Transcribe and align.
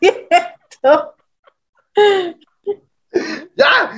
Cierto. 0.00 1.14
¡Ya! 3.56 3.92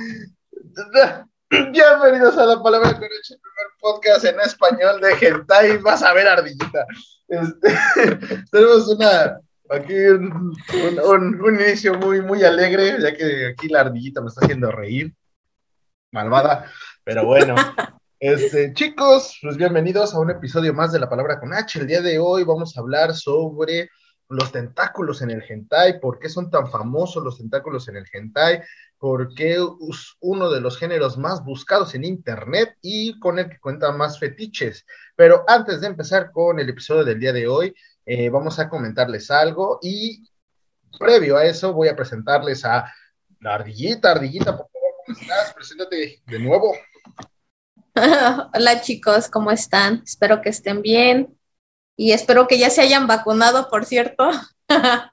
Bienvenidos 1.49 2.37
a 2.37 2.45
la 2.45 2.61
palabra 2.61 2.93
con 2.93 3.03
el 3.03 3.09
primer 3.09 3.67
podcast 3.79 4.25
en 4.25 4.39
español 4.41 4.99
de 5.01 5.15
Gentai. 5.15 5.77
Vas 5.77 6.03
a 6.03 6.13
ver, 6.13 6.27
ardillita. 6.27 6.85
Este, 7.29 7.77
tenemos 8.51 8.87
una 8.89 9.39
aquí 9.69 9.93
un, 9.95 10.53
un- 11.05 11.59
inicio 11.61 11.93
muy, 11.95 12.21
muy 12.21 12.43
alegre, 12.43 12.97
ya 13.01 13.15
que 13.15 13.47
aquí 13.47 13.69
la 13.69 13.81
ardillita 13.81 14.21
me 14.21 14.27
está 14.27 14.41
haciendo 14.43 14.71
reír. 14.71 15.13
Malvada, 16.11 16.69
pero 17.03 17.25
bueno. 17.25 17.55
Este, 18.19 18.73
chicos, 18.73 19.37
pues 19.41 19.55
bienvenidos 19.57 20.13
a 20.13 20.19
un 20.19 20.31
episodio 20.31 20.73
más 20.73 20.91
de 20.91 20.99
la 20.99 21.09
palabra 21.09 21.39
con 21.39 21.53
H. 21.53 21.79
El 21.79 21.87
día 21.87 22.01
de 22.01 22.19
hoy 22.19 22.43
vamos 22.43 22.75
a 22.75 22.81
hablar 22.81 23.13
sobre 23.13 23.89
los 24.29 24.51
tentáculos 24.51 25.21
en 25.21 25.31
el 25.31 25.43
hentai, 25.47 25.99
por 25.99 26.19
qué 26.19 26.29
son 26.29 26.49
tan 26.49 26.69
famosos 26.69 27.23
los 27.23 27.37
tentáculos 27.37 27.87
en 27.87 27.97
el 27.97 28.05
hentai, 28.11 28.61
por 28.97 29.33
qué 29.33 29.53
es 29.53 30.15
uno 30.19 30.49
de 30.49 30.59
los 30.59 30.77
géneros 30.77 31.17
más 31.17 31.43
buscados 31.43 31.95
en 31.95 32.03
internet 32.03 32.75
y 32.81 33.17
con 33.19 33.39
el 33.39 33.49
que 33.49 33.59
cuenta 33.59 33.91
más 33.91 34.19
fetiches. 34.19 34.85
Pero 35.15 35.45
antes 35.47 35.81
de 35.81 35.87
empezar 35.87 36.31
con 36.31 36.59
el 36.59 36.69
episodio 36.69 37.05
del 37.05 37.19
día 37.19 37.33
de 37.33 37.47
hoy, 37.47 37.73
eh, 38.05 38.29
vamos 38.29 38.59
a 38.59 38.69
comentarles 38.69 39.31
algo 39.31 39.79
y 39.81 40.27
previo 40.97 41.37
a 41.37 41.45
eso 41.45 41.73
voy 41.73 41.89
a 41.89 41.95
presentarles 41.95 42.65
a 42.65 42.91
la 43.39 43.55
ardillita, 43.55 44.11
ardillita, 44.11 44.57
por 44.57 44.67
favor, 44.69 44.93
¿cómo 45.05 45.19
estás? 45.19 45.53
Preséntate 45.53 46.21
de 46.25 46.39
nuevo. 46.39 46.75
Hola 48.53 48.81
chicos, 48.81 49.29
¿cómo 49.29 49.51
están? 49.51 50.01
Espero 50.05 50.41
que 50.41 50.49
estén 50.49 50.81
bien 50.81 51.36
y 51.97 52.11
espero 52.11 52.47
que 52.47 52.59
ya 52.59 52.69
se 52.69 52.81
hayan 52.81 53.07
vacunado, 53.07 53.69
por 53.69 53.83
cierto, 53.83 54.29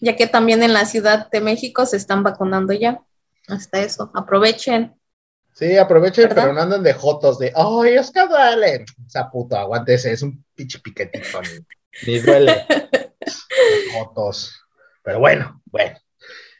ya 0.00 0.16
que 0.16 0.26
también 0.26 0.62
en 0.62 0.74
la 0.74 0.84
Ciudad 0.84 1.28
de 1.30 1.40
México 1.40 1.86
se 1.86 1.96
están 1.96 2.22
vacunando 2.22 2.74
ya. 2.74 3.00
Hasta 3.48 3.80
eso, 3.80 4.10
aprovechen. 4.14 4.94
Sí, 5.54 5.78
aprovechen, 5.78 6.28
¿Verdad? 6.28 6.42
pero 6.42 6.52
no 6.52 6.60
anden 6.60 6.82
de 6.82 6.92
jotos 6.92 7.38
de, 7.38 7.52
¡ay, 7.56 7.94
es 7.94 8.10
que 8.10 8.26
duele! 8.26 8.84
Esa 9.06 9.30
puta, 9.30 9.60
aguántese, 9.60 10.12
es 10.12 10.20
un 10.20 10.44
pinche 10.54 10.78
piquetito, 10.80 11.40
ni, 11.40 12.12
ni 12.12 12.18
duele. 12.18 12.66
jotos. 13.92 14.52
Pero 15.02 15.20
bueno, 15.20 15.62
bueno. 15.64 15.96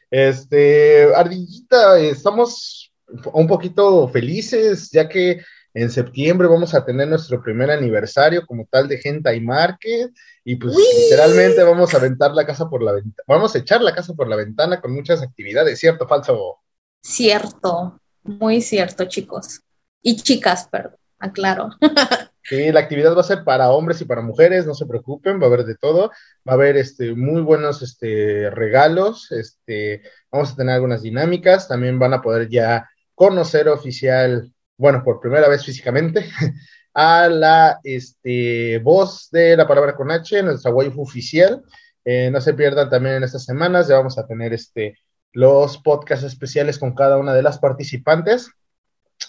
Este, 0.09 1.13
Ardillita, 1.13 1.99
estamos 1.99 2.91
un 3.33 3.45
poquito 3.45 4.07
felices, 4.07 4.89
ya 4.89 5.07
que 5.07 5.43
en 5.77 5.91
septiembre 5.91 6.47
vamos 6.47 6.73
a 6.73 6.83
tener 6.83 7.07
nuestro 7.07 7.39
primer 7.43 7.69
aniversario 7.69 8.47
como 8.47 8.65
tal 8.65 8.87
de 8.87 8.99
Hentai 9.03 9.39
Market, 9.41 10.11
y 10.43 10.55
pues 10.55 10.75
literalmente 10.75 11.61
vamos 11.61 11.93
a 11.93 11.97
aventar 11.97 12.33
la 12.33 12.47
casa 12.47 12.67
por 12.67 12.81
la 12.81 12.93
ventana, 12.93 13.23
vamos 13.27 13.53
a 13.53 13.59
echar 13.59 13.81
la 13.83 13.93
casa 13.93 14.15
por 14.15 14.27
la 14.27 14.35
ventana 14.35 14.81
con 14.81 14.91
muchas 14.91 15.21
actividades, 15.21 15.79
¿cierto 15.79 16.05
o 16.05 16.07
falso? 16.07 16.57
Cierto, 17.03 18.01
muy 18.23 18.59
cierto, 18.61 19.05
chicos. 19.05 19.61
Y 20.01 20.15
chicas, 20.15 20.67
perdón, 20.67 20.97
aclaro. 21.19 21.69
Sí, 22.49 22.71
la 22.71 22.79
actividad 22.79 23.13
va 23.13 23.19
a 23.19 23.25
ser 23.25 23.43
para 23.43 23.71
hombres 23.71 23.99
y 23.99 24.05
para 24.05 24.21
mujeres, 24.21 24.65
no 24.65 24.73
se 24.73 24.85
preocupen, 24.85 25.37
va 25.37 25.43
a 25.43 25.47
haber 25.47 25.65
de 25.65 25.75
todo, 25.75 26.11
va 26.47 26.53
a 26.53 26.53
haber 26.53 26.77
este, 26.77 27.13
muy 27.13 27.41
buenos 27.41 27.81
este, 27.81 28.49
regalos, 28.51 29.33
este, 29.33 30.03
vamos 30.31 30.53
a 30.53 30.55
tener 30.55 30.75
algunas 30.75 31.01
dinámicas, 31.01 31.67
también 31.67 31.99
van 31.99 32.13
a 32.13 32.21
poder 32.21 32.47
ya 32.47 32.89
conocer 33.15 33.67
oficial, 33.67 34.53
bueno, 34.77 35.03
por 35.03 35.19
primera 35.19 35.49
vez 35.49 35.65
físicamente, 35.65 36.29
a 36.93 37.27
la 37.27 37.79
este, 37.83 38.79
voz 38.79 39.29
de 39.31 39.57
la 39.57 39.67
palabra 39.67 39.95
con 39.95 40.11
H, 40.11 40.41
nuestra 40.43 40.71
waifu 40.71 41.01
oficial. 41.01 41.63
Eh, 42.05 42.29
no 42.31 42.39
se 42.39 42.53
pierdan 42.53 42.89
también 42.89 43.15
en 43.15 43.23
estas 43.23 43.43
semanas, 43.43 43.87
ya 43.87 43.97
vamos 43.97 44.17
a 44.17 44.25
tener 44.25 44.53
este, 44.53 44.97
los 45.33 45.77
podcasts 45.79 46.25
especiales 46.25 46.79
con 46.79 46.95
cada 46.95 47.17
una 47.17 47.33
de 47.33 47.43
las 47.43 47.59
participantes. 47.59 48.51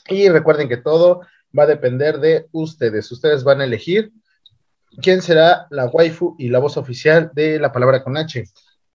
Y 0.09 0.29
recuerden 0.29 0.69
que 0.69 0.77
todo 0.77 1.23
va 1.59 1.65
a 1.65 1.67
depender 1.67 2.21
de 2.21 2.47
ustedes. 2.53 3.11
Ustedes 3.11 3.43
van 3.43 3.61
a 3.61 3.65
elegir 3.65 4.13
quién 5.03 5.23
será 5.23 5.67
la 5.71 5.87
waifu 5.87 6.37
y 6.39 6.49
la 6.49 6.59
voz 6.59 6.77
oficial 6.77 7.31
de 7.35 7.59
la 7.59 7.73
palabra 7.73 8.03
con 8.03 8.17
H. 8.17 8.45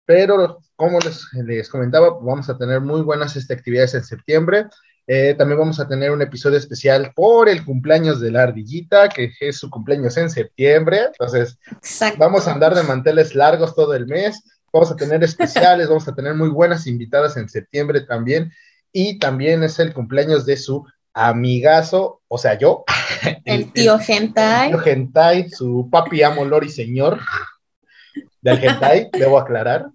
Pero, 0.05 0.59
como 0.75 0.99
les, 0.99 1.27
les 1.45 1.69
comentaba, 1.69 2.09
vamos 2.09 2.49
a 2.49 2.57
tener 2.57 2.81
muy 2.81 3.01
buenas 3.01 3.35
este, 3.35 3.53
actividades 3.53 3.93
en 3.95 4.03
septiembre. 4.03 4.67
Eh, 5.05 5.35
también 5.37 5.59
vamos 5.59 5.79
a 5.79 5.87
tener 5.87 6.11
un 6.11 6.21
episodio 6.21 6.57
especial 6.57 7.11
por 7.13 7.49
el 7.49 7.65
cumpleaños 7.65 8.21
de 8.21 8.31
la 8.31 8.43
ardillita, 8.43 9.09
que 9.09 9.31
es 9.39 9.57
su 9.57 9.69
cumpleaños 9.69 10.15
en 10.17 10.29
septiembre. 10.29 11.07
Entonces, 11.07 11.57
Exacto. 11.71 12.19
vamos 12.19 12.47
a 12.47 12.53
andar 12.53 12.73
de 12.73 12.83
manteles 12.83 13.35
largos 13.35 13.75
todo 13.75 13.93
el 13.93 14.07
mes. 14.07 14.41
Vamos 14.71 14.91
a 14.91 14.95
tener 14.95 15.23
especiales, 15.23 15.87
vamos 15.87 16.07
a 16.07 16.15
tener 16.15 16.33
muy 16.33 16.49
buenas 16.49 16.87
invitadas 16.87 17.37
en 17.37 17.49
septiembre 17.49 18.01
también. 18.01 18.51
Y 18.91 19.19
también 19.19 19.63
es 19.63 19.77
el 19.79 19.93
cumpleaños 19.93 20.45
de 20.45 20.57
su 20.57 20.85
amigazo, 21.13 22.21
o 22.27 22.37
sea, 22.37 22.57
yo. 22.57 22.85
El 23.45 23.71
tío 23.71 23.99
Hentai. 23.99 24.69
tío 24.69 24.81
Hentai, 24.83 25.49
su 25.49 25.87
papi 25.91 26.23
amo 26.23 26.43
Lori 26.45 26.69
señor 26.69 27.19
del 28.41 28.63
Hentai, 28.63 29.09
debo 29.13 29.37
aclarar. 29.37 29.87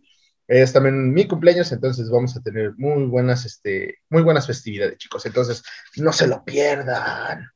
Es 0.48 0.72
también 0.72 1.12
mi 1.12 1.28
cumpleaños, 1.28 1.70
entonces 1.72 2.08
vamos 2.08 2.34
a 2.34 2.40
tener 2.40 2.72
muy 2.78 3.04
buenas, 3.04 3.44
este, 3.44 3.98
muy 4.08 4.22
buenas 4.22 4.46
festividades, 4.46 4.96
chicos. 4.96 5.26
Entonces, 5.26 5.62
no 5.96 6.10
se 6.10 6.26
lo 6.26 6.42
pierdan. 6.42 7.50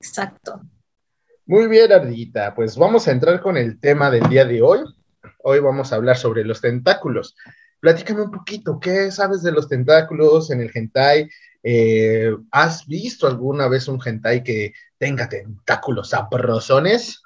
Exacto. 0.00 0.62
Muy 1.44 1.68
bien, 1.68 1.92
Ardillita. 1.92 2.54
Pues 2.54 2.76
vamos 2.78 3.06
a 3.06 3.10
entrar 3.10 3.42
con 3.42 3.58
el 3.58 3.78
tema 3.78 4.10
del 4.10 4.26
día 4.30 4.46
de 4.46 4.62
hoy. 4.62 4.80
Hoy 5.42 5.60
vamos 5.60 5.92
a 5.92 5.96
hablar 5.96 6.16
sobre 6.16 6.42
los 6.42 6.62
tentáculos. 6.62 7.36
Platícame 7.80 8.22
un 8.22 8.30
poquito, 8.30 8.80
¿qué 8.80 9.12
sabes 9.12 9.42
de 9.42 9.52
los 9.52 9.68
tentáculos 9.68 10.50
en 10.50 10.62
el 10.62 10.70
hentai? 10.74 11.28
Eh, 11.62 12.34
¿Has 12.50 12.86
visto 12.86 13.26
alguna 13.26 13.68
vez 13.68 13.88
un 13.88 14.00
hentai 14.02 14.42
que 14.42 14.72
tenga 14.96 15.28
tentáculos 15.28 16.08
sabrosones? 16.08 17.22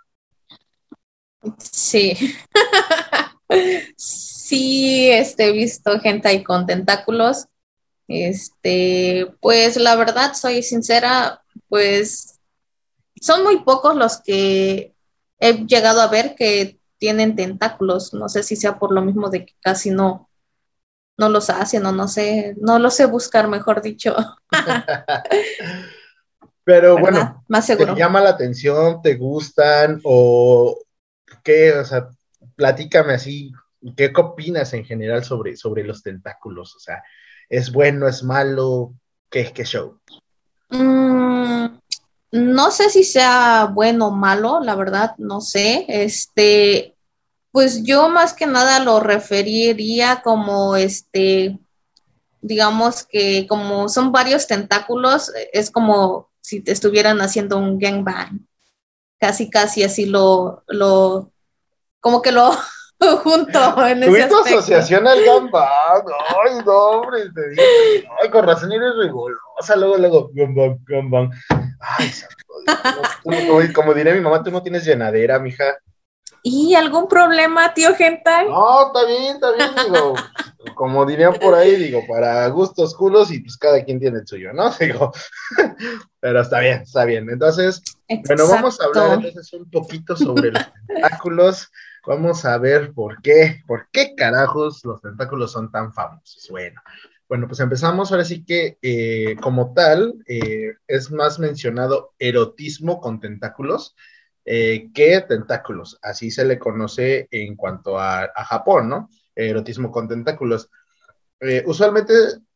Sí. 1.59 2.35
sí, 4.51 5.11
este, 5.11 5.49
he 5.49 5.53
visto 5.53 5.99
gente 6.01 6.29
ahí 6.29 6.43
con 6.43 6.67
tentáculos. 6.67 7.47
Este, 8.09 9.27
pues 9.41 9.77
la 9.77 9.95
verdad, 9.97 10.35
soy 10.35 10.63
sincera, 10.63 11.43
pues 11.69 12.41
son 13.21 13.45
muy 13.45 13.63
pocos 13.65 13.95
los 13.97 14.21
que 14.21 14.95
he 15.39 15.53
llegado 15.67 16.01
a 16.01 16.09
ver 16.09 16.35
que 16.35 16.79
tienen 16.99 17.37
tentáculos. 17.37 18.13
No 18.15 18.29
sé 18.29 18.43
si 18.43 18.57
sea 18.57 18.79
por 18.79 18.93
lo 18.93 19.03
mismo 19.03 19.31
de 19.31 19.47
que 19.47 19.55
casi 19.61 19.91
no, 19.91 20.29
no 21.19 21.29
los 21.29 21.51
hacen 21.51 21.87
o 21.87 21.93
no 21.93 22.09
sé, 22.09 22.55
no 22.61 22.79
lo 22.79 22.91
sé 22.91 23.07
buscar, 23.07 23.49
mejor 23.49 23.83
dicho. 23.83 24.17
Pero 26.65 26.95
¿verdad? 26.95 27.01
bueno, 27.01 27.45
Más 27.49 27.67
¿te 27.77 27.77
seguro. 27.77 27.95
llama 27.95 28.21
la 28.21 28.31
atención? 28.31 29.03
¿Te 29.03 29.17
gustan? 29.17 30.01
¿O 30.05 30.79
qué? 31.43 31.73
O 31.73 31.85
sea, 31.85 32.09
platícame 32.57 33.15
así, 33.15 33.53
¿qué 33.97 34.13
opinas 34.17 34.73
en 34.75 34.85
general 34.85 35.25
sobre, 35.25 35.57
sobre 35.57 35.85
los 35.85 36.03
tentáculos? 36.03 36.75
O 36.77 36.81
sea, 36.81 37.03
¿es 37.49 37.73
bueno, 37.73 38.09
es 38.09 38.23
malo? 38.23 38.95
¿Qué, 39.31 39.53
qué 39.53 39.65
show? 39.65 39.99
Mm, 40.71 41.67
no 42.33 42.71
sé 42.71 42.91
si 42.91 43.05
sea 43.05 43.71
bueno 43.73 44.09
o 44.09 44.11
malo, 44.11 44.61
la 44.61 44.75
verdad, 44.75 45.15
no 45.19 45.41
sé. 45.41 45.87
Este, 45.89 46.95
pues 47.53 47.83
yo 47.83 48.09
más 48.09 48.35
que 48.35 48.47
nada 48.47 48.81
lo 48.81 49.01
referiría 49.01 50.23
como 50.23 50.77
este, 50.77 51.59
digamos 52.41 53.05
que 53.05 53.47
como 53.49 53.89
son 53.89 54.13
varios 54.13 54.47
tentáculos, 54.47 55.33
es 55.53 55.71
como 55.71 56.31
si 56.41 56.61
te 56.61 56.73
estuvieran 56.73 57.21
haciendo 57.21 57.59
un 57.59 57.79
gangbang. 57.79 58.47
Casi, 59.19 59.51
casi 59.51 59.83
así 59.83 60.07
lo, 60.07 60.65
lo, 60.67 61.31
como 62.01 62.23
que 62.23 62.33
lo 62.33 62.53
junto 63.23 63.87
en 63.87 64.03
ese 64.03 64.11
Tuviste 64.11 64.35
aspecto. 64.35 64.59
asociación 64.59 65.07
al 65.07 65.25
gambang. 65.25 66.05
Ay, 66.45 66.59
no, 66.65 66.73
hombre, 66.73 67.31
te 67.35 67.49
digo. 67.51 67.63
Ay, 68.23 68.31
con 68.31 68.47
razón 68.47 68.73
eres 68.73 68.93
rigorosa. 68.99 69.77
Luego, 69.77 69.97
luego, 69.97 70.31
gambang, 70.35 70.79
gambang. 70.87 71.31
Ay, 71.81 72.11
como, 73.23 73.39
como 73.75 73.95
diré 73.95 74.15
mi 74.15 74.21
mamá, 74.21 74.43
tú 74.43 74.51
no 74.51 74.63
tienes 74.63 74.85
llenadera, 74.85 75.39
mija. 75.39 75.79
¿Y 76.43 76.75
algún 76.75 77.07
problema, 77.07 77.75
tío 77.75 77.95
Gentai? 77.95 78.49
No, 78.49 78.87
está 78.87 79.05
bien, 79.05 79.35
está 79.35 79.53
bien, 79.53 79.71
digo. 79.85 80.15
Como 80.75 81.05
dirían 81.05 81.35
por 81.35 81.55
ahí, 81.55 81.77
digo, 81.77 82.03
para 82.09 82.47
gustos 82.49 82.95
culos 82.95 83.31
y 83.31 83.41
pues 83.41 83.57
cada 83.57 83.83
quien 83.85 84.01
tiene 84.01 84.21
el 84.21 84.27
suyo, 84.27 84.53
¿no? 84.53 84.71
Digo, 84.81 85.13
pero 86.21 86.41
está 86.41 86.61
bien, 86.61 86.81
está 86.83 87.05
bien. 87.05 87.29
Entonces, 87.29 87.83
bueno, 88.27 88.49
vamos 88.49 88.81
a 88.81 88.85
hablar 88.85 89.25
entonces 89.25 89.53
un 89.53 89.71
poquito 89.71 90.17
sobre 90.17 90.53
los 90.53 90.63
tentáculos. 90.87 91.71
Vamos 92.07 92.45
a 92.45 92.59
ver 92.59 92.93
por 92.93 93.21
qué, 93.23 93.63
por 93.67 93.89
qué 93.93 94.15
carajos 94.15 94.85
los 94.85 95.01
tentáculos 95.01 95.53
son 95.53 95.71
tan 95.71 95.93
famosos. 95.93 96.47
Bueno, 96.51 96.81
bueno, 97.29 97.47
pues 97.47 97.61
empezamos. 97.61 98.11
Ahora 98.11 98.25
sí 98.25 98.45
que, 98.45 98.79
eh, 98.83 99.37
como 99.41 99.73
tal, 99.75 100.15
eh, 100.27 100.75
es 100.87 101.11
más 101.11 101.39
mencionado 101.39 102.15
erotismo 102.19 103.01
con 103.01 103.21
tentáculos. 103.21 103.95
eh, 104.45 104.91
que 104.93 105.21
tentáculos. 105.21 105.99
Así 106.03 106.31
se 106.31 106.45
le 106.45 106.59
conoce 106.59 107.29
en 107.31 107.57
cuanto 107.57 107.99
a, 107.99 108.29
Japón, 108.49 108.89
¿no? 108.89 109.11
Erotismo 109.35 109.93
con 109.93 110.09
tentáculos. 110.09 110.71
Eh, 111.41 111.63
usualmente 111.67 112.15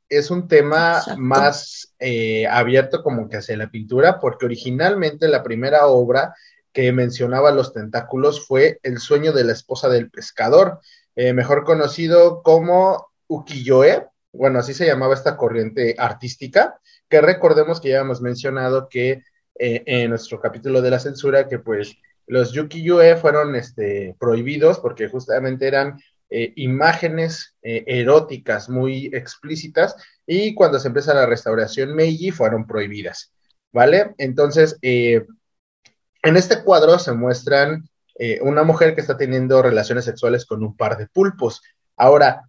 es 0.09 0.31
un 0.31 0.49
tema 0.49 1.03
más 1.17 1.95
eh, 1.99 2.47
abierto 2.47 3.03
como 3.03 3.29
que 3.29 3.37
hacia 3.37 3.57
la 3.57 3.71
pintura, 3.71 4.19
porque 4.19 4.47
originalmente 4.47 5.29
la 5.29 5.43
primera 5.43 5.87
obra 5.87 6.35
que 6.75 6.93
mencionaba 6.93 7.53
los 7.53 7.73
tentáculos 7.73 8.47
fue 8.47 8.81
El 8.83 8.99
sueño 8.99 9.33
de 9.33 9.45
la 9.45 9.53
esposa 9.53 9.89
del 9.89 10.11
pescador, 10.11 10.81
mejor 11.17 11.65
conocido 11.65 12.43
como 12.43 13.07
ukiyo-e, 13.29 14.07
bueno, 14.35 14.59
así 14.59 14.75
se 14.75 14.87
llamaba 14.87 15.15
esta 15.15 15.37
corriente 15.37 15.95
artística, 15.97 16.79
que 17.09 17.21
recordemos 17.21 17.81
que 17.81 17.91
ya 17.91 18.01
hemos 18.01 18.21
mencionado 18.21 18.89
que 18.89 19.23
eh, 19.57 19.83
en 19.87 20.11
nuestro 20.11 20.41
capítulo 20.41 20.83
de 20.83 20.91
la 20.91 20.99
censura, 20.99 21.49
que 21.49 21.61
pues 21.61 21.97
los 22.27 22.53
yuki-yue 22.53 23.17
fueron 23.17 23.55
este, 23.55 24.17
prohibidos 24.19 24.81
porque 24.81 25.09
justamente 25.09 25.69
eran 25.69 26.01
eh, 26.31 26.53
imágenes 26.57 27.55
eh, 27.63 27.85
eróticas 27.87 28.69
muy 28.69 29.11
explícitas 29.13 29.95
y 30.27 30.55
cuando 30.55 30.81
se 30.81 30.89
empieza 30.89 31.15
la 31.15 31.27
restauración 31.27 31.95
Meiji 31.95 32.33
fueron 32.33 32.67
prohibidas, 32.67 33.33
¿vale? 33.73 34.15
Entonces, 34.19 34.79
en 36.25 36.37
este 36.37 36.63
cuadro 36.63 36.99
se 36.99 37.13
muestran 37.13 37.89
una 38.43 38.63
mujer 38.63 38.95
que 38.95 39.01
está 39.01 39.17
teniendo 39.17 39.61
relaciones 39.61 40.05
sexuales 40.05 40.47
con 40.47 40.63
un 40.63 40.77
par 40.77 40.97
de 40.97 41.09
pulpos. 41.09 41.63
Ahora, 41.97 42.49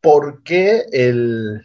¿por 0.00 0.42
qué 0.42 0.84
el, 0.92 1.62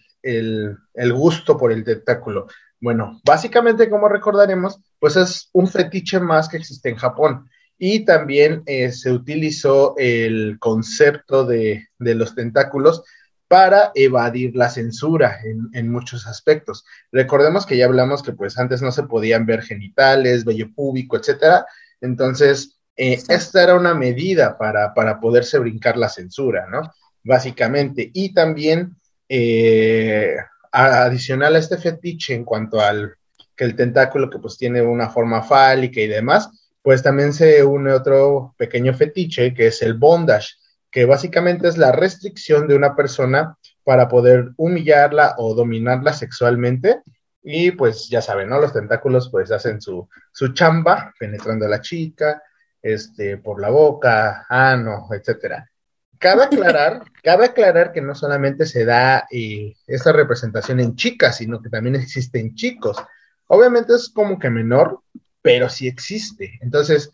gusto 1.14 1.58
por 1.58 1.72
el 1.72 1.84
tentáculo? 1.84 2.48
Bueno, 2.80 3.20
básicamente, 3.26 3.90
como 3.90 4.10
recordaremos, 4.10 4.80
pues 5.00 5.16
es 5.16 5.50
un 5.54 5.68
fetiche 5.68 6.20
más 6.20 6.50
que 6.50 6.58
existe 6.58 6.90
en 6.90 6.98
Japón. 6.98 7.50
Y 7.78 8.06
también 8.06 8.64
eh, 8.68 8.92
se 8.92 9.12
utilizó 9.12 9.96
el 9.98 10.58
concepto 10.60 11.46
de, 11.46 11.88
los 12.00 12.36
tentáculos 12.36 13.04
para 13.48 13.92
evadir 13.96 14.56
la 14.56 14.70
censura 14.70 15.40
en, 15.74 15.90
muchos 15.90 16.26
aspectos. 16.28 16.84
Recordemos 17.12 17.66
que 17.66 17.78
ya 17.78 17.86
hablamos 17.86 18.24
que 18.24 18.34
pues 18.34 18.58
antes 18.58 18.82
no 18.82 18.92
se 18.92 19.04
podían 19.04 19.46
ver 19.46 19.62
genitales, 19.62 20.46
vello 20.46 20.74
púbico, 20.74 21.18
etcétera. 21.18 21.66
Entonces, 22.02 22.80
eh, 22.96 23.22
esta 23.30 23.64
era 23.64 23.76
una 23.76 23.94
medida 23.94 24.58
para, 24.58 24.94
para 24.94 25.20
poderse 25.20 25.60
brincar 25.60 25.98
la 25.98 26.10
censura, 26.10 26.68
¿no? 26.70 26.82
básicamente. 27.26 28.10
Y 28.14 28.34
también, 28.34 28.96
eh, 29.28 30.38
adicional 30.72 31.56
a 31.56 31.60
este 31.60 31.78
fetiche 31.78 32.34
en 32.34 32.46
cuanto 32.46 32.80
al 32.80 33.16
que 33.56 33.66
el 33.66 33.76
tentáculo 33.76 34.30
que 34.30 34.40
pues 34.40 34.58
tiene 34.58 34.82
una 34.82 35.10
forma 35.10 35.42
fálica 35.42 36.00
y 36.00 36.08
demás, 36.08 36.50
pues 36.82 37.02
también 37.02 37.34
se 37.34 37.64
une 37.64 37.92
otro 37.92 38.54
pequeño 38.58 38.94
fetiche 38.94 39.54
que 39.54 39.68
es 39.68 39.82
el 39.82 39.96
bondage, 39.96 40.56
que 40.96 41.04
básicamente 41.04 41.68
es 41.68 41.78
la 41.78 41.92
restricción 41.92 42.70
de 42.70 42.76
una 42.78 42.96
persona 42.96 43.58
para 43.84 44.08
poder 44.08 44.52
humillarla 44.56 45.36
o 45.38 45.54
dominarla 45.54 46.14
sexualmente. 46.14 47.02
Y 47.44 47.72
pues 47.72 48.08
ya 48.08 48.22
saben, 48.22 48.48
¿no? 48.48 48.62
Los 48.62 48.72
tentáculos 48.72 49.30
pues 49.30 49.52
hacen 49.52 49.82
su, 49.82 50.08
su 50.32 50.54
chamba, 50.54 51.14
penetrando 51.20 51.66
a 51.66 51.70
la 51.70 51.82
chica, 51.82 52.42
este, 52.82 53.36
por 53.36 53.60
la 53.60 53.72
boca, 53.72 54.46
ano, 54.48 55.10
etcétera. 55.12 55.70
Cabe 56.18 56.46
aclarar, 56.46 57.02
cabe 57.24 57.48
aclarar 57.48 57.92
que 57.92 58.00
no 58.00 58.16
solamente 58.16 58.66
se 58.66 58.86
da 58.86 59.28
eh, 59.30 59.76
esta 59.88 60.14
representación 60.14 60.80
en 60.80 60.96
chicas, 60.96 61.36
sino 61.36 61.62
que 61.62 61.68
también 61.68 61.96
existe 61.96 62.40
en 62.40 62.56
chicos. 62.56 63.04
Obviamente 63.48 63.96
es 63.96 64.08
como 64.08 64.40
que 64.40 64.50
menor, 64.50 65.02
pero 65.42 65.68
sí 65.68 65.90
existe. 65.90 66.58
Entonces, 66.62 67.12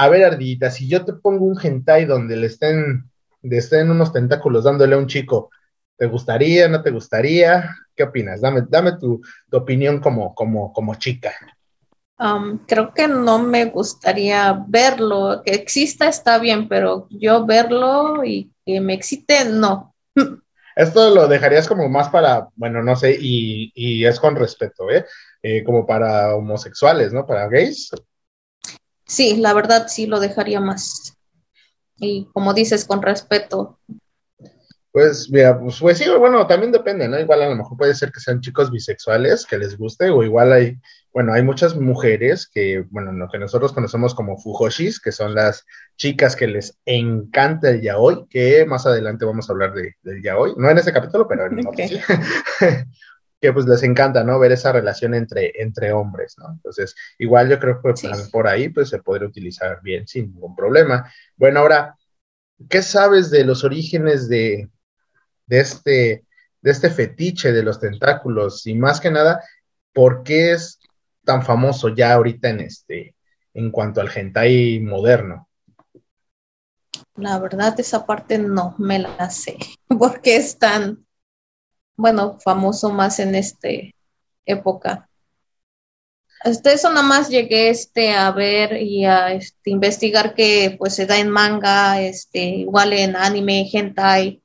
a 0.00 0.08
ver, 0.08 0.24
Ardillita, 0.24 0.70
si 0.70 0.88
yo 0.88 1.04
te 1.04 1.12
pongo 1.12 1.44
un 1.44 1.58
hentai 1.62 2.06
donde 2.06 2.34
le 2.34 2.46
estén, 2.46 3.09
estén 3.42 3.90
unos 3.90 4.12
tentáculos 4.12 4.64
dándole 4.64 4.94
a 4.94 4.98
un 4.98 5.06
chico, 5.06 5.50
¿te 5.96 6.06
gustaría, 6.06 6.68
no 6.68 6.82
te 6.82 6.90
gustaría? 6.90 7.76
¿Qué 7.94 8.04
opinas? 8.04 8.40
Dame, 8.40 8.62
dame 8.68 8.92
tu, 8.98 9.20
tu 9.50 9.56
opinión 9.56 10.00
como, 10.00 10.34
como, 10.34 10.72
como 10.72 10.94
chica 10.94 11.32
creo 12.66 12.92
que 12.92 13.08
no 13.08 13.38
me 13.38 13.66
gustaría 13.66 14.64
verlo. 14.68 15.42
Que 15.44 15.52
exista 15.52 16.08
está 16.08 16.38
bien, 16.38 16.68
pero 16.68 17.06
yo 17.10 17.46
verlo 17.46 18.24
y 18.24 18.52
que 18.64 18.80
me 18.80 18.94
excite, 18.94 19.46
no. 19.46 19.94
Esto 20.76 21.14
lo 21.14 21.28
dejarías 21.28 21.66
como 21.66 21.88
más 21.88 22.08
para, 22.08 22.48
bueno, 22.54 22.82
no 22.82 22.94
sé, 22.96 23.16
y, 23.20 23.72
y 23.74 24.04
es 24.04 24.20
con 24.20 24.36
respeto, 24.36 24.88
¿eh? 24.90 25.04
¿eh? 25.42 25.64
Como 25.64 25.84
para 25.84 26.34
homosexuales, 26.34 27.12
¿no? 27.12 27.26
Para 27.26 27.48
gays. 27.48 27.90
Sí, 29.04 29.36
la 29.36 29.52
verdad 29.52 29.88
sí 29.88 30.06
lo 30.06 30.20
dejaría 30.20 30.60
más. 30.60 31.16
Y 32.00 32.28
como 32.32 32.54
dices, 32.54 32.84
con 32.84 33.02
respeto. 33.02 33.78
Pues 34.92 35.30
mira, 35.30 35.56
pues, 35.58 35.78
pues, 35.78 35.98
sí, 35.98 36.04
bueno, 36.18 36.46
también 36.48 36.72
depende, 36.72 37.06
¿no? 37.06 37.20
Igual 37.20 37.42
a 37.42 37.48
lo 37.48 37.54
mejor 37.54 37.78
puede 37.78 37.94
ser 37.94 38.10
que 38.10 38.18
sean 38.18 38.40
chicos 38.40 38.72
bisexuales 38.72 39.46
que 39.46 39.56
les 39.56 39.78
guste, 39.78 40.10
o 40.10 40.24
igual 40.24 40.52
hay, 40.52 40.78
bueno, 41.12 41.32
hay 41.32 41.42
muchas 41.42 41.76
mujeres 41.76 42.48
que, 42.52 42.84
bueno, 42.90 43.12
lo 43.12 43.28
que 43.28 43.38
nosotros 43.38 43.72
conocemos 43.72 44.16
como 44.16 44.36
fujoshis, 44.36 44.98
que 44.98 45.12
son 45.12 45.36
las 45.36 45.64
chicas 45.96 46.34
que 46.34 46.48
les 46.48 46.76
encanta 46.86 47.70
el 47.70 47.82
yaoi, 47.82 48.26
que 48.28 48.66
más 48.66 48.84
adelante 48.84 49.24
vamos 49.24 49.48
a 49.48 49.52
hablar 49.52 49.74
de, 49.74 49.94
del 50.02 50.22
yaoi, 50.24 50.54
no 50.56 50.68
en 50.68 50.78
este 50.78 50.92
capítulo, 50.92 51.28
pero 51.28 51.46
en 51.46 51.60
otro, 51.68 51.86
sí. 51.86 52.00
que 53.40 53.52
pues 53.52 53.66
les 53.66 53.82
encanta, 53.82 54.22
¿no? 54.24 54.38
Ver 54.38 54.52
esa 54.52 54.72
relación 54.72 55.14
entre, 55.14 55.52
entre 55.62 55.92
hombres, 55.92 56.36
¿no? 56.38 56.50
Entonces, 56.52 56.94
igual 57.18 57.48
yo 57.48 57.58
creo 57.58 57.80
que 57.82 57.94
por 58.30 58.46
ahí, 58.46 58.68
pues 58.68 58.88
se 58.90 58.98
podría 59.02 59.28
utilizar 59.28 59.80
bien, 59.82 60.06
sin 60.06 60.32
ningún 60.32 60.54
problema. 60.54 61.10
Bueno, 61.36 61.60
ahora, 61.60 61.96
¿qué 62.68 62.82
sabes 62.82 63.30
de 63.30 63.44
los 63.44 63.64
orígenes 63.64 64.28
de 64.28 64.68
de 65.50 65.60
este, 65.60 66.24
de 66.62 66.70
este 66.70 66.90
fetiche 66.90 67.52
de 67.52 67.64
los 67.64 67.80
tentáculos 67.80 68.66
y 68.68 68.74
más 68.74 69.00
que 69.00 69.10
nada, 69.10 69.42
¿por 69.92 70.22
qué 70.22 70.52
es 70.52 70.78
tan 71.24 71.42
famoso 71.42 71.88
ya 71.88 72.14
ahorita 72.14 72.48
en 72.50 72.60
este, 72.60 73.16
en 73.52 73.72
cuanto 73.72 74.00
al 74.00 74.10
hentai 74.14 74.78
moderno? 74.78 75.48
La 77.16 77.38
verdad, 77.40 77.78
esa 77.80 78.06
parte 78.06 78.38
no 78.38 78.76
me 78.78 79.00
la 79.00 79.28
sé. 79.28 79.58
¿Por 79.88 80.20
qué 80.20 80.36
es 80.36 80.56
tan, 80.56 81.04
bueno, 82.00 82.38
famoso 82.40 82.90
más 82.90 83.18
en 83.20 83.34
esta 83.34 83.68
época? 84.44 85.08
Este, 86.42 86.72
eso 86.72 86.88
nada 86.88 87.02
más 87.02 87.28
llegué 87.28 87.68
este, 87.68 88.12
a 88.12 88.30
ver 88.30 88.80
y 88.80 89.04
a 89.04 89.32
este, 89.32 89.70
investigar 89.70 90.34
que 90.34 90.74
pues 90.78 90.94
se 90.94 91.06
da 91.06 91.18
en 91.18 91.28
manga, 91.28 92.00
este, 92.00 92.38
igual 92.40 92.94
en 92.94 93.14
anime, 93.14 93.68
hentai, 93.70 94.42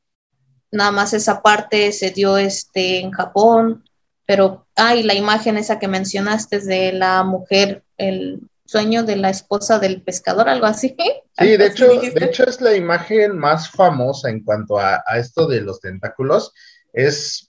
nada 0.71 0.91
más 0.91 1.13
esa 1.13 1.41
parte 1.41 1.91
se 1.93 2.11
dio 2.11 2.37
este, 2.37 2.99
en 2.99 3.11
Japón, 3.11 3.85
pero, 4.25 4.67
ay, 4.75 5.03
la 5.03 5.13
imagen 5.13 5.57
esa 5.57 5.79
que 5.79 5.87
mencionaste 5.87 6.59
de 6.59 6.93
la 6.93 7.23
mujer, 7.23 7.83
el 7.97 8.41
sueño 8.65 9.03
de 9.03 9.15
la 9.15 9.29
esposa 9.29 9.77
del 9.77 10.01
pescador, 10.01 10.49
algo 10.49 10.65
así. 10.65 10.95
Sí, 11.37 11.57
de 11.57 11.65
hecho, 11.65 11.87
de 11.87 12.25
hecho 12.25 12.43
es 12.43 12.59
la 12.61 12.75
imagen 12.75 13.37
más 13.37 13.69
famosa 13.69 14.29
en 14.29 14.43
cuanto 14.43 14.79
a, 14.79 15.01
esto 15.17 15.47
de 15.47 15.61
los 15.61 15.79
tentáculos, 15.79 16.53
es 16.91 17.44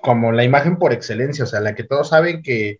como 0.00 0.32
la 0.32 0.44
imagen 0.44 0.78
por 0.78 0.92
excelencia, 0.92 1.44
o 1.44 1.46
sea, 1.46 1.60
la 1.60 1.74
que 1.74 1.84
todos 1.84 2.08
saben 2.10 2.42
que, 2.42 2.78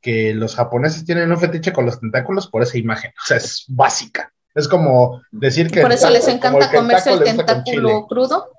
que 0.00 0.34
los 0.34 0.54
japoneses 0.54 1.04
tienen 1.04 1.30
un 1.30 1.38
fetiche 1.38 1.72
con 1.72 1.86
los 1.86 2.00
tentáculos 2.00 2.48
por 2.48 2.62
esa 2.62 2.78
imagen, 2.78 3.10
o 3.10 3.26
sea, 3.26 3.36
es 3.36 3.64
básica. 3.68 4.32
Es 4.54 4.66
como 4.66 5.22
decir 5.30 5.70
que... 5.70 5.82
Por 5.82 5.92
eso 5.92 6.10
les 6.10 6.26
encanta 6.26 6.70
comerse 6.70 7.12
el 7.12 7.22
tentáculo 7.22 8.06
crudo 8.06 8.50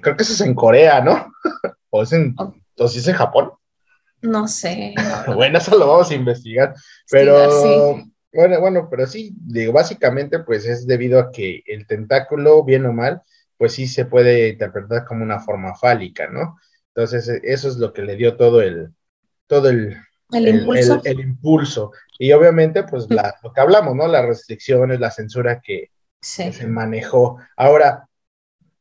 creo 0.00 0.16
que 0.16 0.22
eso 0.22 0.32
es 0.32 0.40
en 0.40 0.54
Corea, 0.54 1.00
¿no? 1.00 1.32
o, 1.90 2.02
es 2.02 2.12
en, 2.12 2.34
o 2.38 2.88
si 2.88 2.98
es 2.98 3.08
en 3.08 3.14
Japón. 3.14 3.52
No 4.22 4.48
sé. 4.48 4.94
bueno, 5.34 5.58
eso 5.58 5.76
lo 5.78 5.86
vamos 5.86 6.10
a 6.10 6.14
investigar. 6.14 6.74
Pero, 7.10 8.04
bueno, 8.32 8.60
bueno, 8.60 8.88
pero 8.90 9.06
sí, 9.06 9.32
digo, 9.34 9.72
básicamente, 9.72 10.40
pues 10.40 10.66
es 10.66 10.86
debido 10.86 11.18
a 11.18 11.30
que 11.30 11.62
el 11.66 11.86
tentáculo, 11.86 12.64
bien 12.64 12.86
o 12.86 12.92
mal, 12.92 13.22
pues 13.56 13.74
sí 13.74 13.86
se 13.86 14.06
puede 14.06 14.50
interpretar 14.50 15.04
como 15.04 15.22
una 15.22 15.40
forma 15.40 15.74
fálica, 15.74 16.28
¿no? 16.28 16.58
Entonces, 16.94 17.28
e, 17.28 17.40
eso 17.44 17.68
es 17.68 17.76
lo 17.76 17.92
que 17.92 18.02
le 18.02 18.16
dio 18.16 18.36
todo 18.36 18.60
el, 18.60 18.92
todo 19.46 19.68
el, 19.68 19.96
el, 20.32 20.48
impulso. 20.48 21.00
El, 21.04 21.20
impulso. 21.20 21.92
Y 22.18 22.32
obviamente, 22.32 22.82
pues 22.84 23.06
lo 23.10 23.52
que 23.52 23.60
hablamos, 23.60 23.94
¿no? 23.96 24.06
Las 24.08 24.26
restricciones, 24.26 25.00
la 25.00 25.10
censura 25.10 25.60
que, 25.60 25.90
que 26.20 26.52
se 26.52 26.66
manejó. 26.66 27.38
Ahora, 27.56 28.08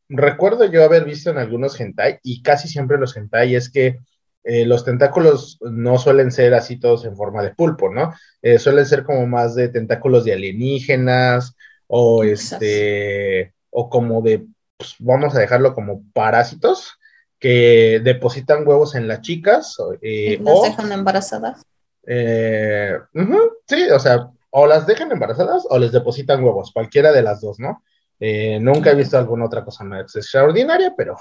recuerdo 0.08 0.66
yo 0.66 0.84
haber 0.84 1.06
visto 1.06 1.30
en 1.30 1.38
algunos 1.38 1.80
hentai, 1.80 2.20
y 2.24 2.42
casi 2.42 2.68
siempre 2.68 2.98
los 2.98 3.16
hentai 3.16 3.56
es 3.56 3.70
que 3.72 4.00
eh, 4.44 4.66
los 4.66 4.86
tentáculos 4.86 5.60
no 5.62 5.98
suelen 5.98 6.32
ser 6.32 6.54
así 6.54 6.80
todos 6.80 7.06
en 7.06 7.16
forma 7.16 7.44
de 7.44 7.54
pulpo, 7.54 7.94
¿no? 7.94 8.14
Eh, 8.42 8.58
suelen 8.58 8.86
ser 8.86 9.04
como 9.04 9.28
más 9.28 9.54
de 9.56 9.70
tentáculos 9.70 10.24
de 10.24 10.34
alienígenas 10.34 11.56
o 11.88 12.24
este, 12.24 13.54
o 13.70 13.90
como 13.90 14.22
de, 14.22 14.48
pues, 14.78 14.96
vamos 15.00 15.36
a 15.36 15.40
dejarlo 15.40 15.74
como 15.74 16.04
parásitos 16.14 16.99
que 17.40 18.02
depositan 18.04 18.68
huevos 18.68 18.96
en 18.96 19.08
las 19.08 19.22
chicas. 19.22 19.78
Eh, 20.02 20.38
¿Y 20.40 20.44
las 20.44 20.62
dejan 20.64 20.92
embarazadas? 20.92 21.66
sí, 22.06 23.90
o 23.92 24.00
sea, 24.00 24.32
o 24.50 24.68
las 24.68 24.88
dejan 24.88 25.12
embarazadas 25.12 25.66
o 25.70 25.78
les 25.78 25.92
depositan 25.92 26.44
huevos, 26.44 26.72
cualquiera 26.74 27.12
de 27.12 27.22
las 27.22 27.42
dos, 27.42 27.60
¿no? 27.60 27.84
Eh, 28.20 28.60
nunca 28.60 28.92
he 28.92 28.96
visto 28.96 29.18
alguna 29.18 29.46
otra 29.46 29.64
cosa 29.64 29.84
más 29.84 30.16
extraordinaria, 30.16 30.94
pero 30.98 31.18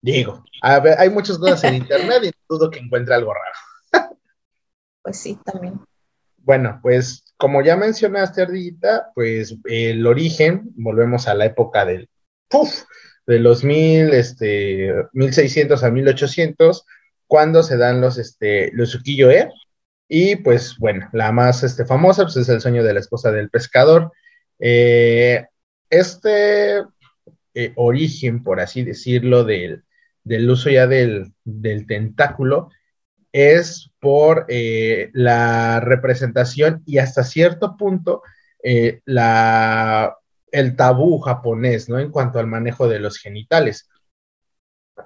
digo, 0.00 0.44
hay 0.60 1.10
muchas 1.10 1.38
cosas 1.38 1.64
en 1.64 1.74
internet 1.82 2.24
y 2.24 2.30
dudo 2.48 2.70
que 2.70 2.78
encuentre 2.78 3.14
algo 3.14 3.32
raro. 3.34 4.10
pues 5.02 5.18
sí, 5.18 5.38
también. 5.44 5.80
Bueno, 6.38 6.78
pues 6.80 7.24
como 7.36 7.62
ya 7.62 7.76
mencionaste, 7.76 8.42
Ardita, 8.42 9.10
pues 9.14 9.56
el 9.64 10.06
origen, 10.06 10.70
volvemos 10.76 11.26
a 11.26 11.34
la 11.34 11.46
época 11.46 11.84
del, 11.84 12.08
¡puf! 12.48 12.84
De 13.26 13.40
los 13.40 13.64
mil, 13.64 14.12
este, 14.12 14.92
1600 15.12 15.82
a 15.82 15.90
1800, 15.90 16.84
cuando 17.26 17.62
se 17.62 17.76
dan 17.76 18.00
los, 18.00 18.18
este, 18.18 18.70
los 18.72 18.94
ukiyo-e, 18.94 19.48
y 20.08 20.36
pues 20.36 20.76
bueno, 20.78 21.08
la 21.12 21.32
más 21.32 21.62
este, 21.64 21.84
famosa 21.84 22.22
pues, 22.22 22.36
es 22.36 22.48
el 22.48 22.60
sueño 22.60 22.84
de 22.84 22.94
la 22.94 23.00
esposa 23.00 23.32
del 23.32 23.50
pescador. 23.50 24.12
Eh, 24.58 25.44
este 25.90 26.78
eh, 27.54 27.72
origen, 27.76 28.42
por 28.44 28.60
así 28.60 28.84
decirlo, 28.84 29.44
del, 29.44 29.82
uso 30.48 30.70
ya 30.70 30.86
del, 30.86 31.32
tentáculo 31.86 32.70
es 33.32 33.90
por 34.00 34.46
eh, 34.48 35.10
la 35.12 35.80
representación 35.80 36.82
y 36.86 36.98
hasta 36.98 37.22
cierto 37.22 37.76
punto 37.76 38.22
la, 39.04 40.16
el 40.52 40.76
tabú 40.76 41.18
japonés, 41.20 41.88
¿no? 41.88 41.98
En 41.98 42.10
cuanto 42.10 42.38
al 42.38 42.46
manejo 42.46 42.88
de 42.88 43.00
los 43.00 43.18
genitales. 43.18 43.88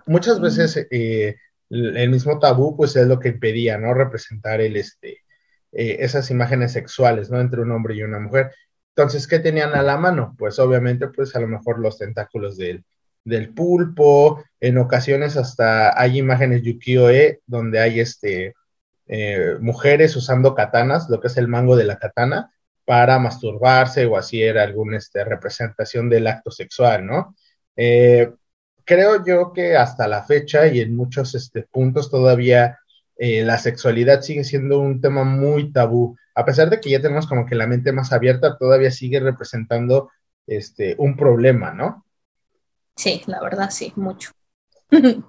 Muchas 0.06 0.40
veces 0.40 0.86
el 0.90 2.10
mismo 2.10 2.38
tabú, 2.38 2.76
pues 2.76 2.96
es 2.96 3.06
lo 3.06 3.18
que 3.18 3.28
impedía, 3.30 3.78
¿no? 3.78 3.94
Representar 3.94 4.60
el, 4.60 4.76
este, 4.76 5.18
eh, 5.72 5.98
esas 6.00 6.30
imágenes 6.30 6.72
sexuales, 6.72 7.30
¿no? 7.30 7.40
Entre 7.40 7.60
un 7.60 7.70
hombre 7.72 7.94
y 7.94 8.02
una 8.02 8.18
mujer. 8.18 8.52
Entonces, 8.94 9.26
¿qué 9.26 9.38
tenían 9.38 9.74
a 9.74 9.82
la 9.82 9.96
mano? 9.96 10.34
Pues 10.38 10.58
obviamente, 10.58 11.08
pues 11.08 11.34
a 11.36 11.40
lo 11.40 11.48
mejor 11.48 11.78
los 11.78 11.98
tentáculos 11.98 12.56
del, 12.56 12.84
del 13.24 13.54
pulpo, 13.54 14.42
en 14.60 14.78
ocasiones 14.78 15.36
hasta 15.36 15.98
hay 16.00 16.18
imágenes 16.18 16.62
yukiyo-e 16.62 17.40
donde 17.46 17.80
hay 17.80 18.00
este, 18.00 18.54
eh, 19.06 19.56
mujeres 19.60 20.16
usando 20.16 20.54
katanas, 20.54 21.08
lo 21.08 21.20
que 21.20 21.28
es 21.28 21.36
el 21.36 21.48
mango 21.48 21.76
de 21.76 21.84
la 21.84 21.98
katana, 21.98 22.52
para 22.90 23.20
masturbarse 23.20 24.04
o 24.04 24.16
así 24.16 24.42
era 24.42 24.64
alguna 24.64 24.96
este, 24.96 25.22
representación 25.22 26.08
del 26.08 26.26
acto 26.26 26.50
sexual, 26.50 27.06
¿no? 27.06 27.36
Eh, 27.76 28.32
creo 28.84 29.24
yo 29.24 29.52
que 29.52 29.76
hasta 29.76 30.08
la 30.08 30.24
fecha 30.24 30.66
y 30.66 30.80
en 30.80 30.96
muchos 30.96 31.36
este, 31.36 31.68
puntos 31.70 32.10
todavía 32.10 32.80
eh, 33.16 33.44
la 33.44 33.58
sexualidad 33.58 34.22
sigue 34.22 34.42
siendo 34.42 34.80
un 34.80 35.00
tema 35.00 35.22
muy 35.22 35.70
tabú. 35.72 36.16
A 36.34 36.44
pesar 36.44 36.68
de 36.68 36.80
que 36.80 36.90
ya 36.90 37.00
tenemos 37.00 37.28
como 37.28 37.46
que 37.46 37.54
la 37.54 37.68
mente 37.68 37.92
más 37.92 38.12
abierta, 38.12 38.56
todavía 38.58 38.90
sigue 38.90 39.20
representando 39.20 40.10
este, 40.48 40.96
un 40.98 41.16
problema, 41.16 41.72
¿no? 41.72 42.04
Sí, 42.96 43.22
la 43.28 43.40
verdad, 43.40 43.70
sí, 43.70 43.92
mucho. 43.94 44.32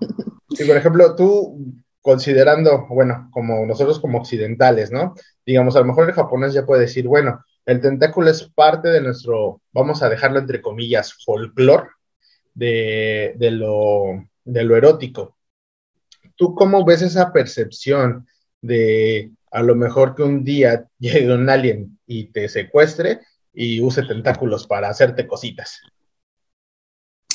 Sí, 0.54 0.66
por 0.66 0.76
ejemplo, 0.76 1.16
tú 1.16 1.58
considerando, 2.02 2.86
bueno, 2.90 3.30
como 3.32 3.66
nosotros 3.66 4.00
como 4.02 4.18
occidentales, 4.18 4.92
¿no? 4.92 5.14
Digamos, 5.46 5.78
a 5.78 5.80
lo 5.80 5.86
mejor 5.86 6.10
el 6.10 6.16
japonés 6.16 6.54
ya 6.54 6.66
puede 6.66 6.82
decir, 6.82 7.08
bueno, 7.08 7.42
el 7.66 7.82
tentáculo 7.82 8.30
es 8.30 8.44
parte 8.44 8.90
de 8.90 9.02
nuestro, 9.02 9.62
vamos 9.72 10.02
a 10.02 10.10
dejarlo 10.10 10.40
entre 10.40 10.62
comillas, 10.62 11.14
folclore, 11.24 11.90
de, 12.54 13.36
lo, 13.52 14.28
de 14.44 14.64
lo 14.64 14.76
erótico. 14.76 15.38
¿Tú 16.36 16.56
cómo 16.56 16.86
ves 16.86 17.02
esa 17.02 17.32
percepción 17.32 18.28
de 18.62 19.32
a 19.52 19.62
lo 19.62 19.76
mejor 19.76 20.16
que 20.16 20.24
un 20.24 20.44
día 20.44 20.88
llegue 21.00 21.34
un 21.34 21.50
alien 21.50 22.00
y 22.06 22.26
te 22.26 22.50
secuestre 22.50 23.22
y 23.54 23.82
use 23.82 24.04
tentáculos 24.04 24.68
para 24.68 24.90
hacerte 24.90 25.28
cositas? 25.28 25.82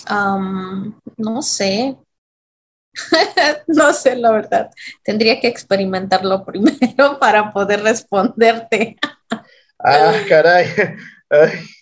no 0.09 1.43
sé. 1.43 1.97
no 3.67 3.93
sé, 3.93 4.17
la 4.17 4.31
verdad. 4.31 4.71
Tendría 5.03 5.41
que 5.41 5.49
experimentarlo 5.49 6.45
primero 6.47 7.19
para 7.19 7.53
poder 7.53 7.83
responderte. 7.83 8.97
Ah, 9.79 10.15
caray. 10.29 10.69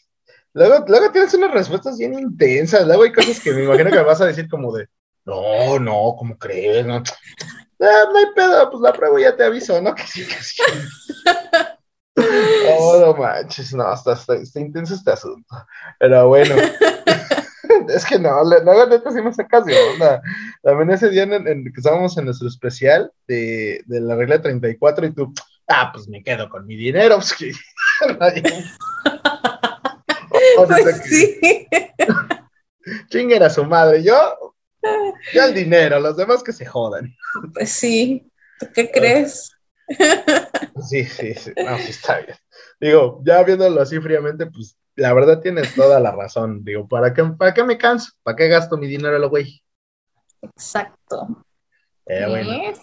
Luego, 0.54 0.84
luego 0.86 1.10
tienes 1.10 1.34
unas 1.34 1.50
respuestas 1.50 1.98
bien 1.98 2.16
intensas. 2.16 2.86
Luego 2.86 3.02
hay 3.02 3.12
cosas 3.12 3.40
que 3.40 3.52
me 3.52 3.64
imagino 3.64 3.90
que 3.90 3.98
vas 3.98 4.20
a 4.20 4.26
decir 4.26 4.48
como 4.48 4.72
de, 4.72 4.86
no, 5.24 5.80
no, 5.80 6.14
¿cómo 6.16 6.38
crees? 6.38 6.86
No, 6.86 6.96
ah, 6.96 8.04
no 8.12 8.18
hay 8.18 8.26
pedo, 8.36 8.70
pues 8.70 8.80
la 8.80 8.92
prueba 8.92 9.20
ya 9.20 9.36
te 9.36 9.44
aviso, 9.44 9.80
¿no? 9.82 9.94
Que 9.96 10.06
sí, 10.06 10.24
que 10.24 10.34
sí. 10.34 10.62
oh, 12.78 13.00
no 13.00 13.14
manches, 13.14 13.74
no, 13.74 13.92
está, 13.92 14.12
está, 14.12 14.60
intenso 14.60 14.94
este 14.94 15.10
asunto. 15.10 15.56
Pero 15.98 16.28
bueno. 16.28 16.54
es 17.88 18.04
que 18.04 18.18
no, 18.18 18.44
luego 18.44 18.86
neta 18.86 19.10
sí 19.10 19.20
me 19.22 19.34
sacas 19.34 19.64
de 19.64 19.76
onda. 19.76 20.22
También 20.62 20.90
ese 20.90 21.10
día 21.10 21.24
en, 21.24 21.32
en, 21.32 21.64
que 21.64 21.78
estábamos 21.80 22.16
en 22.16 22.26
nuestro 22.26 22.46
especial 22.46 23.10
de, 23.26 23.82
de 23.86 24.00
la 24.00 24.14
regla 24.14 24.40
34 24.40 25.06
y 25.06 25.14
tú, 25.14 25.34
ah, 25.68 25.90
pues 25.92 26.08
me 26.08 26.22
quedo 26.22 26.48
con 26.48 26.66
mi 26.66 26.76
dinero. 26.76 27.16
Pues 27.16 27.34
que... 27.34 27.52
Pues 30.66 31.02
sí. 31.04 31.68
a 33.42 33.50
su 33.50 33.64
madre. 33.64 34.02
Yo, 34.02 34.54
ya 35.32 35.46
el 35.46 35.54
dinero, 35.54 36.00
los 36.00 36.16
demás 36.16 36.42
que 36.42 36.52
se 36.52 36.66
jodan. 36.66 37.14
Pues 37.52 37.70
sí. 37.70 38.30
¿Tú 38.58 38.66
qué 38.74 38.90
crees? 38.90 39.50
Sí, 40.88 41.04
sí, 41.04 41.34
sí. 41.34 41.52
No, 41.56 41.78
sí 41.78 41.90
está 41.90 42.18
bien. 42.20 42.36
Digo, 42.80 43.22
ya 43.24 43.42
viéndolo 43.42 43.80
así 43.80 44.00
fríamente, 44.00 44.46
pues 44.46 44.76
la 44.96 45.12
verdad 45.14 45.40
tienes 45.40 45.74
toda 45.74 46.00
la 46.00 46.10
razón. 46.10 46.64
Digo, 46.64 46.88
¿para 46.88 47.14
qué, 47.14 47.24
para 47.24 47.54
qué 47.54 47.64
me 47.64 47.78
canso? 47.78 48.10
¿Para 48.22 48.36
qué 48.36 48.48
gasto 48.48 48.76
mi 48.76 48.86
dinero 48.86 49.16
a 49.16 49.18
lo 49.18 49.30
güey? 49.30 49.62
Exacto. 50.42 51.44
Eh, 52.06 52.74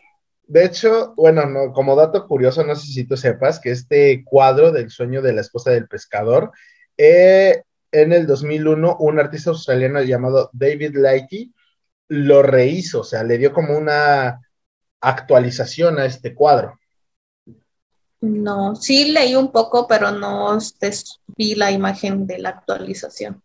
de 0.51 0.65
hecho, 0.65 1.13
bueno, 1.15 1.45
no, 1.45 1.71
como 1.71 1.95
dato 1.95 2.27
curioso, 2.27 2.65
no 2.65 2.75
sé 2.75 2.87
si 2.87 3.05
tú 3.05 3.15
sepas 3.15 3.57
que 3.57 3.71
este 3.71 4.21
cuadro 4.25 4.73
del 4.73 4.89
sueño 4.89 5.21
de 5.21 5.31
la 5.31 5.39
esposa 5.39 5.71
del 5.71 5.87
pescador 5.87 6.51
eh, 6.97 7.63
en 7.89 8.11
el 8.11 8.27
2001, 8.27 8.97
un 8.99 9.17
artista 9.17 9.51
australiano 9.51 10.01
llamado 10.01 10.49
David 10.51 10.97
Lighty 10.97 11.53
lo 12.09 12.43
rehizo, 12.43 12.99
o 12.99 13.03
sea, 13.05 13.23
le 13.23 13.37
dio 13.37 13.53
como 13.53 13.77
una 13.77 14.41
actualización 14.99 15.99
a 15.99 16.05
este 16.05 16.35
cuadro. 16.35 16.77
No, 18.19 18.75
sí 18.75 19.09
leí 19.09 19.35
un 19.35 19.53
poco, 19.53 19.87
pero 19.87 20.11
no 20.11 20.57
vi 21.27 21.55
la 21.55 21.71
imagen 21.71 22.27
de 22.27 22.39
la 22.39 22.49
actualización. 22.49 23.41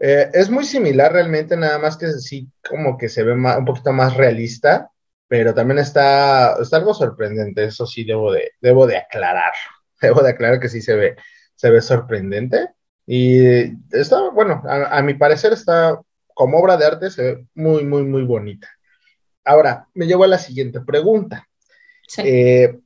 Eh, 0.00 0.30
es 0.32 0.48
muy 0.48 0.64
similar 0.64 1.12
realmente, 1.12 1.54
nada 1.54 1.78
más 1.78 1.98
que 1.98 2.10
sí, 2.12 2.48
como 2.66 2.96
que 2.96 3.10
se 3.10 3.24
ve 3.24 3.34
un 3.34 3.64
poquito 3.66 3.92
más 3.92 4.16
realista, 4.16 4.89
pero 5.30 5.54
también 5.54 5.78
está, 5.78 6.56
está 6.60 6.78
algo 6.78 6.92
sorprendente, 6.92 7.62
eso 7.62 7.86
sí 7.86 8.02
debo 8.02 8.32
de, 8.32 8.50
debo 8.60 8.84
de 8.88 8.96
aclarar. 8.96 9.52
Debo 10.02 10.22
de 10.22 10.30
aclarar 10.30 10.58
que 10.58 10.68
sí 10.68 10.80
se 10.80 10.96
ve, 10.96 11.16
se 11.54 11.70
ve 11.70 11.80
sorprendente. 11.80 12.70
Y 13.06 13.38
está, 13.92 14.30
bueno, 14.30 14.60
a, 14.66 15.00
mi 15.02 15.14
parecer 15.14 15.52
está, 15.52 16.00
como 16.34 16.58
obra 16.58 16.76
de 16.76 16.86
arte, 16.86 17.10
se 17.10 17.22
ve 17.22 17.46
muy, 17.54 17.84
muy, 17.84 18.02
muy 18.02 18.24
bonita. 18.24 18.66
Ahora, 19.44 19.86
me 19.94 20.06
llevo 20.06 20.24
a 20.24 20.26
la 20.26 20.38
siguiente 20.38 20.80
pregunta. 20.80 21.46
Eh, 22.16 22.80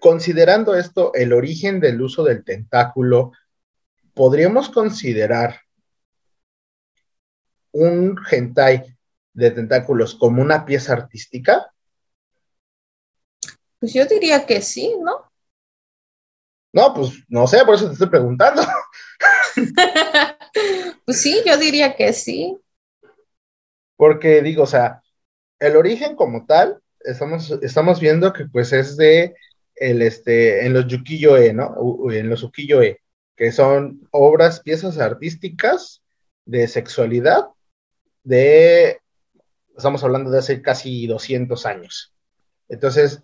considerando 0.00 0.74
esto, 0.74 1.14
el 1.14 1.32
origen 1.32 1.80
del 1.80 2.02
uso 2.02 2.22
del 2.22 2.44
tentáculo, 2.44 3.32
¿podríamos 4.12 4.68
considerar 4.68 5.60
un 7.72 8.18
hentai 8.30 8.97
de 9.38 9.52
tentáculos 9.52 10.16
como 10.16 10.42
una 10.42 10.64
pieza 10.66 10.92
artística? 10.94 11.72
Pues 13.78 13.94
yo 13.94 14.04
diría 14.04 14.44
que 14.44 14.60
sí, 14.60 14.96
¿no? 15.00 15.30
No, 16.72 16.92
pues 16.92 17.12
no 17.28 17.46
sé, 17.46 17.64
por 17.64 17.76
eso 17.76 17.86
te 17.86 17.92
estoy 17.92 18.08
preguntando. 18.08 18.62
pues 21.04 21.20
sí, 21.20 21.40
yo 21.46 21.56
diría 21.56 21.94
que 21.94 22.12
sí. 22.12 22.58
Porque 23.96 24.42
digo, 24.42 24.64
o 24.64 24.66
sea, 24.66 25.02
el 25.60 25.76
origen 25.76 26.16
como 26.16 26.44
tal, 26.44 26.82
estamos, 27.00 27.52
estamos 27.62 28.00
viendo 28.00 28.32
que 28.32 28.46
pues 28.46 28.72
es 28.72 28.96
de 28.96 29.36
el 29.76 30.02
este, 30.02 30.66
en 30.66 30.72
los 30.72 30.88
yukiyo-e, 30.88 31.52
¿no? 31.52 31.76
En 32.10 32.28
los 32.28 32.42
ukiyo-e, 32.42 33.00
que 33.36 33.52
son 33.52 34.08
obras, 34.10 34.60
piezas 34.60 34.98
artísticas 34.98 36.02
de 36.44 36.66
sexualidad 36.66 37.46
de, 38.24 39.00
estamos 39.78 40.02
hablando 40.02 40.30
de 40.30 40.40
hace 40.40 40.60
casi 40.60 41.06
200 41.06 41.64
años. 41.64 42.12
Entonces, 42.68 43.22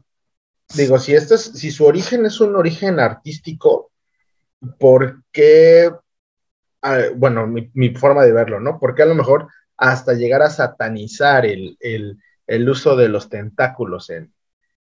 digo, 0.75 0.99
si, 0.99 1.14
este 1.14 1.34
es, 1.34 1.42
si 1.42 1.70
su 1.70 1.84
origen 1.84 2.25
es 2.25 2.40
un 2.40 2.54
origen 2.56 3.00
artístico, 3.00 3.90
¿por 4.78 5.25
qué? 5.32 5.92
Bueno, 7.16 7.46
mi, 7.46 7.94
forma 7.94 8.25
de 8.25 8.32
verlo, 8.32 8.61
¿no? 8.61 8.78
Porque 8.78 9.02
a 9.02 9.06
lo 9.06 9.14
mejor 9.14 9.49
hasta 9.76 10.12
llegar 10.14 10.42
a 10.42 10.50
satanizar 10.50 11.44
el, 11.44 11.78
uso 12.68 12.94
de 12.94 13.08
los 13.08 13.28
tentáculos 13.28 14.11
en, 14.11 14.32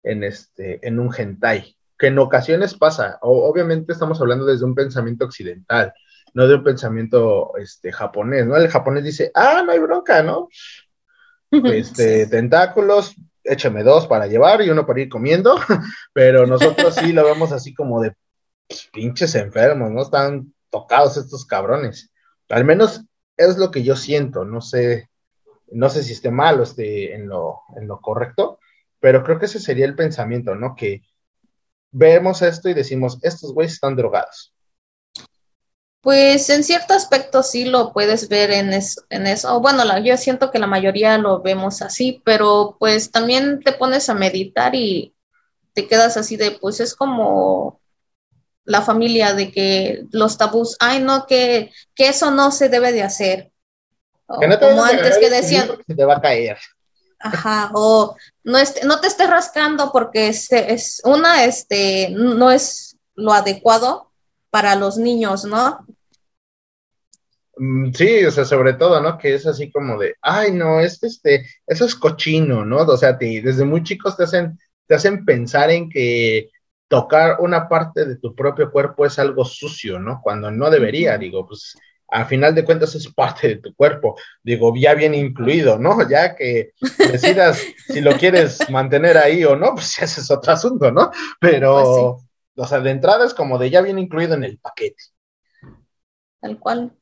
en, 0.02 0.23
este, 0.23 0.87
en 0.87 0.99
un 0.99 1.14
hentai. 1.16 1.76
que 1.99 2.09
en 2.09 2.18
ocasiones 2.18 2.75
pasa. 2.75 3.18
obviamente 3.23 3.92
estamos 3.92 4.21
hablando 4.21 4.44
desde 4.44 4.64
un 4.64 4.75
pensamiento 4.75 5.25
occidental, 5.25 5.94
no 6.35 6.47
de 6.49 6.56
un 6.56 6.64
pensamiento 6.64 7.56
este, 7.56 7.92
japonés, 7.92 8.47
¿no? 8.47 8.56
El 8.56 8.68
japonés 8.68 9.04
dice, 9.04 9.30
ah, 9.35 9.62
no 9.64 9.73
hay 9.73 9.78
bronca, 9.78 10.23
¿no? 10.23 10.49
Este, 11.73 12.26
tentáculos, 12.26 13.14
échame 13.42 13.82
dos 13.82 14.06
para 14.06 14.26
llevar 14.26 14.62
y 14.62 14.70
uno 14.70 14.87
para 14.87 15.00
ir 15.00 15.08
comiendo, 15.08 15.56
pero 16.12 16.46
nosotros 16.46 16.94
sí 16.94 17.12
lo 17.12 17.25
vemos 17.25 17.52
así 17.52 17.75
como 17.75 18.00
de 18.00 18.14
pues, 18.66 18.88
pinches 18.92 19.34
enfermos, 19.34 19.90
¿no? 19.90 20.02
Están 20.02 20.52
tocados 20.70 21.16
estos 21.16 21.44
cabrones. 21.46 22.11
Al 22.49 22.64
menos 22.64 23.04
es 23.37 23.58
lo 23.58 23.70
que 23.70 23.82
yo 23.82 23.96
siento, 23.96 24.44
no 24.44 24.61
sé, 24.61 25.11
no 25.70 25.88
sé 25.88 26.02
si 26.02 26.12
esté 26.12 26.30
mal 26.30 26.61
o 26.61 26.62
esté 26.62 27.14
en 27.14 27.28
lo, 27.28 27.61
en 27.76 27.87
lo 27.87 28.00
correcto, 28.00 28.58
pero 29.00 29.23
creo 29.23 29.38
que 29.38 29.46
ese 29.46 29.61
sería 29.61 29.84
el 29.84 29.96
pensamiento, 29.96 30.54
¿no? 30.54 30.75
Que 30.75 31.02
vemos 31.90 32.42
esto 32.42 32.68
y 32.68 32.75
decimos, 32.75 33.18
estos 33.23 33.52
güeyes 33.52 33.75
están 33.75 33.96
drogados. 33.96 34.53
Pues 36.04 36.50
en 36.50 36.64
cierto 36.64 36.92
aspecto 36.92 37.42
sí 37.42 37.64
lo 37.64 37.94
puedes 37.94 38.28
ver 38.28 38.50
en, 38.50 38.78
en 39.08 39.26
eso. 39.26 39.58
Bueno, 39.61 39.82
yo 40.00 40.18
siento 40.18 40.50
que 40.50 40.58
la 40.58 40.66
mayoría 40.66 41.16
lo 41.16 41.40
vemos 41.40 41.80
así, 41.80 42.20
pero 42.26 42.76
pues 42.78 43.11
también 43.11 43.61
te 43.61 43.73
pones 43.73 44.11
a 44.11 44.14
meditar 44.14 44.75
y 44.75 45.14
te 45.73 45.88
quedas 45.88 46.18
así 46.18 46.37
de, 46.37 46.50
pues 46.50 46.78
es 46.80 46.94
como 46.94 47.80
la 48.64 48.82
familia 48.82 49.32
de 49.32 49.50
que 49.50 50.04
los 50.11 50.37
tabús, 50.37 50.76
ay 50.78 51.00
no, 51.00 51.26
que, 51.26 51.73
que 51.94 52.08
eso 52.08 52.30
no 52.30 52.50
se 52.50 52.68
debe 52.68 52.92
de 52.92 53.02
hacer. 53.02 53.50
como 54.26 54.84
antes 54.84 55.16
que 55.16 55.30
decían... 55.30 55.70
Se 55.87 55.94
te 55.94 56.04
va 56.04 56.16
a 56.16 56.20
caer. 56.20 56.58
Ajá, 57.18 57.70
o 57.73 58.14
no, 58.42 58.58
no 58.84 59.00
te 59.00 59.08
estés 59.08 59.30
rascando 59.30 59.90
porque 59.90 60.28
es, 60.28 60.52
es, 60.52 61.00
una, 61.06 61.44
este, 61.44 62.11
no 62.11 62.50
es 62.50 62.99
lo 63.14 63.32
adecuado 63.32 64.11
para 64.50 64.75
los 64.75 64.99
niños, 64.99 65.46
¿no? 65.46 65.87
Mm, 67.56 67.92
sí, 67.92 68.25
o 68.25 68.30
sea, 68.30 68.44
sobre 68.44 68.75
todo, 68.75 69.00
¿no? 69.00 69.18
Que 69.18 69.34
es 69.34 69.46
así 69.46 69.70
como 69.70 69.99
de, 69.99 70.14
ay, 70.23 70.52
no, 70.52 70.80
es 70.80 71.02
este, 71.02 71.46
eso 71.66 71.84
es 71.84 71.94
cochino, 71.94 72.64
¿no? 72.64 72.78
O 72.78 72.96
sea, 72.96 73.16
te, 73.18 73.40
desde 73.42 73.64
muy 73.64 73.82
chicos 73.82 74.16
te 74.16 74.25
hacen, 74.25 74.58
te 74.87 74.94
hacen 74.94 75.25
pensar 75.25 75.70
en 75.70 75.88
que 75.88 76.50
tocar 76.88 77.37
una 77.40 77.68
parte 77.68 78.04
de 78.04 78.16
tu 78.16 78.34
propio 78.34 78.70
cuerpo 78.70 79.06
es 79.06 79.18
algo 79.18 79.44
sucio, 79.44 79.99
¿no? 79.99 80.20
Cuando 80.23 80.50
no 80.50 80.70
debería, 80.70 81.16
digo, 81.18 81.46
pues 81.46 81.75
a 82.08 82.25
final 82.26 82.54
de 82.54 82.64
cuentas 82.64 82.94
es 82.94 83.12
parte 83.12 83.49
de 83.49 83.56
tu 83.56 83.75
cuerpo, 83.75 84.16
digo, 84.42 84.73
ya 84.76 84.94
bien 84.94 85.14
incluido, 85.14 85.78
¿no? 85.78 85.96
Ya 86.08 86.34
que 86.34 86.73
decidas 86.99 87.62
si 87.87 88.00
lo 88.00 88.16
quieres 88.16 88.58
mantener 88.70 89.16
ahí 89.16 89.44
o 89.44 89.56
no, 89.56 89.75
pues 89.75 90.00
ese 90.00 90.20
es 90.20 90.30
otro 90.30 90.52
asunto, 90.52 90.90
¿no? 90.90 91.11
Pero, 91.40 92.18
pues 92.54 92.66
o 92.66 92.68
sea, 92.68 92.80
de 92.80 92.90
entrada 92.90 93.25
es 93.26 93.34
como 93.34 93.58
de 93.58 93.70
ya 93.70 93.80
bien 93.80 93.99
incluido 93.99 94.34
en 94.34 94.44
el 94.44 94.58
paquete. 94.58 95.02
Tal 96.40 96.58
cual. 96.58 96.92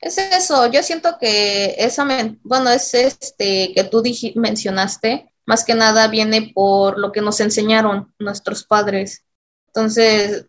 Es 0.00 0.18
eso, 0.18 0.66
yo 0.70 0.82
siento 0.82 1.18
que 1.18 1.74
esa, 1.78 2.06
bueno, 2.42 2.70
es 2.70 2.94
este 2.94 3.72
que 3.74 3.84
tú 3.84 4.02
mencionaste, 4.36 5.32
más 5.44 5.64
que 5.64 5.74
nada 5.74 6.06
viene 6.08 6.52
por 6.54 6.98
lo 6.98 7.10
que 7.10 7.20
nos 7.20 7.40
enseñaron 7.40 8.14
nuestros 8.18 8.64
padres. 8.64 9.24
Entonces, 9.68 10.46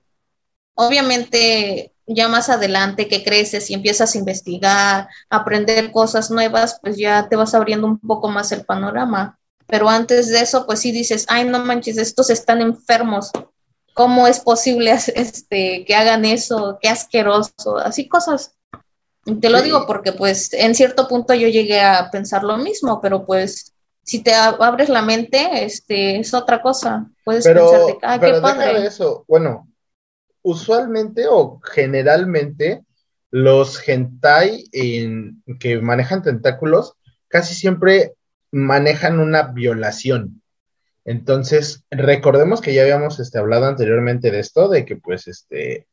obviamente 0.75 1.93
ya 2.05 2.27
más 2.27 2.49
adelante 2.49 3.07
que 3.07 3.23
creces 3.23 3.69
y 3.69 3.75
empiezas 3.75 4.13
a 4.13 4.17
investigar, 4.17 5.07
a 5.29 5.35
aprender 5.35 5.91
cosas 5.91 6.31
nuevas, 6.31 6.79
pues 6.81 6.97
ya 6.97 7.27
te 7.29 7.35
vas 7.35 7.53
abriendo 7.53 7.87
un 7.87 7.99
poco 7.99 8.29
más 8.29 8.51
el 8.51 8.65
panorama. 8.65 9.39
Pero 9.67 9.87
antes 9.87 10.29
de 10.29 10.41
eso, 10.41 10.65
pues 10.65 10.79
sí 10.79 10.91
dices, 10.91 11.25
ay, 11.29 11.45
no 11.45 11.63
manches, 11.63 11.97
estos 11.97 12.29
están 12.31 12.61
enfermos. 12.61 13.31
¿Cómo 13.93 14.27
es 14.27 14.39
posible 14.39 14.91
este, 15.15 15.85
que 15.85 15.95
hagan 15.95 16.25
eso? 16.25 16.79
Qué 16.81 16.89
asqueroso. 16.89 17.77
Así 17.77 18.07
cosas. 18.07 18.55
Te 19.23 19.49
lo 19.49 19.61
digo 19.61 19.85
porque 19.85 20.13
pues 20.13 20.53
en 20.53 20.73
cierto 20.75 21.07
punto 21.07 21.33
yo 21.33 21.47
llegué 21.47 21.81
a 21.81 22.09
pensar 22.11 22.43
lo 22.43 22.57
mismo, 22.57 22.99
pero 23.01 23.25
pues 23.25 23.73
si 24.03 24.23
te 24.23 24.33
abres 24.33 24.89
la 24.89 25.01
mente, 25.01 25.63
este, 25.63 26.19
es 26.19 26.33
otra 26.33 26.61
cosa. 26.61 27.07
Puedes 27.23 27.45
pensar 27.45 27.79
de, 27.85 27.97
ah, 28.01 28.19
qué 28.19 28.33
padre. 28.41 28.85
eso. 28.85 29.23
Bueno, 29.27 29.69
usualmente 30.41 31.27
o 31.29 31.59
generalmente 31.59 32.83
los 33.31 33.87
hentai 33.87 34.65
en, 34.71 35.43
que 35.59 35.79
manejan 35.79 36.23
tentáculos 36.23 36.95
casi 37.27 37.53
siempre 37.53 38.15
manejan 38.51 39.19
una 39.19 39.43
violación. 39.43 40.41
Entonces, 41.05 41.83
recordemos 41.91 42.61
que 42.61 42.73
ya 42.73 42.81
habíamos 42.81 43.19
este, 43.19 43.37
hablado 43.37 43.67
anteriormente 43.67 44.31
de 44.31 44.39
esto, 44.39 44.67
de 44.67 44.85
que 44.85 44.95
pues 44.95 45.27
este, 45.27 45.87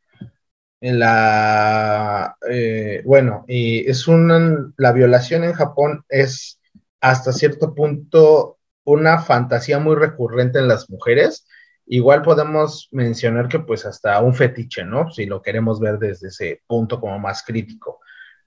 en 0.80 0.98
la, 0.98 2.36
eh, 2.48 3.02
bueno, 3.04 3.44
y 3.48 3.88
es 3.88 4.08
una, 4.08 4.72
la 4.76 4.92
violación 4.92 5.44
en 5.44 5.52
Japón 5.52 6.04
es 6.08 6.60
hasta 7.00 7.32
cierto 7.32 7.74
punto 7.74 8.58
una 8.84 9.20
fantasía 9.20 9.78
muy 9.78 9.96
recurrente 9.96 10.58
en 10.58 10.68
las 10.68 10.88
mujeres, 10.90 11.46
Igual 11.86 12.22
podemos 12.22 12.88
mencionar 12.90 13.48
que 13.48 13.60
pues 13.60 13.86
hasta 13.86 14.20
un 14.20 14.34
fetiche, 14.34 14.84
¿no? 14.84 15.10
Si 15.12 15.24
lo 15.24 15.40
queremos 15.40 15.78
ver 15.78 15.98
desde 15.98 16.28
ese 16.28 16.62
punto 16.66 17.00
como 17.00 17.18
más 17.20 17.44
crítico. 17.44 18.00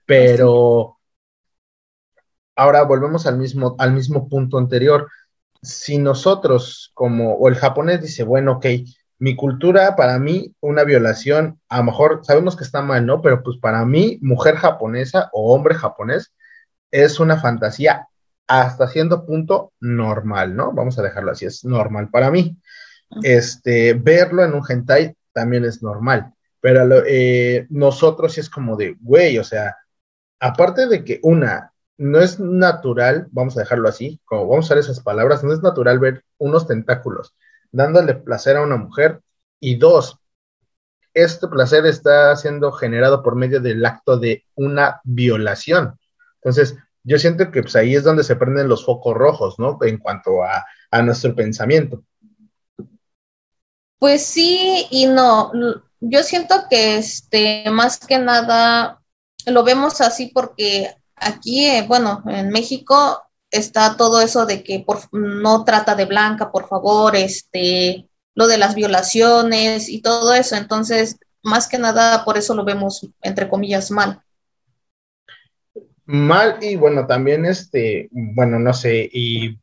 Pero 0.05 0.99
ahora 2.55 2.83
volvemos 2.83 3.25
al 3.27 3.37
mismo, 3.37 3.75
al 3.79 3.93
mismo 3.93 4.27
punto 4.27 4.57
anterior. 4.57 5.07
Si 5.61 5.97
nosotros 5.97 6.91
como, 6.93 7.35
o 7.35 7.47
el 7.47 7.55
japonés 7.55 8.01
dice, 8.01 8.23
bueno, 8.23 8.53
ok, 8.53 8.65
mi 9.19 9.35
cultura, 9.35 9.95
para 9.95 10.17
mí, 10.19 10.55
una 10.61 10.83
violación, 10.83 11.59
a 11.69 11.79
lo 11.79 11.83
mejor 11.85 12.21
sabemos 12.23 12.55
que 12.55 12.63
está 12.63 12.81
mal, 12.81 13.05
¿no? 13.05 13.21
Pero 13.21 13.43
pues 13.43 13.57
para 13.57 13.85
mí, 13.85 14.17
mujer 14.21 14.55
japonesa 14.55 15.29
o 15.33 15.53
hombre 15.53 15.75
japonés, 15.75 16.33
es 16.91 17.19
una 17.19 17.39
fantasía 17.39 18.07
hasta 18.47 18.87
cierto 18.87 19.25
punto 19.25 19.73
normal, 19.79 20.55
¿no? 20.55 20.71
Vamos 20.71 20.97
a 20.97 21.03
dejarlo 21.03 21.31
así, 21.31 21.45
es 21.45 21.63
normal 21.65 22.09
para 22.09 22.31
mí 22.31 22.57
este, 23.23 23.93
verlo 23.93 24.43
en 24.43 24.53
un 24.53 24.63
hentai 24.67 25.15
también 25.33 25.65
es 25.65 25.81
normal, 25.81 26.33
pero 26.59 27.03
eh, 27.05 27.67
nosotros 27.69 28.33
sí 28.33 28.41
es 28.41 28.49
como 28.49 28.75
de, 28.75 28.95
güey, 28.99 29.37
o 29.37 29.43
sea, 29.43 29.77
aparte 30.39 30.87
de 30.87 31.03
que 31.03 31.19
una, 31.23 31.73
no 31.97 32.19
es 32.19 32.39
natural, 32.39 33.27
vamos 33.31 33.57
a 33.57 33.61
dejarlo 33.61 33.89
así, 33.89 34.19
como 34.25 34.47
vamos 34.47 34.65
a 34.65 34.67
usar 34.67 34.77
esas 34.77 35.01
palabras, 35.01 35.43
no 35.43 35.53
es 35.53 35.61
natural 35.61 35.99
ver 35.99 36.23
unos 36.37 36.67
tentáculos 36.67 37.35
dándole 37.71 38.15
placer 38.15 38.57
a 38.57 38.61
una 38.61 38.77
mujer 38.77 39.21
y 39.59 39.77
dos, 39.77 40.17
este 41.13 41.47
placer 41.47 41.85
está 41.85 42.35
siendo 42.35 42.71
generado 42.71 43.23
por 43.23 43.35
medio 43.35 43.59
del 43.59 43.85
acto 43.85 44.17
de 44.17 44.45
una 44.55 45.01
violación. 45.03 45.97
Entonces, 46.35 46.77
yo 47.03 47.17
siento 47.17 47.51
que 47.51 47.61
pues, 47.61 47.75
ahí 47.75 47.95
es 47.95 48.03
donde 48.03 48.23
se 48.23 48.35
prenden 48.35 48.67
los 48.67 48.85
focos 48.85 49.15
rojos, 49.15 49.55
¿no? 49.57 49.77
En 49.81 49.97
cuanto 49.97 50.43
a, 50.43 50.65
a 50.91 51.01
nuestro 51.01 51.35
pensamiento. 51.35 52.03
Pues 53.97 54.25
sí 54.25 54.87
y 54.91 55.07
no. 55.07 55.51
Yo 55.99 56.23
siento 56.23 56.55
que 56.69 56.97
este, 56.97 57.69
más 57.69 57.99
que 57.99 58.17
nada 58.17 59.01
lo 59.45 59.63
vemos 59.63 59.99
así 60.01 60.31
porque 60.33 60.93
aquí, 61.15 61.65
eh, 61.65 61.85
bueno, 61.87 62.23
en 62.27 62.49
México 62.49 63.21
está 63.51 63.97
todo 63.97 64.21
eso 64.21 64.45
de 64.45 64.63
que 64.63 64.79
por, 64.79 64.99
no 65.11 65.63
trata 65.63 65.95
de 65.95 66.05
blanca, 66.05 66.51
por 66.51 66.67
favor, 66.67 67.15
este, 67.15 68.07
lo 68.35 68.47
de 68.47 68.57
las 68.57 68.75
violaciones 68.75 69.89
y 69.89 70.01
todo 70.01 70.33
eso. 70.33 70.55
Entonces, 70.55 71.17
más 71.43 71.67
que 71.67 71.77
nada, 71.77 72.23
por 72.25 72.37
eso 72.37 72.53
lo 72.55 72.63
vemos, 72.65 73.09
entre 73.21 73.49
comillas, 73.49 73.91
mal. 73.91 74.21
Mal 76.05 76.57
y 76.61 76.75
bueno, 76.75 77.05
también 77.05 77.45
este, 77.45 78.09
bueno, 78.11 78.57
no 78.57 78.73
sé, 78.73 79.09
y 79.11 79.59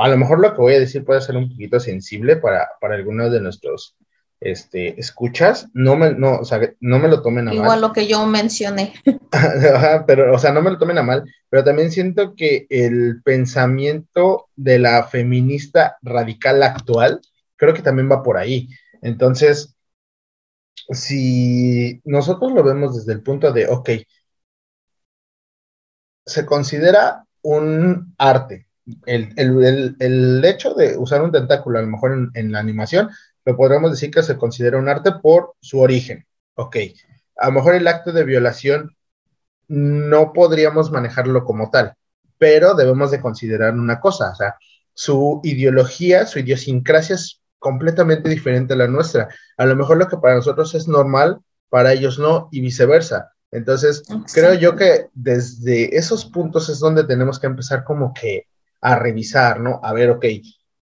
a 0.00 0.08
lo 0.08 0.16
mejor 0.16 0.40
lo 0.40 0.54
que 0.54 0.60
voy 0.60 0.74
a 0.74 0.80
decir 0.80 1.04
puede 1.04 1.20
ser 1.20 1.36
un 1.36 1.50
poquito 1.50 1.80
sensible 1.80 2.36
para, 2.36 2.68
algunos 2.80 3.32
de 3.32 3.40
nuestros 3.40 3.96
este, 4.40 4.98
escuchas, 5.00 5.68
no 5.72 5.96
me, 5.96 6.12
no, 6.12 6.38
o 6.38 6.44
sea, 6.44 6.60
no 6.80 6.98
me 6.98 7.08
lo 7.08 7.22
tomen 7.22 7.48
a 7.48 7.52
mal. 7.52 7.54
Igual 7.54 7.80
lo 7.80 7.92
que 7.92 8.06
yo 8.06 8.24
mencioné. 8.26 8.94
pero, 10.06 10.34
o 10.34 10.38
sea, 10.38 10.52
no 10.52 10.62
me 10.62 10.70
lo 10.70 10.78
tomen 10.78 10.98
a 10.98 11.02
mal, 11.02 11.24
pero 11.48 11.64
también 11.64 11.90
siento 11.90 12.34
que 12.34 12.66
el 12.68 13.22
pensamiento 13.22 14.48
de 14.56 14.78
la 14.78 15.04
feminista 15.04 15.96
radical 16.02 16.62
actual, 16.62 17.20
creo 17.56 17.74
que 17.74 17.82
también 17.82 18.10
va 18.10 18.22
por 18.22 18.36
ahí. 18.36 18.68
Entonces, 19.02 19.76
si 20.90 22.00
nosotros 22.04 22.52
lo 22.52 22.62
vemos 22.62 22.96
desde 22.96 23.12
el 23.12 23.22
punto 23.22 23.52
de, 23.52 23.66
ok, 23.68 23.90
se 26.24 26.44
considera 26.44 27.24
un 27.42 28.14
arte, 28.18 28.66
el, 29.06 30.44
hecho 30.44 30.74
de 30.74 30.96
usar 30.96 31.22
un 31.22 31.32
tentáculo, 31.32 31.78
a 31.78 31.82
lo 31.82 31.88
mejor 31.88 32.30
en, 32.34 32.52
la 32.52 32.58
animación, 32.58 33.10
lo 33.46 33.56
podríamos 33.56 33.92
decir 33.92 34.10
que 34.10 34.22
se 34.22 34.36
considera 34.36 34.76
un 34.76 34.88
arte 34.88 35.12
por 35.22 35.54
su 35.60 35.78
origen. 35.78 36.26
Ok, 36.56 36.76
a 37.36 37.46
lo 37.46 37.52
mejor 37.52 37.74
el 37.74 37.86
acto 37.86 38.12
de 38.12 38.24
violación 38.24 38.96
no 39.68 40.32
podríamos 40.32 40.90
manejarlo 40.90 41.44
como 41.44 41.70
tal, 41.70 41.94
pero 42.38 42.74
debemos 42.74 43.10
de 43.10 43.20
considerar 43.20 43.74
una 43.74 44.00
cosa, 44.00 44.32
o 44.32 44.34
sea, 44.34 44.56
su 44.94 45.40
ideología, 45.44 46.26
su 46.26 46.40
idiosincrasia 46.40 47.14
es 47.14 47.40
completamente 47.58 48.28
diferente 48.28 48.74
a 48.74 48.78
la 48.78 48.88
nuestra. 48.88 49.28
A 49.56 49.66
lo 49.66 49.76
mejor 49.76 49.98
lo 49.98 50.08
que 50.08 50.16
para 50.16 50.36
nosotros 50.36 50.74
es 50.74 50.88
normal, 50.88 51.38
para 51.68 51.92
ellos 51.92 52.18
no, 52.18 52.48
y 52.50 52.60
viceversa. 52.60 53.32
Entonces, 53.50 54.02
creo 54.32 54.54
yo 54.54 54.74
que 54.74 55.08
desde 55.14 55.96
esos 55.96 56.24
puntos 56.24 56.68
es 56.68 56.78
donde 56.78 57.04
tenemos 57.04 57.38
que 57.38 57.46
empezar 57.46 57.84
como 57.84 58.12
que 58.12 58.46
a 58.80 58.96
revisar, 58.96 59.60
¿no? 59.60 59.80
A 59.82 59.92
ver, 59.92 60.10
ok, 60.10 60.24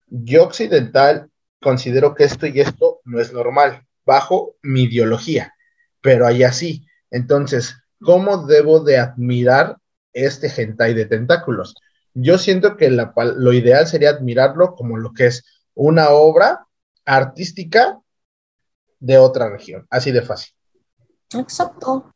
yo 0.07 0.43
occidental 0.43 1.30
considero 1.61 2.15
que 2.15 2.23
esto 2.23 2.47
y 2.47 2.59
esto 2.59 3.01
no 3.05 3.19
es 3.19 3.31
normal, 3.31 3.85
bajo 4.05 4.55
mi 4.61 4.83
ideología, 4.83 5.53
pero 6.01 6.25
allá 6.27 6.51
sí. 6.51 6.85
Entonces, 7.09 7.75
¿cómo 8.01 8.45
debo 8.45 8.79
de 8.79 8.97
admirar 8.97 9.77
este 10.13 10.47
hentai 10.47 10.93
de 10.93 11.05
tentáculos? 11.05 11.75
Yo 12.13 12.37
siento 12.37 12.75
que 12.75 12.89
lo 12.89 13.53
ideal 13.53 13.87
sería 13.87 14.09
admirarlo 14.09 14.75
como 14.75 14.97
lo 14.97 15.13
que 15.13 15.27
es 15.27 15.45
una 15.73 16.09
obra 16.09 16.67
artística 17.05 17.99
de 18.99 19.17
otra 19.17 19.49
región, 19.49 19.87
así 19.89 20.11
de 20.11 20.21
fácil. 20.21 20.53
Exacto. 21.33 22.13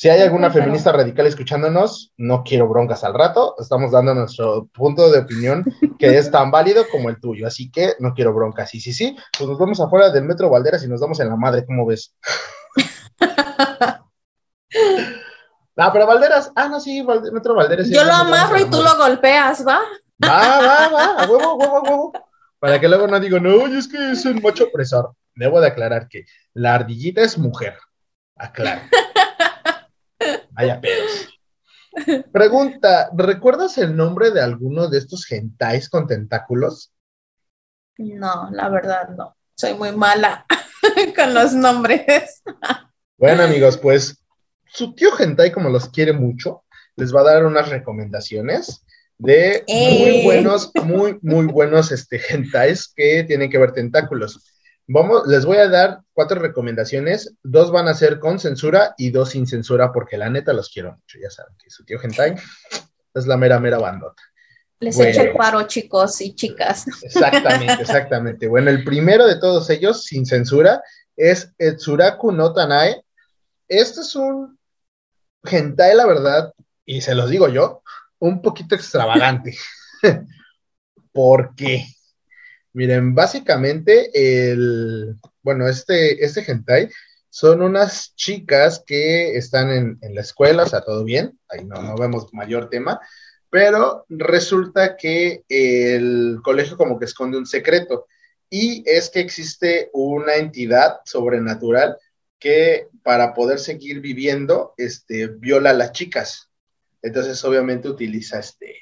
Si 0.00 0.08
hay 0.08 0.22
alguna 0.22 0.50
feminista 0.50 0.92
radical 0.92 1.26
escuchándonos, 1.26 2.14
no 2.16 2.42
quiero 2.42 2.66
broncas 2.66 3.04
al 3.04 3.12
rato. 3.12 3.54
Estamos 3.58 3.90
dando 3.90 4.14
nuestro 4.14 4.66
punto 4.72 5.10
de 5.10 5.18
opinión 5.18 5.62
que 5.98 6.16
es 6.16 6.30
tan 6.30 6.50
válido 6.50 6.88
como 6.90 7.10
el 7.10 7.20
tuyo. 7.20 7.46
Así 7.46 7.70
que 7.70 7.96
no 7.98 8.14
quiero 8.14 8.32
broncas. 8.32 8.70
Sí, 8.70 8.80
sí, 8.80 8.94
sí. 8.94 9.14
Pues 9.36 9.46
nos 9.50 9.58
vamos 9.58 9.78
afuera 9.78 10.08
del 10.08 10.24
Metro 10.24 10.48
Valderas 10.48 10.82
y 10.84 10.88
nos 10.88 11.02
damos 11.02 11.20
en 11.20 11.28
la 11.28 11.36
madre, 11.36 11.66
¿cómo 11.66 11.84
ves? 11.84 12.14
ah, 15.76 15.92
pero 15.92 16.06
Valderas. 16.06 16.50
Ah, 16.56 16.68
no, 16.68 16.80
sí, 16.80 17.06
Metro 17.30 17.54
Valderas. 17.54 17.90
Yo 17.90 18.02
lo 18.02 18.14
amarro 18.14 18.58
y 18.58 18.70
tú 18.70 18.82
lo 18.82 18.96
golpeas, 18.96 19.66
¿va? 19.68 19.80
Va, 20.24 20.60
va, 20.62 20.88
va. 20.88 21.24
A 21.24 21.30
huevo, 21.30 21.56
huevo, 21.56 21.82
huevo. 21.82 22.12
Para 22.58 22.80
que 22.80 22.88
luego 22.88 23.06
no 23.06 23.20
digo, 23.20 23.38
no, 23.38 23.66
es 23.66 23.86
que 23.86 24.12
es 24.12 24.24
un 24.24 24.40
macho 24.40 24.64
opresor. 24.64 25.12
Debo 25.34 25.60
de 25.60 25.66
aclarar 25.66 26.08
que 26.08 26.24
la 26.54 26.76
ardillita 26.76 27.20
es 27.20 27.36
mujer. 27.36 27.76
Aclaro. 28.36 28.80
Vaya 30.60 30.80
pedos. 30.80 31.28
Pregunta, 32.32 33.10
¿recuerdas 33.16 33.78
el 33.78 33.96
nombre 33.96 34.30
de 34.30 34.40
alguno 34.40 34.88
de 34.88 34.98
estos 34.98 35.24
gentais 35.24 35.88
con 35.88 36.06
tentáculos? 36.06 36.92
No, 37.98 38.48
la 38.52 38.68
verdad 38.68 39.08
no. 39.16 39.36
Soy 39.54 39.74
muy 39.74 39.92
mala 39.92 40.46
con 41.16 41.34
los 41.34 41.52
nombres. 41.52 42.42
bueno, 43.16 43.42
amigos, 43.42 43.76
pues 43.78 44.22
su 44.66 44.94
tío 44.94 45.12
gentai, 45.12 45.50
como 45.50 45.68
los 45.68 45.88
quiere 45.88 46.12
mucho, 46.12 46.64
les 46.96 47.14
va 47.14 47.20
a 47.20 47.24
dar 47.24 47.46
unas 47.46 47.68
recomendaciones 47.68 48.84
de 49.18 49.64
muy 49.66 49.76
eh. 49.76 50.22
buenos, 50.24 50.70
muy, 50.84 51.18
muy 51.22 51.46
buenos 51.46 51.92
este, 51.92 52.18
gentais 52.18 52.92
que 52.94 53.24
tienen 53.24 53.50
que 53.50 53.58
ver 53.58 53.72
tentáculos. 53.72 54.40
Vamos, 54.92 55.24
les 55.28 55.44
voy 55.44 55.58
a 55.58 55.68
dar 55.68 56.00
cuatro 56.12 56.40
recomendaciones. 56.40 57.36
Dos 57.44 57.70
van 57.70 57.86
a 57.86 57.94
ser 57.94 58.18
con 58.18 58.40
censura 58.40 58.92
y 58.98 59.10
dos 59.10 59.30
sin 59.30 59.46
censura, 59.46 59.92
porque 59.92 60.18
la 60.18 60.28
neta 60.28 60.52
los 60.52 60.68
quiero 60.68 60.96
mucho. 60.96 61.16
Ya 61.22 61.30
saben 61.30 61.54
que 61.62 61.70
su 61.70 61.84
tío 61.84 62.00
Gentai 62.00 62.34
es 63.14 63.26
la 63.28 63.36
mera, 63.36 63.60
mera 63.60 63.78
bandota. 63.78 64.20
Les 64.80 64.98
echo 64.98 65.22
el 65.22 65.34
paro, 65.34 65.62
chicos 65.68 66.20
y 66.20 66.34
chicas. 66.34 66.86
Exactamente, 67.04 67.82
exactamente. 67.82 68.48
Bueno, 68.48 68.70
el 68.70 68.82
primero 68.82 69.28
de 69.28 69.38
todos 69.38 69.70
ellos, 69.70 70.06
sin 70.06 70.26
censura, 70.26 70.82
es 71.16 71.52
Etsuraku 71.56 72.32
no 72.32 72.52
Tanae. 72.52 73.04
Este 73.68 74.00
es 74.00 74.16
un 74.16 74.58
hentai, 75.44 75.94
la 75.94 76.06
verdad, 76.06 76.52
y 76.84 77.00
se 77.00 77.14
los 77.14 77.30
digo 77.30 77.48
yo, 77.48 77.84
un 78.18 78.42
poquito 78.42 78.74
extravagante. 78.74 79.56
¿Por 81.12 81.54
qué? 81.54 81.86
Miren, 82.72 83.14
básicamente 83.14 84.10
el, 84.14 85.16
bueno, 85.42 85.68
este, 85.68 86.24
este 86.24 86.44
hentai 86.50 86.88
son 87.28 87.62
unas 87.62 88.14
chicas 88.14 88.82
que 88.86 89.36
están 89.36 89.70
en, 89.70 90.14
la 90.14 90.20
escuela, 90.20 90.64
o 90.64 90.66
sea, 90.68 90.82
todo 90.82 91.04
bien, 91.04 91.38
ahí 91.48 91.64
no, 91.64 91.82
no 91.82 91.96
vemos 91.96 92.32
mayor 92.32 92.68
tema, 92.70 93.00
pero 93.50 94.04
resulta 94.08 94.96
que 94.96 95.44
el 95.48 96.38
colegio 96.42 96.76
como 96.76 96.98
que 96.98 97.04
esconde 97.06 97.38
un 97.38 97.46
secreto 97.46 98.06
y 98.48 98.82
es 98.86 99.10
que 99.10 99.20
existe 99.20 99.90
una 99.92 100.36
entidad 100.36 101.00
sobrenatural 101.04 101.96
que 102.38 102.88
para 103.02 103.34
poder 103.34 103.58
seguir 103.58 104.00
viviendo, 104.00 104.74
este, 104.76 105.28
viola 105.28 105.70
a 105.70 105.74
las 105.74 105.92
chicas. 105.92 106.50
Entonces, 107.02 107.44
obviamente 107.44 107.88
utiliza 107.88 108.40
este, 108.40 108.76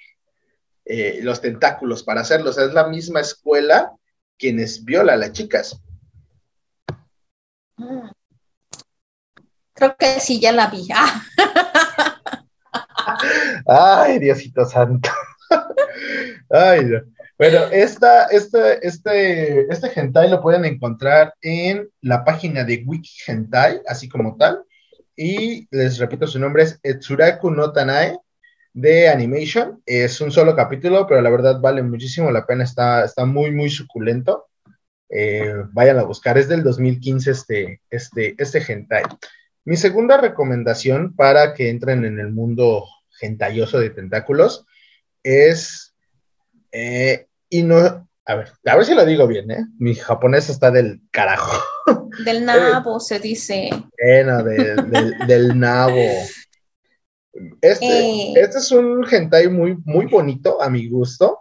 eh, 0.88 1.20
los 1.22 1.40
tentáculos 1.40 2.02
para 2.02 2.22
hacerlo. 2.22 2.50
O 2.50 2.52
sea, 2.52 2.64
es 2.64 2.72
la 2.72 2.88
misma 2.88 3.20
escuela 3.20 3.92
quienes 4.38 4.84
viola 4.84 5.12
a 5.12 5.16
las 5.16 5.32
chicas. 5.32 5.78
Creo 9.74 9.96
que 9.98 10.18
sí, 10.18 10.40
ya 10.40 10.52
la 10.52 10.68
vi. 10.68 10.88
Ay, 13.66 14.18
Diosito 14.18 14.64
Santo. 14.64 15.10
Ay, 16.50 16.84
Bueno, 17.36 17.58
esta, 17.70 18.24
este, 18.26 18.86
este, 18.86 19.72
este 19.72 20.00
hentai 20.00 20.30
lo 20.30 20.40
pueden 20.40 20.64
encontrar 20.64 21.34
en 21.42 21.88
la 22.00 22.24
página 22.24 22.64
de 22.64 22.82
Wiki 22.86 23.12
Hentai, 23.26 23.82
así 23.86 24.08
como 24.08 24.36
tal. 24.36 24.64
Y 25.14 25.68
les 25.70 25.98
repito, 25.98 26.26
su 26.26 26.38
nombre 26.38 26.62
es 26.62 26.80
Etsuraku 26.82 27.50
no 27.50 27.72
Tanae 27.72 28.16
de 28.72 29.08
Animation. 29.08 29.82
Es 29.86 30.20
un 30.20 30.30
solo 30.30 30.54
capítulo, 30.54 31.06
pero 31.06 31.20
la 31.20 31.30
verdad 31.30 31.60
vale 31.60 31.82
muchísimo 31.82 32.30
la 32.30 32.46
pena. 32.46 32.64
Está, 32.64 33.04
está 33.04 33.24
muy, 33.24 33.50
muy 33.50 33.70
suculento. 33.70 34.46
Eh, 35.08 35.54
vayan 35.72 35.98
a 35.98 36.04
buscar. 36.04 36.38
Es 36.38 36.48
del 36.48 36.62
2015 36.62 37.30
este, 37.30 37.80
este, 37.90 38.34
este 38.38 38.72
hentai. 38.72 39.02
Mi 39.64 39.76
segunda 39.76 40.16
recomendación 40.16 41.14
para 41.14 41.54
que 41.54 41.70
entren 41.70 42.04
en 42.04 42.18
el 42.18 42.30
mundo 42.30 42.84
hentayoso 43.20 43.78
de 43.78 43.90
tentáculos 43.90 44.66
es. 45.22 45.94
Eh, 46.72 47.26
y 47.48 47.62
no. 47.62 48.08
A 48.26 48.34
ver, 48.34 48.52
a 48.66 48.76
ver 48.76 48.84
si 48.84 48.94
lo 48.94 49.06
digo 49.06 49.26
bien, 49.26 49.50
¿eh? 49.50 49.64
Mi 49.78 49.94
japonés 49.94 50.50
está 50.50 50.70
del 50.70 51.00
carajo. 51.10 51.62
Del 52.24 52.44
nabo, 52.44 53.00
se 53.00 53.18
dice. 53.18 53.70
Bueno, 53.98 54.42
del, 54.44 55.16
del 55.26 55.58
nabo. 55.58 55.96
Este, 57.60 57.86
eh. 57.86 58.32
este 58.36 58.58
es 58.58 58.70
un 58.72 59.06
hentai 59.10 59.48
muy, 59.48 59.76
muy 59.84 60.06
bonito 60.06 60.60
a 60.62 60.70
mi 60.70 60.88
gusto. 60.88 61.40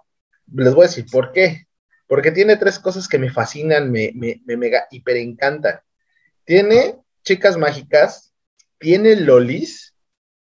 Les 0.54 0.74
voy 0.74 0.86
a 0.86 0.88
decir 0.88 1.06
por 1.12 1.32
qué. 1.32 1.68
Porque 2.08 2.32
tiene 2.32 2.56
tres 2.56 2.80
cosas 2.80 3.08
que 3.08 3.20
me 3.20 3.30
fascinan, 3.30 3.92
me, 3.92 4.12
me, 4.16 4.42
me 4.46 4.56
mega 4.56 4.88
hiper 4.92 5.18
encantan. 5.18 5.80
Tiene 6.46 6.96
chicas 7.24 7.58
mágicas, 7.58 8.34
tiene 8.80 9.18
lolis 9.18 9.94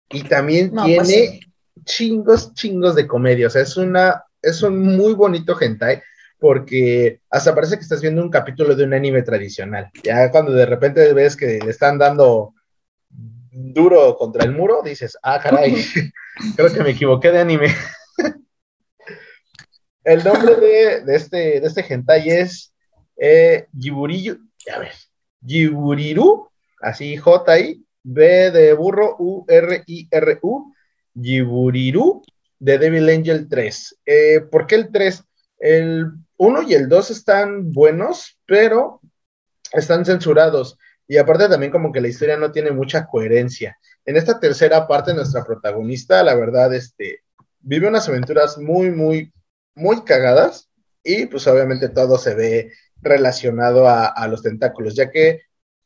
y 0.08 0.22
también 0.22 0.70
pues 0.70 0.84
tiene 0.84 1.40
chingos, 1.84 2.54
chingos 2.54 2.94
de 2.94 3.06
comedia. 3.06 3.48
O 3.48 3.50
sea, 3.50 3.62
es 3.62 3.76
una, 3.76 4.24
es 4.40 4.62
un 4.62 4.78
muy 4.78 5.14
bonito 5.14 5.56
hentai 5.60 6.02
porque 6.38 7.20
hasta 7.30 7.54
parece 7.54 7.76
que 7.76 7.82
estás 7.82 8.02
viendo 8.02 8.22
un 8.22 8.30
capítulo 8.30 8.74
de 8.74 8.84
un 8.84 8.94
anime 8.94 9.22
tradicional. 9.22 9.90
Ya 10.04 10.30
cuando 10.30 10.52
de 10.52 10.66
repente 10.66 11.12
ves 11.12 11.36
que 11.36 11.58
le 11.58 11.70
están 11.70 11.98
dando 11.98 12.54
duro 13.56 14.16
contra 14.16 14.44
el 14.44 14.52
muro, 14.52 14.82
dices, 14.82 15.16
ah, 15.22 15.40
caray, 15.42 15.74
creo 16.56 16.72
que 16.72 16.82
me 16.82 16.90
equivoqué 16.90 17.30
de 17.30 17.38
anime. 17.38 17.74
el 20.04 20.22
nombre 20.22 20.56
de, 20.56 21.14
este, 21.14 21.60
de 21.60 21.66
este 21.66 21.84
hentai 21.88 22.28
es 22.28 22.74
eh, 23.16 23.66
a 24.74 24.78
ver, 24.78 24.92
Jiburiru, 25.44 26.50
así 26.82 27.16
J-I, 27.16 27.82
B 28.02 28.50
de 28.50 28.74
burro, 28.74 29.16
U-R-I-R-U, 29.18 30.74
Jiburiru, 31.20 32.22
de 32.58 32.78
Devil 32.78 33.08
Angel 33.08 33.48
3. 33.48 34.00
Eh, 34.04 34.40
¿Por 34.50 34.66
qué 34.66 34.74
el 34.74 34.92
3? 34.92 35.24
El 35.58 36.12
1 36.36 36.62
y 36.62 36.74
el 36.74 36.88
2 36.88 37.10
están 37.10 37.72
buenos, 37.72 38.38
pero 38.44 39.00
están 39.72 40.04
censurados. 40.04 40.78
Y 41.08 41.18
aparte 41.18 41.48
también 41.48 41.72
como 41.72 41.92
que 41.92 42.00
la 42.00 42.08
historia 42.08 42.36
no 42.36 42.50
tiene 42.50 42.72
mucha 42.72 43.06
coherencia. 43.06 43.78
En 44.04 44.16
esta 44.16 44.40
tercera 44.40 44.86
parte, 44.86 45.14
nuestra 45.14 45.44
protagonista, 45.44 46.22
la 46.22 46.34
verdad, 46.34 46.74
este, 46.74 47.20
vive 47.60 47.88
unas 47.88 48.08
aventuras 48.08 48.58
muy, 48.58 48.90
muy, 48.90 49.32
muy 49.74 50.02
cagadas 50.02 50.68
y 51.02 51.26
pues 51.26 51.46
obviamente 51.46 51.88
todo 51.88 52.18
se 52.18 52.34
ve 52.34 52.72
relacionado 53.00 53.88
a, 53.88 54.26
los 54.28 54.42
tentáculos, 54.42 54.94
ya 54.96 55.10
que 55.10 55.42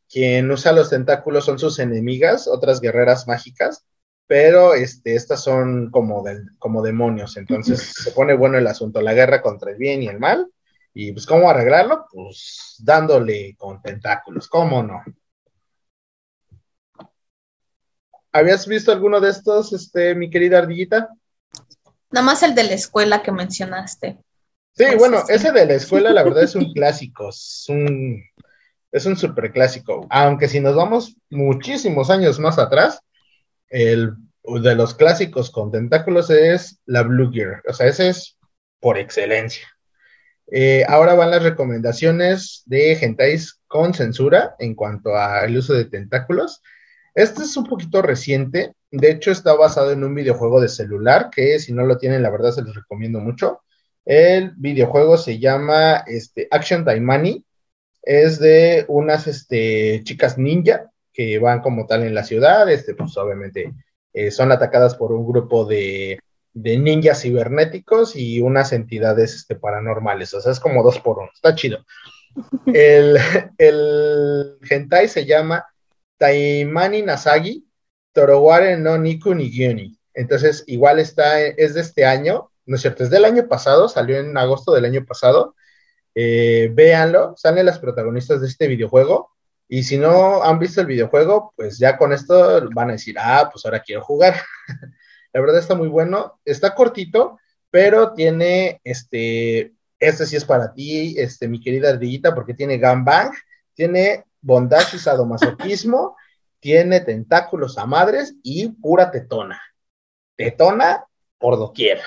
quien 0.08 0.50
usa 0.50 0.72
los 0.72 0.90
tentáculos 0.90 1.44
son 1.44 1.58
sus 1.58 1.78
enemigas, 1.78 2.48
otras 2.48 2.80
guerreras 2.80 3.26
mágicas, 3.26 3.84
pero 4.26 4.74
este, 4.74 5.14
estas 5.14 5.42
son 5.42 5.90
como, 5.90 6.24
como 6.58 6.82
demonios, 6.82 7.36
entonces 7.36 7.92
se 7.94 8.12
pone 8.12 8.34
bueno 8.34 8.56
el 8.56 8.66
asunto, 8.66 9.00
la 9.02 9.12
guerra 9.12 9.42
contra 9.42 9.72
el 9.72 9.76
bien 9.76 10.02
y 10.02 10.08
el 10.08 10.18
mal, 10.18 10.50
y 10.92 11.12
pues, 11.12 11.26
¿cómo 11.26 11.48
arreglarlo? 11.48 12.06
Pues 12.10 12.76
dándole 12.78 13.54
con 13.56 13.80
tentáculos, 13.80 14.48
¿cómo 14.48 14.82
no? 14.82 15.02
¿Habías 18.32 18.66
visto 18.66 18.92
alguno 18.92 19.20
de 19.20 19.30
estos, 19.30 19.72
este, 19.72 20.14
mi 20.14 20.30
querida 20.30 20.58
ardillita? 20.58 21.08
Nada 22.10 22.24
más 22.24 22.42
el 22.42 22.54
de 22.54 22.64
la 22.64 22.74
escuela 22.74 23.22
que 23.22 23.32
mencionaste. 23.32 24.18
Sí, 24.72 24.84
bueno, 24.98 25.22
ese 25.28 25.52
de 25.52 25.66
la 25.66 25.74
escuela, 25.74 26.10
la 26.10 26.22
verdad 26.22 26.44
es 26.44 26.54
un 26.54 26.72
clásico, 26.74 27.30
es 27.30 27.66
un, 27.68 28.22
es 28.92 29.06
un 29.06 29.16
super 29.16 29.52
clásico. 29.52 30.06
Aunque 30.10 30.48
si 30.48 30.60
nos 30.60 30.76
vamos 30.76 31.16
muchísimos 31.28 32.10
años 32.10 32.38
más 32.38 32.58
atrás, 32.58 33.00
el 33.68 34.14
de 34.42 34.74
los 34.74 34.94
clásicos 34.94 35.50
con 35.50 35.70
tentáculos 35.70 36.30
es 36.30 36.80
la 36.86 37.02
Blue 37.02 37.30
Gear. 37.32 37.62
O 37.68 37.72
sea, 37.72 37.86
ese 37.86 38.08
es 38.08 38.38
por 38.80 38.96
excelencia. 38.98 39.68
Eh, 40.52 40.84
ahora 40.88 41.14
van 41.14 41.30
las 41.30 41.42
recomendaciones 41.42 42.62
de 42.66 42.96
gentais 42.96 43.60
con 43.68 43.94
censura 43.94 44.56
en 44.58 44.74
cuanto 44.74 45.16
al 45.16 45.56
uso 45.56 45.74
de 45.74 45.84
tentáculos. 45.84 46.60
Este 47.14 47.42
es 47.42 47.56
un 47.56 47.66
poquito 47.66 48.02
reciente, 48.02 48.74
de 48.90 49.10
hecho 49.10 49.30
está 49.30 49.54
basado 49.54 49.92
en 49.92 50.02
un 50.04 50.14
videojuego 50.14 50.60
de 50.60 50.68
celular 50.68 51.30
que 51.30 51.58
si 51.58 51.72
no 51.72 51.84
lo 51.86 51.98
tienen, 51.98 52.22
la 52.22 52.30
verdad 52.30 52.52
se 52.52 52.62
los 52.62 52.74
recomiendo 52.74 53.20
mucho. 53.20 53.60
El 54.04 54.52
videojuego 54.56 55.16
se 55.16 55.38
llama 55.38 56.04
este, 56.06 56.48
Action 56.50 56.84
Money. 57.04 57.44
Es 58.02 58.38
de 58.40 58.86
unas 58.88 59.26
este, 59.26 60.02
chicas 60.04 60.38
ninja 60.38 60.90
que 61.12 61.38
van 61.38 61.60
como 61.60 61.86
tal 61.86 62.02
en 62.04 62.14
la 62.14 62.24
ciudad, 62.24 62.70
este, 62.70 62.94
pues 62.94 63.16
obviamente 63.16 63.72
eh, 64.12 64.30
son 64.30 64.52
atacadas 64.52 64.94
por 64.96 65.12
un 65.12 65.26
grupo 65.26 65.64
de 65.64 66.18
de 66.52 66.78
ninjas 66.78 67.22
cibernéticos 67.22 68.16
y 68.16 68.40
unas 68.40 68.72
entidades 68.72 69.34
este, 69.34 69.56
paranormales. 69.56 70.34
O 70.34 70.40
sea, 70.40 70.52
es 70.52 70.60
como 70.60 70.82
dos 70.82 70.98
por 71.00 71.18
uno. 71.18 71.30
Está 71.32 71.54
chido. 71.54 71.84
El, 72.66 73.18
el 73.58 74.58
hentai 74.68 75.08
se 75.08 75.26
llama 75.26 75.64
Taimani 76.18 77.02
Nasagi 77.02 77.64
Toroware 78.12 78.76
no 78.76 78.98
Niku 78.98 79.34
Nigioni. 79.34 79.98
Entonces, 80.14 80.64
igual 80.66 80.98
está, 80.98 81.40
es 81.40 81.74
de 81.74 81.80
este 81.80 82.04
año, 82.04 82.50
no 82.66 82.76
es 82.76 82.82
cierto, 82.82 83.04
es 83.04 83.10
del 83.10 83.24
año 83.24 83.48
pasado, 83.48 83.88
salió 83.88 84.18
en 84.18 84.36
agosto 84.36 84.72
del 84.72 84.84
año 84.84 85.04
pasado. 85.04 85.54
Eh, 86.14 86.70
véanlo, 86.74 87.34
salen 87.36 87.66
las 87.66 87.78
protagonistas 87.78 88.40
de 88.40 88.48
este 88.48 88.66
videojuego. 88.66 89.30
Y 89.68 89.84
si 89.84 89.98
no 89.98 90.42
han 90.42 90.58
visto 90.58 90.80
el 90.80 90.88
videojuego, 90.88 91.52
pues 91.56 91.78
ya 91.78 91.96
con 91.96 92.12
esto 92.12 92.68
van 92.74 92.90
a 92.90 92.92
decir, 92.94 93.16
ah, 93.18 93.48
pues 93.52 93.64
ahora 93.64 93.80
quiero 93.80 94.02
jugar. 94.02 94.34
La 95.32 95.40
verdad 95.40 95.58
está 95.58 95.74
muy 95.74 95.88
bueno. 95.88 96.40
Está 96.44 96.74
cortito, 96.74 97.38
pero 97.70 98.12
tiene 98.12 98.80
este. 98.84 99.74
Este 99.98 100.24
sí 100.24 100.36
es 100.36 100.46
para 100.46 100.72
ti, 100.72 101.14
este, 101.18 101.46
mi 101.46 101.60
querida 101.60 101.90
ardillita, 101.90 102.34
porque 102.34 102.54
tiene 102.54 102.78
gangbang, 102.78 103.32
tiene 103.74 104.24
bondage 104.40 104.96
y 104.96 104.98
sadomasoquismo, 104.98 106.16
tiene 106.60 107.00
tentáculos 107.00 107.76
a 107.76 107.84
madres 107.84 108.34
y 108.42 108.68
pura 108.68 109.10
tetona. 109.10 109.60
Tetona 110.36 111.04
por 111.38 111.58
doquier. 111.58 112.00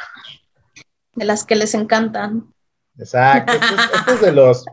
De 1.13 1.25
las 1.25 1.43
que 1.43 1.55
les 1.55 1.75
encantan. 1.75 2.51
Exacto. 2.97 3.53
Esto 3.53 4.13
es, 4.13 4.21
de 4.21 4.31
los 4.31 4.65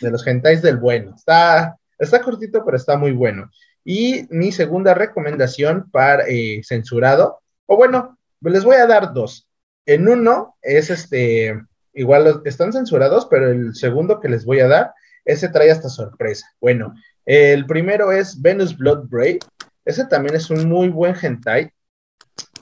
de 0.00 0.10
los 0.10 0.24
gentais 0.24 0.62
del 0.62 0.78
bueno. 0.78 1.14
Está, 1.16 1.76
está 1.98 2.22
cortito, 2.22 2.64
pero 2.64 2.76
está 2.76 2.96
muy 2.96 3.12
bueno. 3.12 3.50
Y 3.84 4.26
mi 4.30 4.52
segunda 4.52 4.94
recomendación 4.94 5.90
para 5.90 6.24
eh, 6.26 6.62
censurado 6.64 7.42
o 7.66 7.76
bueno, 7.76 8.18
les 8.40 8.64
voy 8.64 8.76
a 8.76 8.86
dar 8.86 9.12
dos. 9.12 9.48
En 9.86 10.08
uno 10.08 10.56
es 10.62 10.90
este, 10.90 11.60
igual 11.92 12.42
están 12.44 12.72
censurados, 12.72 13.26
pero 13.26 13.50
el 13.50 13.74
segundo 13.74 14.20
que 14.20 14.28
les 14.28 14.44
voy 14.44 14.60
a 14.60 14.68
dar, 14.68 14.92
ese 15.24 15.48
trae 15.48 15.70
hasta 15.70 15.88
sorpresa. 15.88 16.46
Bueno, 16.60 16.94
el 17.24 17.66
primero 17.66 18.12
es 18.12 18.40
Venus 18.40 18.76
Blood 18.76 19.08
Brave. 19.08 19.38
Ese 19.84 20.06
también 20.06 20.36
es 20.36 20.50
un 20.50 20.68
muy 20.68 20.88
buen 20.88 21.14
hentai. 21.20 21.70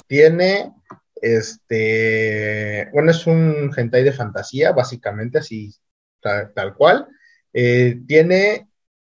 Tiene, 0.07 0.73
este, 1.17 2.89
bueno, 2.93 3.11
es 3.11 3.27
un 3.27 3.73
hentai 3.77 4.05
de 4.05 4.13
fantasía, 4.13 4.73
básicamente, 4.73 5.39
así, 5.39 5.75
tal, 6.21 6.75
cual. 6.77 7.09
Eh, 7.53 8.01
tiene 8.07 8.69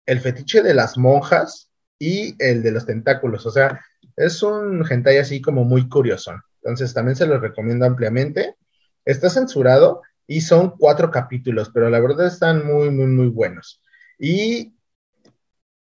el 0.04 0.20
fetiche 0.20 0.62
de 0.62 0.74
las 0.74 0.98
monjas 0.98 1.70
y 1.98 2.34
el 2.38 2.62
de 2.62 2.70
los 2.72 2.86
tentáculos. 2.86 3.46
O 3.46 3.50
sea, 3.50 3.80
es 4.16 4.42
un 4.42 4.84
hentai 4.88 5.18
así 5.18 5.40
como 5.40 5.64
muy 5.64 5.88
curioso. 5.88 6.32
Entonces 6.56 6.92
también 6.94 7.16
se 7.16 7.26
lo 7.26 7.38
recomiendo 7.38 7.84
ampliamente. 7.84 8.56
Está 9.04 9.30
censurado 9.30 10.02
y 10.26 10.40
son 10.40 10.70
cuatro 10.76 11.10
capítulos, 11.10 11.70
pero 11.72 11.88
la 11.90 12.00
verdad 12.00 12.26
están 12.26 12.66
muy, 12.66 12.90
muy, 12.90 13.06
muy 13.06 13.28
buenos. 13.28 13.82
Y 14.18 14.74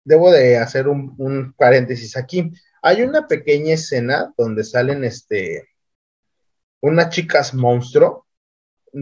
debo 0.04 0.30
de 0.30 0.58
hacer 0.58 0.88
un, 0.88 1.54
paréntesis 1.56 2.16
aquí. 2.16 2.52
Hay 2.82 3.02
una 3.02 3.26
pequeña 3.26 3.74
escena 3.74 4.32
donde 4.36 4.62
salen 4.62 5.04
este 5.04 5.68
unas 6.80 7.10
chicas 7.10 7.54
monstruo. 7.54 8.26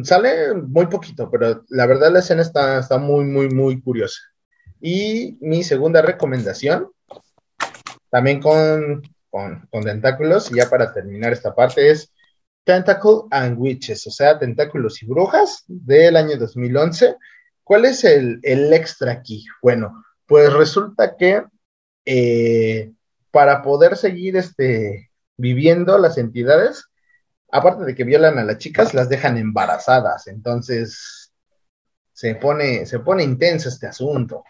Sale 0.03 0.55
muy 0.55 0.87
poquito, 0.87 1.31
pero 1.31 1.65
la 1.69 1.87
verdad 1.87 2.13
la 2.13 2.21
escena 2.21 2.43
está, 2.43 2.79
está 2.79 2.99
muy, 2.99 3.25
muy, 3.25 3.51
muy 3.51 3.81
curiosa. 3.81 4.21
Y 4.81 5.37
mi 5.41 5.63
segunda 5.63 6.03
recomendación, 6.03 6.91
también 8.11 8.41
con 8.41 9.03
con, 9.31 9.69
tentáculos. 9.85 10.51
Y 10.51 10.57
ya 10.57 10.69
para 10.69 10.93
terminar 10.93 11.33
esta 11.33 11.55
parte 11.55 11.91
es 11.91 12.13
Tentacle 12.65 13.23
and 13.31 13.59
Witches, 13.59 14.07
o 14.07 14.11
sea, 14.11 14.39
Tentáculos 14.39 15.03
y 15.03 15.07
Brujas 15.07 15.65
del 15.67 16.17
año 16.17 16.37
2011. 16.37 17.17
¿Cuál 17.63 17.85
es 17.85 18.05
el, 18.05 18.41
extra 18.43 19.13
aquí? 19.13 19.45
Bueno, 19.63 20.05
pues 20.27 20.53
resulta 20.53 21.17
que 21.17 21.45
eh, 22.05 22.93
para 23.31 23.63
poder 23.63 23.97
seguir 23.97 24.37
este, 24.37 25.11
viviendo 25.37 25.99
las 25.99 26.19
entidades, 26.19 26.87
aparte 27.51 27.85
de 27.85 27.95
que 27.95 28.05
violan 28.05 28.39
a 28.39 28.45
las 28.45 28.59
chicas, 28.59 28.95
las 28.95 29.09
dejan 29.09 29.37
embarazadas. 29.37 30.27
Entonces, 30.27 31.33
se 32.13 32.35
pone, 32.35 32.87
se 32.87 33.01
pone 33.01 33.23
intenso 33.23 33.69
este 33.69 33.87
asunto. 33.87 34.45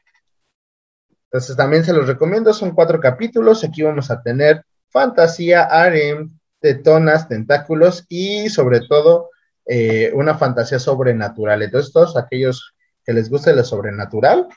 Entonces, 1.31 1.57
también 1.57 1.85
se 1.85 1.93
los 1.93 2.07
recomiendo, 2.07 2.53
son 2.53 2.73
cuatro 2.73 3.01
capítulos. 3.01 3.65
Aquí 3.65 3.83
vamos 3.83 4.11
a 4.11 4.23
tener 4.23 4.65
fantasía, 4.91 5.65
harem, 5.65 6.39
tetonas, 6.61 7.29
tentáculos 7.29 8.05
y 8.09 8.49
sobre 8.49 8.81
todo 8.81 9.31
eh, 9.67 10.13
una 10.15 10.37
fantasía 10.37 10.79
sobrenatural. 10.79 11.63
Entonces, 11.63 11.93
todos 11.93 12.17
aquellos 12.17 12.75
que 13.05 13.13
les 13.13 13.29
guste 13.29 13.55
lo 13.55 13.65
sobrenatural, 13.65 14.49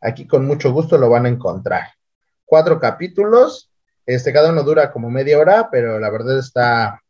aquí 0.00 0.26
con 0.26 0.46
mucho 0.46 0.72
gusto 0.72 0.98
lo 0.98 1.08
van 1.08 1.26
a 1.26 1.30
encontrar. 1.30 1.88
Cuatro 2.44 2.78
capítulos, 2.78 3.70
este, 4.04 4.32
cada 4.32 4.50
uno 4.50 4.62
dura 4.62 4.92
como 4.92 5.10
media 5.10 5.38
hora, 5.38 5.68
pero 5.70 5.98
la 5.98 6.10
verdad 6.10 6.38
está, 6.38 7.00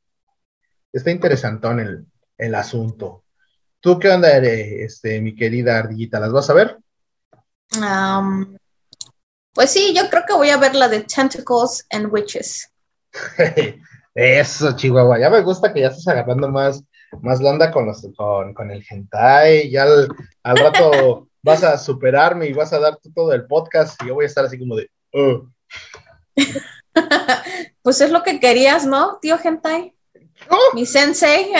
está 0.92 1.11
interesantón 1.11 1.81
el, 1.81 2.07
el 2.38 2.55
asunto. 2.55 3.24
¿Tú 3.81 3.98
qué 3.98 4.09
onda, 4.09 4.38
este, 4.38 5.20
mi 5.20 5.35
querida 5.35 5.79
ardillita? 5.79 6.18
¿Las 6.18 6.33
vas 6.33 6.50
a 6.50 6.55
ver? 6.55 6.79
Pues 9.57 9.71
sí, 9.71 9.95
yo 9.97 10.11
creo 10.11 10.23
que 10.29 10.35
voy 10.35 10.51
a 10.51 10.59
ver 10.59 10.75
la 10.75 10.87
de 10.87 11.01
Tentacles 11.01 11.87
and 11.90 12.12
Witches. 12.12 12.71
Eso, 14.14 14.77
Chihuahua. 14.77 15.19
Ya 15.19 15.31
me 15.31 15.40
gusta 15.40 15.73
que 15.73 15.81
ya 15.81 15.88
estás 15.88 16.07
agarrando 16.09 16.51
más, 16.51 16.85
más 17.23 17.40
la 17.40 17.71
con, 17.71 17.87
los, 17.87 18.07
con, 18.16 18.71
el 18.71 18.85
hentai. 18.88 19.71
Ya 19.71 19.85
al, 19.85 20.57
rato 20.59 21.29
vas 21.42 21.64
a 21.64 21.79
superarme 21.79 22.49
y 22.49 22.53
vas 22.53 22.75
a 22.75 22.79
dar 22.81 22.99
todo 23.14 23.33
el 23.33 23.47
podcast 23.47 24.01
y 24.03 24.09
yo 24.09 24.14
voy 24.14 24.25
a 24.25 24.29
estar 24.29 24.45
así 24.45 24.59
como 24.59 24.77
de. 24.77 24.90
Oh". 25.14 25.49
pues 27.83 28.03
es 28.03 28.11
lo 28.11 28.23
que 28.23 28.38
querías, 28.38 28.85
¿no, 28.85 29.19
tío 29.23 29.38
hentai? 29.42 29.95
Mi 30.75 30.85
sensei. 30.85 31.53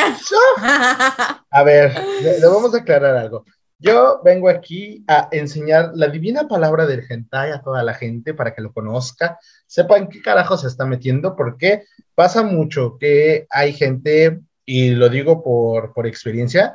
a 1.51 1.63
ver, 1.63 1.99
le, 2.21 2.47
vamos 2.47 2.75
a 2.75 2.79
aclarar 2.79 3.17
algo. 3.17 3.47
Yo 3.79 4.23
vengo 4.25 4.49
aquí 4.49 5.05
a 5.07 5.29
enseñar 5.33 5.91
la 5.95 6.09
divina 6.09 6.49
palabra 6.49 6.87
del 6.87 7.05
hentai 7.09 7.51
a 7.51 7.61
toda 7.61 7.83
la 7.83 7.93
gente 7.93 8.33
para 8.33 8.55
que 8.55 8.63
lo 8.63 8.73
conozca, 8.73 9.39
sepan 9.67 10.09
qué 10.09 10.23
carajo 10.23 10.57
se 10.57 10.67
está 10.67 10.87
metiendo, 10.87 11.37
porque 11.37 11.85
pasa 12.15 12.43
mucho 12.43 12.97
que 12.99 13.47
hay 13.51 13.75
gente, 13.75 14.41
y 14.65 14.91
lo 14.91 15.11
digo 15.11 15.43
por, 15.43 15.93
por 15.93 16.07
experiencia, 16.07 16.75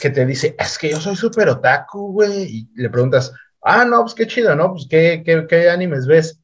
que 0.00 0.10
te 0.10 0.26
dice, 0.26 0.56
es 0.58 0.78
que 0.78 0.90
yo 0.90 1.00
soy 1.00 1.14
súper 1.14 1.48
otaku, 1.48 2.12
güey, 2.12 2.42
y 2.42 2.68
le 2.74 2.90
preguntas, 2.90 3.32
ah, 3.62 3.84
no, 3.84 4.02
pues 4.02 4.14
qué 4.14 4.26
chido, 4.26 4.56
¿no? 4.56 4.72
Pues 4.72 4.86
qué, 4.90 5.22
qué, 5.24 5.46
qué 5.48 5.70
animes 5.70 6.06
ves. 6.08 6.40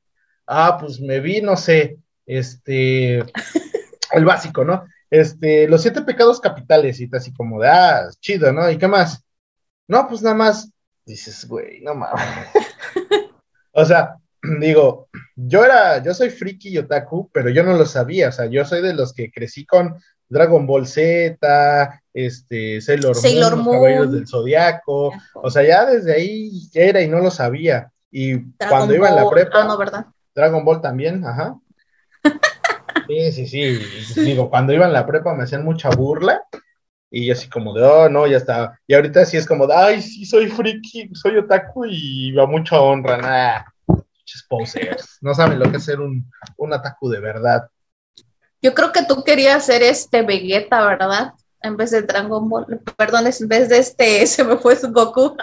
Ah, 0.47 0.79
pues 0.81 1.01
me 1.01 1.19
vi, 1.19 1.41
no 1.41 1.57
sé, 1.57 1.99
este, 2.25 3.19
el 4.13 4.25
básico, 4.25 4.65
¿no? 4.65 4.85
Este, 5.11 5.67
los 5.69 5.83
siete 5.83 6.03
pecados 6.03 6.41
capitales, 6.41 7.01
y 7.01 7.11
así 7.13 7.33
como 7.33 7.61
de, 7.61 7.69
ah, 7.69 8.09
chido, 8.21 8.53
¿no? 8.53 8.71
¿Y 8.71 8.79
qué 8.79 8.87
más? 8.87 9.25
No, 9.93 10.09
pues 10.09 10.23
nada 10.23 10.35
más 10.35 10.73
dices, 11.05 11.47
güey, 11.47 11.83
no 11.83 11.95
mames. 11.95 12.49
o 13.73 13.85
sea, 13.85 14.17
digo, 14.59 15.11
yo 15.37 15.67
era, 15.67 16.03
yo 16.03 16.15
soy 16.15 16.31
friki 16.31 16.71
y 16.71 16.79
otaku, 16.79 17.29
pero 17.31 17.51
yo 17.51 17.63
no 17.63 17.77
lo 17.77 17.85
sabía, 17.85 18.31
o 18.31 18.33
sea, 18.33 18.47
yo 18.47 18.65
soy 18.65 18.81
de 18.81 18.95
los 18.95 19.13
que 19.13 19.31
crecí 19.31 19.67
con 19.67 20.01
Dragon 20.31 20.67
Ball 20.67 20.87
Z, 20.87 22.03
este, 22.15 22.81
Sailor, 22.81 23.17
Moon, 23.57 23.77
Caballeros 23.77 24.13
del 24.13 24.27
Zodiaco, 24.27 25.13
o 25.35 25.51
sea, 25.51 25.63
ya 25.63 25.85
desde 25.85 26.15
ahí 26.15 26.51
era 26.73 27.03
y 27.03 27.09
no 27.09 27.19
lo 27.19 27.31
sabía. 27.31 27.93
Y 28.11 28.41
cuando 28.67 28.95
iba 28.95 29.11
en 29.11 29.17
la 29.17 29.29
prepa, 29.29 29.61
ah, 29.61 29.65
no, 29.65 29.77
¿verdad? 29.77 30.07
Dragon 30.35 30.65
Ball 30.65 30.81
también, 30.81 31.23
ajá. 31.27 31.59
Sí, 33.09 33.33
sí, 33.33 33.47
sí. 33.47 34.21
Digo, 34.23 34.49
cuando 34.49 34.73
iba 34.73 34.87
en 34.87 34.93
la 34.93 35.05
prepa 35.05 35.35
me 35.35 35.43
hacían 35.43 35.65
mucha 35.65 35.91
burla 35.91 36.41
Y 37.15 37.31
así 37.31 37.49
como 37.49 37.75
de, 37.75 37.85
oh, 37.85 38.09
no, 38.09 38.27
ya 38.27 38.39
está. 38.39 38.81
Y 38.87 38.95
ahorita 38.95 39.27
sí 39.27 39.37
es 39.37 39.47
como 39.47 39.67
de, 39.67 39.75
ay, 39.75 40.01
sí, 40.01 40.25
soy 40.25 40.49
friki, 40.49 41.11
soy 41.15 41.37
otaku 41.37 41.85
y 41.85 42.33
va 42.33 42.47
mucha 42.47 42.81
honra. 42.81 43.19
Nah, 43.19 43.63
posers. 44.49 45.19
No 45.21 45.35
saben 45.35 45.59
lo 45.59 45.71
que 45.71 45.79
es 45.79 45.85
ser 45.85 46.01
un, 46.01 46.31
un 46.57 46.73
otaku 46.73 47.09
de 47.09 47.21
verdad. 47.21 47.69
Yo 48.61 48.75
creo 48.75 48.93
que 48.93 49.05
tú 49.05 49.25
querías 49.25 49.67
ser 49.67 49.83
este 49.83 50.23
Vegeta, 50.23 50.87
¿verdad? 50.87 51.33
En 51.63 51.77
vez 51.77 51.91
de 51.91 52.03
Dragon 52.03 52.49
Ball. 52.49 52.81
Perdón, 52.97 53.27
en 53.27 53.49
vez 53.49 53.69
de 53.69 53.79
este, 53.79 54.27
se 54.27 54.45
me 54.45 54.57
fue 54.57 54.77
su 54.77 54.93
Goku. 54.93 55.37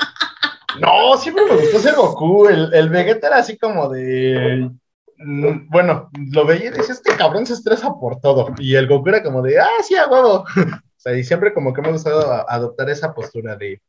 no, 0.79 1.17
siempre 1.17 1.45
me 1.45 1.55
gustó 1.55 1.79
ser 1.79 1.95
Goku. 1.95 2.47
El, 2.47 2.73
el 2.73 2.89
Vegeta 2.89 3.27
era 3.27 3.37
así 3.37 3.57
como 3.57 3.89
de 3.89 4.69
mm, 5.17 5.69
bueno, 5.69 6.09
lo 6.31 6.45
veía 6.45 6.67
y 6.67 6.69
decía, 6.69 6.93
este 6.93 7.15
cabrón 7.15 7.45
se 7.45 7.53
estresa 7.53 7.93
por 7.93 8.19
todo. 8.21 8.53
Y 8.57 8.75
el 8.75 8.87
Goku 8.87 9.09
era 9.09 9.23
como 9.23 9.41
de, 9.41 9.59
ah, 9.59 9.83
sí, 9.83 9.95
a 9.95 10.07
huevo. 10.07 10.45
O 10.99 11.01
sea, 11.01 11.17
y 11.17 11.23
siempre 11.23 11.53
como 11.53 11.73
que 11.73 11.81
me 11.81 11.87
ha 11.87 11.93
gustado 11.93 12.29
adoptar 12.49 12.89
esa 12.89 13.13
postura 13.13 13.55
de 13.55 13.81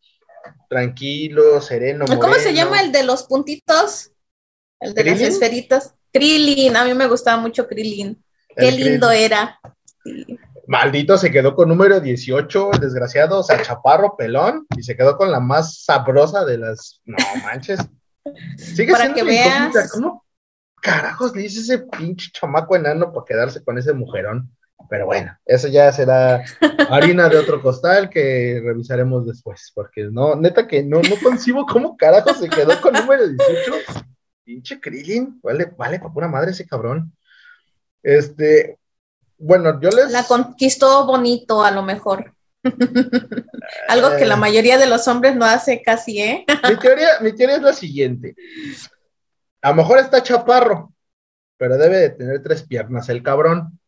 tranquilo, 0.68 1.60
sereno. 1.60 2.04
¿Cómo 2.06 2.34
se 2.34 2.54
llama 2.54 2.80
el 2.80 2.92
de 2.92 3.02
los 3.02 3.24
puntitos? 3.24 4.12
El 4.78 4.94
de 4.94 5.04
las 5.04 5.20
esferitas. 5.20 5.94
Krillin, 6.12 6.76
a 6.76 6.84
mí 6.84 6.94
me 6.94 7.08
gustaba 7.08 7.36
mucho 7.36 7.66
Krillin. 7.66 8.22
Qué 8.56 8.70
lindo 8.70 9.10
era. 9.10 9.58
Maldito, 10.68 11.18
se 11.18 11.32
quedó 11.32 11.56
con 11.56 11.68
número 11.68 11.98
18, 11.98 12.74
el 12.74 12.78
desgraciado, 12.78 13.40
o 13.40 13.42
sea, 13.42 13.60
chaparro, 13.60 14.16
pelón, 14.16 14.68
y 14.78 14.84
se 14.84 14.96
quedó 14.96 15.16
con 15.16 15.32
la 15.32 15.40
más 15.40 15.82
sabrosa 15.82 16.44
de 16.44 16.58
las. 16.58 17.00
No 17.04 17.16
manches. 17.42 17.80
Sigue 18.56 18.92
Para 18.92 19.12
que 19.12 19.24
veas. 19.24 19.90
¿Cómo 19.90 20.24
carajos 20.80 21.34
le 21.34 21.42
dice 21.42 21.60
ese 21.60 21.78
pinche 21.78 22.30
chamaco 22.32 22.76
enano 22.76 23.12
para 23.12 23.24
quedarse 23.26 23.64
con 23.64 23.78
ese 23.78 23.92
mujerón? 23.92 24.48
Pero 24.90 25.06
bueno, 25.06 25.38
eso 25.46 25.68
ya 25.68 25.92
será 25.92 26.42
harina 26.90 27.28
de 27.28 27.38
otro 27.38 27.62
costal 27.62 28.10
que 28.10 28.60
revisaremos 28.62 29.24
después, 29.24 29.70
porque 29.72 30.08
no, 30.10 30.34
neta 30.34 30.66
que 30.66 30.82
no, 30.82 31.00
no 31.00 31.14
concibo 31.22 31.64
cómo 31.64 31.96
carajo 31.96 32.34
se 32.34 32.48
quedó 32.48 32.78
con 32.80 32.94
número 32.94 33.26
18. 33.28 33.72
Pinche 34.42 34.80
Krillin, 34.80 35.40
vale, 35.40 35.72
vale, 35.78 36.00
para 36.00 36.12
pura 36.12 36.26
madre 36.26 36.50
ese 36.50 36.66
cabrón. 36.66 37.16
Este, 38.02 38.78
bueno, 39.38 39.80
yo 39.80 39.90
les... 39.90 40.10
La 40.10 40.24
conquistó 40.24 41.06
bonito, 41.06 41.62
a 41.62 41.70
lo 41.70 41.84
mejor. 41.84 42.34
Algo 43.88 44.16
que 44.18 44.26
la 44.26 44.34
eh. 44.34 44.38
mayoría 44.38 44.76
de 44.76 44.86
los 44.86 45.06
hombres 45.06 45.36
no 45.36 45.44
hace 45.44 45.82
casi, 45.82 46.20
¿eh? 46.20 46.44
mi, 46.68 46.76
teoría, 46.78 47.10
mi 47.20 47.32
teoría 47.32 47.56
es 47.56 47.62
la 47.62 47.72
siguiente. 47.74 48.34
A 49.62 49.70
lo 49.70 49.76
mejor 49.76 50.00
está 50.00 50.20
chaparro, 50.20 50.92
pero 51.56 51.78
debe 51.78 51.98
de 51.98 52.10
tener 52.10 52.42
tres 52.42 52.64
piernas 52.64 53.08
el 53.08 53.22
cabrón. 53.22 53.78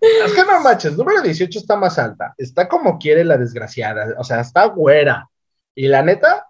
Es 0.00 0.32
que 0.32 0.44
no 0.44 0.60
manches, 0.62 0.96
número 0.96 1.22
18 1.22 1.58
está 1.58 1.76
más 1.76 1.98
alta. 1.98 2.34
Está 2.38 2.68
como 2.68 2.98
quiere 2.98 3.24
la 3.24 3.36
desgraciada. 3.36 4.14
O 4.18 4.24
sea, 4.24 4.40
está 4.40 4.66
güera. 4.66 5.28
Y 5.74 5.88
la 5.88 6.02
neta, 6.02 6.46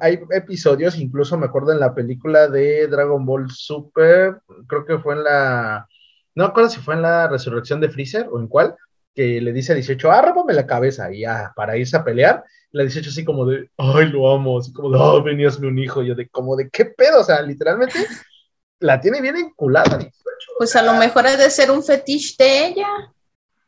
hay 0.00 0.20
episodios, 0.30 0.98
incluso 0.98 1.36
me 1.36 1.46
acuerdo 1.46 1.72
en 1.72 1.80
la 1.80 1.94
película 1.94 2.48
de 2.48 2.86
Dragon 2.86 3.24
Ball 3.24 3.50
Super, 3.50 4.40
creo 4.66 4.84
que 4.84 4.98
fue 4.98 5.14
en 5.14 5.24
la. 5.24 5.86
No 6.34 6.44
me 6.44 6.50
acuerdo 6.50 6.70
si 6.70 6.80
fue 6.80 6.94
en 6.94 7.02
la 7.02 7.28
resurrección 7.28 7.80
de 7.80 7.90
Freezer 7.90 8.28
o 8.30 8.38
en 8.38 8.48
cuál, 8.48 8.76
que 9.14 9.40
le 9.40 9.52
dice 9.52 9.72
a 9.72 9.74
18, 9.74 10.10
ah, 10.10 10.34
la 10.48 10.66
cabeza, 10.66 11.12
y 11.12 11.20
ya, 11.20 11.52
para 11.56 11.76
irse 11.76 11.96
a 11.96 12.04
pelear. 12.04 12.44
La 12.70 12.82
18 12.82 13.10
así 13.10 13.24
como 13.24 13.46
de, 13.46 13.70
ay, 13.78 14.10
lo 14.10 14.30
amo, 14.30 14.58
así 14.58 14.72
como 14.72 14.90
de, 14.90 14.98
oh, 14.98 15.22
venías 15.22 15.58
un 15.58 15.78
hijo, 15.78 16.02
yo 16.02 16.14
de, 16.14 16.28
como 16.28 16.54
de, 16.54 16.68
¿qué 16.70 16.84
pedo? 16.84 17.20
O 17.20 17.24
sea, 17.24 17.42
literalmente 17.42 17.98
la 18.80 19.00
tiene 19.00 19.20
bien 19.20 19.36
enculada. 19.36 19.98
Pues 20.56 20.74
a 20.76 20.82
lo 20.82 20.94
mejor 20.94 21.26
ha 21.26 21.36
de 21.36 21.50
ser 21.50 21.70
un 21.70 21.84
fetiche 21.84 22.42
de 22.42 22.66
ella. 22.66 22.88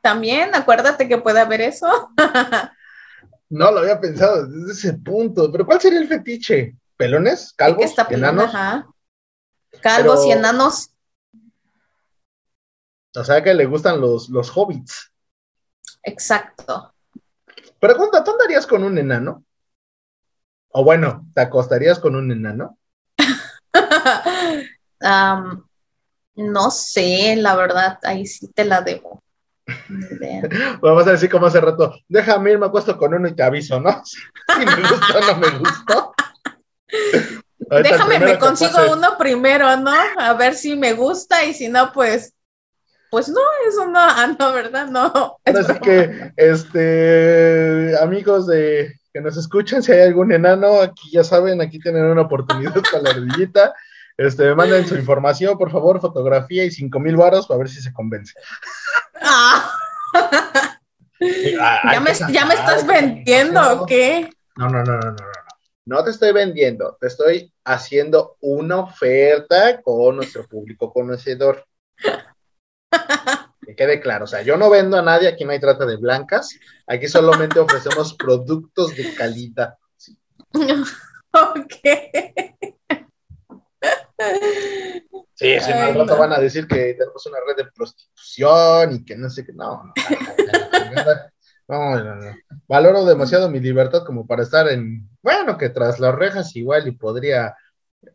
También, 0.01 0.55
acuérdate 0.55 1.07
que 1.07 1.19
puede 1.19 1.41
haber 1.41 1.61
eso. 1.61 1.87
no 3.51 3.71
lo 3.71 3.81
había 3.81 4.01
pensado 4.01 4.47
desde 4.47 4.73
ese 4.73 4.93
punto. 4.95 5.53
Pero 5.53 5.67
¿cuál 5.67 5.81
sería 5.81 6.01
el 6.01 6.09
fetiche? 6.09 6.77
¿Pelones? 6.97 7.53
¿Calvos? 7.55 7.95
¿Enanos? 8.09 8.51
Calvos 9.81 10.27
y 10.27 10.33
enanos. 10.33 10.91
O 13.15 13.25
sea 13.25 13.43
que 13.43 13.55
le 13.55 13.67
gustan 13.67 14.01
los, 14.01 14.29
los 14.29 14.57
hobbits. 14.57 15.13
Exacto. 16.03 16.95
Pregunta, 17.79 18.23
¿tú 18.23 18.33
andarías 18.33 18.67
con 18.67 18.85
un 18.85 18.99
enano? 18.99 19.45
O 20.69 20.85
bueno, 20.85 21.27
¿te 21.35 21.41
acostarías 21.41 21.99
con 21.99 22.15
un 22.15 22.31
enano? 22.31 22.79
no 26.41 26.71
sé, 26.71 27.37
la 27.37 27.55
verdad, 27.55 27.99
ahí 28.03 28.27
sí 28.27 28.49
te 28.49 28.65
la 28.65 28.81
debo. 28.81 29.23
Vamos 30.81 31.07
a 31.07 31.13
decir 31.13 31.31
como 31.31 31.47
hace 31.47 31.61
rato, 31.61 31.95
déjame 32.09 32.53
ir, 32.53 32.59
me 32.59 32.67
acuesto 32.67 32.97
con 32.97 33.15
uno 33.15 33.29
y 33.29 33.35
te 33.35 33.43
aviso, 33.43 33.81
¿no? 33.81 34.03
Si 34.59 34.67
me 34.67 34.89
gustó 34.89 35.19
o 35.19 35.21
no 35.21 35.37
me 35.37 35.59
gustó. 35.59 36.15
Déjame, 37.83 38.19
me 38.19 38.39
consigo 38.39 38.93
uno 38.93 39.17
primero, 39.17 39.77
¿no? 39.77 39.93
A 40.19 40.35
ver 40.35 40.55
si 40.55 40.75
me 40.75 40.93
gusta 40.95 41.45
y 41.45 41.55
si 41.55 41.69
no, 41.69 41.93
pues, 41.93 42.35
pues 43.11 43.29
no, 43.29 43.41
eso 43.69 43.87
no, 43.87 44.01
ah, 44.01 44.35
no, 44.37 44.53
¿verdad? 44.53 44.89
No. 44.89 45.39
Así 45.45 45.79
que, 45.81 46.33
este, 46.37 47.97
amigos 48.03 48.49
de 48.49 48.99
que 49.13 49.21
nos 49.21 49.37
escuchan, 49.37 49.83
si 49.83 49.93
hay 49.93 50.03
algún 50.03 50.33
enano, 50.33 50.81
aquí 50.81 51.11
ya 51.13 51.23
saben, 51.23 51.61
aquí 51.61 51.79
tienen 51.79 52.05
una 52.05 52.23
oportunidad 52.23 52.75
con 52.75 53.03
la 53.03 53.11
ardillita. 53.11 53.75
Este, 54.21 54.55
manden 54.55 54.87
su 54.87 54.97
información, 54.97 55.57
por 55.57 55.71
favor, 55.71 55.99
fotografía 55.99 56.63
y 56.67 56.71
cinco 56.71 57.01
mil 57.01 57.17
varos 57.17 57.47
para 57.47 57.57
ver 57.57 57.71
si 57.71 57.81
se 57.81 57.91
convence. 57.91 58.35
Ah. 59.23 59.75
¿Ya, 61.19 62.01
me, 62.01 62.11
estás 62.11 62.87
vendiendo 62.87 63.61
o 63.81 63.87
qué? 63.87 64.29
No, 64.57 64.69
no, 64.69 64.85
no, 64.85 64.99
no, 64.99 65.01
no, 65.01 65.13
no. 65.13 65.27
No 65.87 66.05
te 66.05 66.11
estoy 66.11 66.33
vendiendo, 66.33 66.99
te 67.01 67.07
estoy 67.07 67.51
haciendo 67.65 68.37
una 68.41 68.81
oferta 68.81 69.81
con 69.81 70.17
nuestro 70.17 70.47
público 70.47 70.93
conocedor. 70.93 71.65
Que 73.65 73.75
quede 73.75 74.03
claro, 74.03 74.25
o 74.27 74.29
sea, 74.29 74.43
yo 74.43 74.59
no 74.59 74.69
vendo 74.69 74.99
a 74.99 75.03
nadie, 75.03 75.29
aquí 75.29 75.47
no 75.47 75.53
hay 75.53 75.61
trata 75.61 75.87
de 75.87 75.97
blancas, 75.97 76.51
aquí 76.87 77.09
solamente 77.09 77.59
ofrecemos 77.59 78.13
productos 78.19 78.95
de 78.95 79.15
calidad. 79.15 79.79
Ok. 81.33 82.50
Sí, 85.41 85.59
si 85.59 85.71
no, 85.71 85.79
al 85.79 85.95
rato 85.95 86.19
van 86.19 86.35
a 86.35 86.39
decir 86.39 86.69
que 86.69 86.93
tenemos 86.93 87.25
una 87.25 87.39
red 87.47 87.57
de 87.57 87.71
prostitución 87.73 88.93
y 88.93 89.05
que 89.07 89.17
no 89.17 89.31
sé 89.31 89.47
qué. 89.47 89.55
No, 89.55 89.91
no, 91.67 92.05
no, 92.05 92.15
no, 92.17 92.37
Valoro 92.69 93.07
demasiado 93.07 93.49
mi 93.49 93.59
libertad 93.59 94.05
como 94.05 94.27
para 94.27 94.43
estar 94.43 94.69
en. 94.69 95.09
Bueno, 95.23 95.57
que 95.57 95.71
tras 95.71 95.99
las 95.99 96.15
rejas 96.15 96.55
igual 96.57 96.87
y 96.89 96.91
podría 96.91 97.57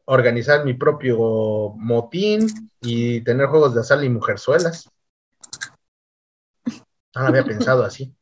organizar 0.05 0.63
mi 0.65 0.75
propio 0.75 1.73
motín 1.77 2.71
y 2.79 3.21
tener 3.21 3.47
juegos 3.47 3.73
de 3.73 3.81
azar 3.81 4.03
y 4.03 4.09
mujerzuelas. 4.09 4.87
No 7.15 7.21
lo 7.21 7.27
había 7.29 7.43
pensado 7.43 7.83
así. 7.83 8.15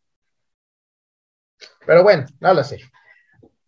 Pero 1.85 2.03
bueno, 2.03 2.25
no 2.39 2.53
lo 2.53 2.63
sé. 2.63 2.79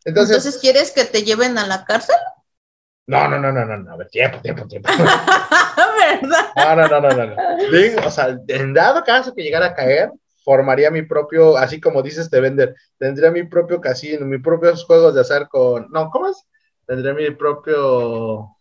Entonces, 0.06 0.38
Entonces, 0.38 0.62
¿quieres 0.62 0.91
que 0.91 1.04
te 1.04 1.24
lleven 1.24 1.58
a 1.58 1.67
la 1.67 1.84
cárcel? 1.84 2.15
No, 3.08 3.28
no, 3.28 3.38
no, 3.38 3.52
no, 3.52 3.65
no, 3.65 3.78
no, 3.78 3.91
a 3.94 3.98
ver, 3.98 4.08
tiempo, 4.10 4.39
tiempo, 4.41 4.68
tiempo. 4.68 4.89
¿Verdad? 4.98 6.46
No, 6.56 6.76
no, 6.76 6.88
no, 6.88 7.02
no, 7.02 7.26
no. 7.28 8.08
o 8.08 8.12
sea, 8.12 8.39
en 8.48 8.74
dado 8.74 9.04
caso 9.04 9.34
que 9.36 9.44
llegara 9.44 9.68
a 9.68 9.76
caer, 9.76 10.12
formaría 10.44 10.89
mi 10.89 11.04
propio, 11.04 11.56
así 11.58 11.80
como 11.80 12.02
dices 12.02 12.30
te 12.30 12.39
vender, 12.39 12.76
tendría 12.98 13.30
mi 13.30 13.44
propio 13.44 13.80
casino, 13.80 14.26
mis 14.26 14.41
propios 14.41 14.86
juegos 14.86 15.13
de 15.13 15.22
azar 15.22 15.48
con, 15.50 15.88
no, 15.91 16.10
¿cómo 16.10 16.30
es? 16.30 16.44
Tendría 16.88 17.13
mi 17.13 17.30
propio, 17.32 18.56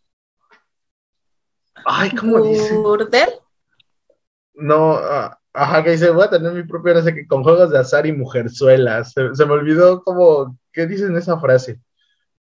ay, 1.87 2.11
¿cómo 2.14 2.40
dice? 2.42 2.74
¿Burdel? 2.74 3.30
No, 4.54 4.94
ah, 4.94 5.38
ajá, 5.52 5.83
que 5.83 5.90
dice, 5.90 6.11
voy 6.11 6.24
a 6.24 6.30
tener 6.30 6.52
mi 6.52 6.64
propio, 6.64 6.94
no 6.94 7.02
sé 7.02 7.14
qué, 7.14 7.26
con 7.26 7.42
juegos 7.42 7.70
de 7.70 7.78
azar 7.78 8.07
y 8.07 8.12
mujerzuelas. 8.12 9.12
Se, 9.12 9.35
se 9.35 9.46
me 9.46 9.52
olvidó 9.52 10.02
como, 10.02 10.58
¿qué 10.73 10.87
dice 10.87 11.04
en 11.04 11.16
esa 11.16 11.38
frase? 11.38 11.81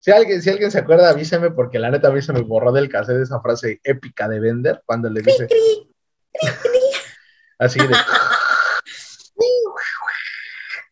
Si 0.00 0.12
alguien, 0.12 0.40
si 0.40 0.50
alguien 0.50 0.70
se 0.70 0.78
acuerda, 0.78 1.10
avíseme, 1.10 1.50
porque 1.50 1.78
la 1.78 1.90
neta 1.90 2.08
a 2.08 2.12
mí 2.12 2.22
se 2.22 2.32
me 2.32 2.40
borró 2.40 2.72
del 2.72 2.88
cassette 2.88 3.22
esa 3.22 3.40
frase 3.40 3.80
épica 3.82 4.28
de 4.28 4.40
Bender 4.40 4.82
cuando 4.86 5.10
le 5.10 5.20
dice. 5.20 5.48
Así 7.58 7.80
de. 7.80 7.94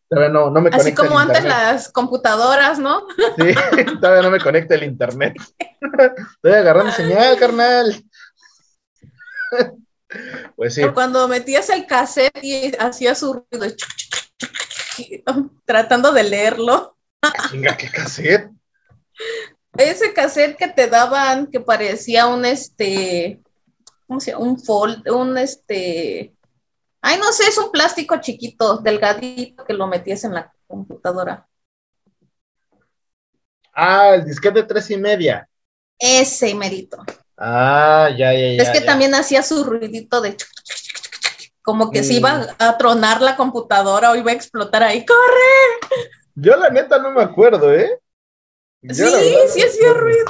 Todavía 0.08 0.32
no, 0.32 0.50
no 0.50 0.60
me 0.60 0.70
Así 0.70 0.94
como 0.94 1.18
antes 1.18 1.44
las 1.44 1.90
computadoras, 1.90 2.78
¿no? 2.78 3.06
Sí, 3.36 3.54
todavía 4.00 4.22
no 4.22 4.30
me 4.30 4.40
conecta 4.40 4.74
el 4.74 4.84
internet. 4.84 5.34
Estoy 6.36 6.52
agarrando 6.52 6.92
señal, 6.92 7.36
carnal. 7.38 8.04
Pues 10.56 10.74
sí. 10.74 10.82
Cuando 10.92 11.26
metías 11.26 11.68
el 11.70 11.86
cassette 11.86 12.38
y 12.42 12.72
hacía 12.78 13.14
su 13.14 13.44
ruido, 13.50 13.74
tratando 15.64 16.12
de 16.12 16.22
leerlo. 16.22 16.96
Chinga, 17.50 17.76
¿qué 17.76 17.90
cassette? 17.90 18.53
Ese 19.76 20.12
cassette 20.12 20.56
que 20.56 20.68
te 20.68 20.86
daban 20.88 21.48
que 21.48 21.60
parecía 21.60 22.26
un 22.26 22.44
este, 22.44 23.40
¿cómo 24.06 24.20
se 24.20 24.30
llama? 24.32 24.44
Un 24.44 24.58
fold, 24.60 25.08
un 25.10 25.36
este, 25.38 26.34
Ay, 27.00 27.18
no 27.18 27.32
sé, 27.32 27.44
es 27.48 27.58
un 27.58 27.70
plástico 27.70 28.16
chiquito, 28.18 28.78
delgadito, 28.78 29.64
que 29.64 29.74
lo 29.74 29.86
metías 29.86 30.24
en 30.24 30.34
la 30.34 30.50
computadora. 30.66 31.46
Ah, 33.74 34.14
el 34.14 34.24
disquete 34.24 34.62
de 34.62 34.66
tres 34.68 34.90
y 34.90 34.96
media. 34.96 35.46
Ese 35.98 36.54
merito. 36.54 37.04
Ah, 37.36 38.08
ya, 38.16 38.32
ya, 38.32 38.38
ya. 38.52 38.62
Es 38.62 38.70
que 38.70 38.80
ya. 38.80 38.86
también 38.86 39.14
hacía 39.14 39.42
su 39.42 39.64
ruidito 39.64 40.20
de 40.20 40.36
como 41.62 41.90
que 41.90 42.02
se 42.04 42.14
Mm. 42.14 42.16
iba 42.16 42.46
a 42.58 42.78
tronar 42.78 43.20
la 43.22 43.36
computadora 43.36 44.10
o 44.12 44.16
iba 44.16 44.30
a 44.30 44.34
explotar 44.34 44.82
ahí. 44.82 45.04
¡Corre! 45.04 45.98
Yo 46.34 46.56
la 46.56 46.70
neta 46.70 46.98
no 46.98 47.10
me 47.10 47.22
acuerdo, 47.22 47.72
¿eh? 47.74 47.98
Yo, 48.88 49.06
sí, 49.06 49.34
sí 49.48 49.62
hacía 49.62 49.92
ruido. 49.94 50.24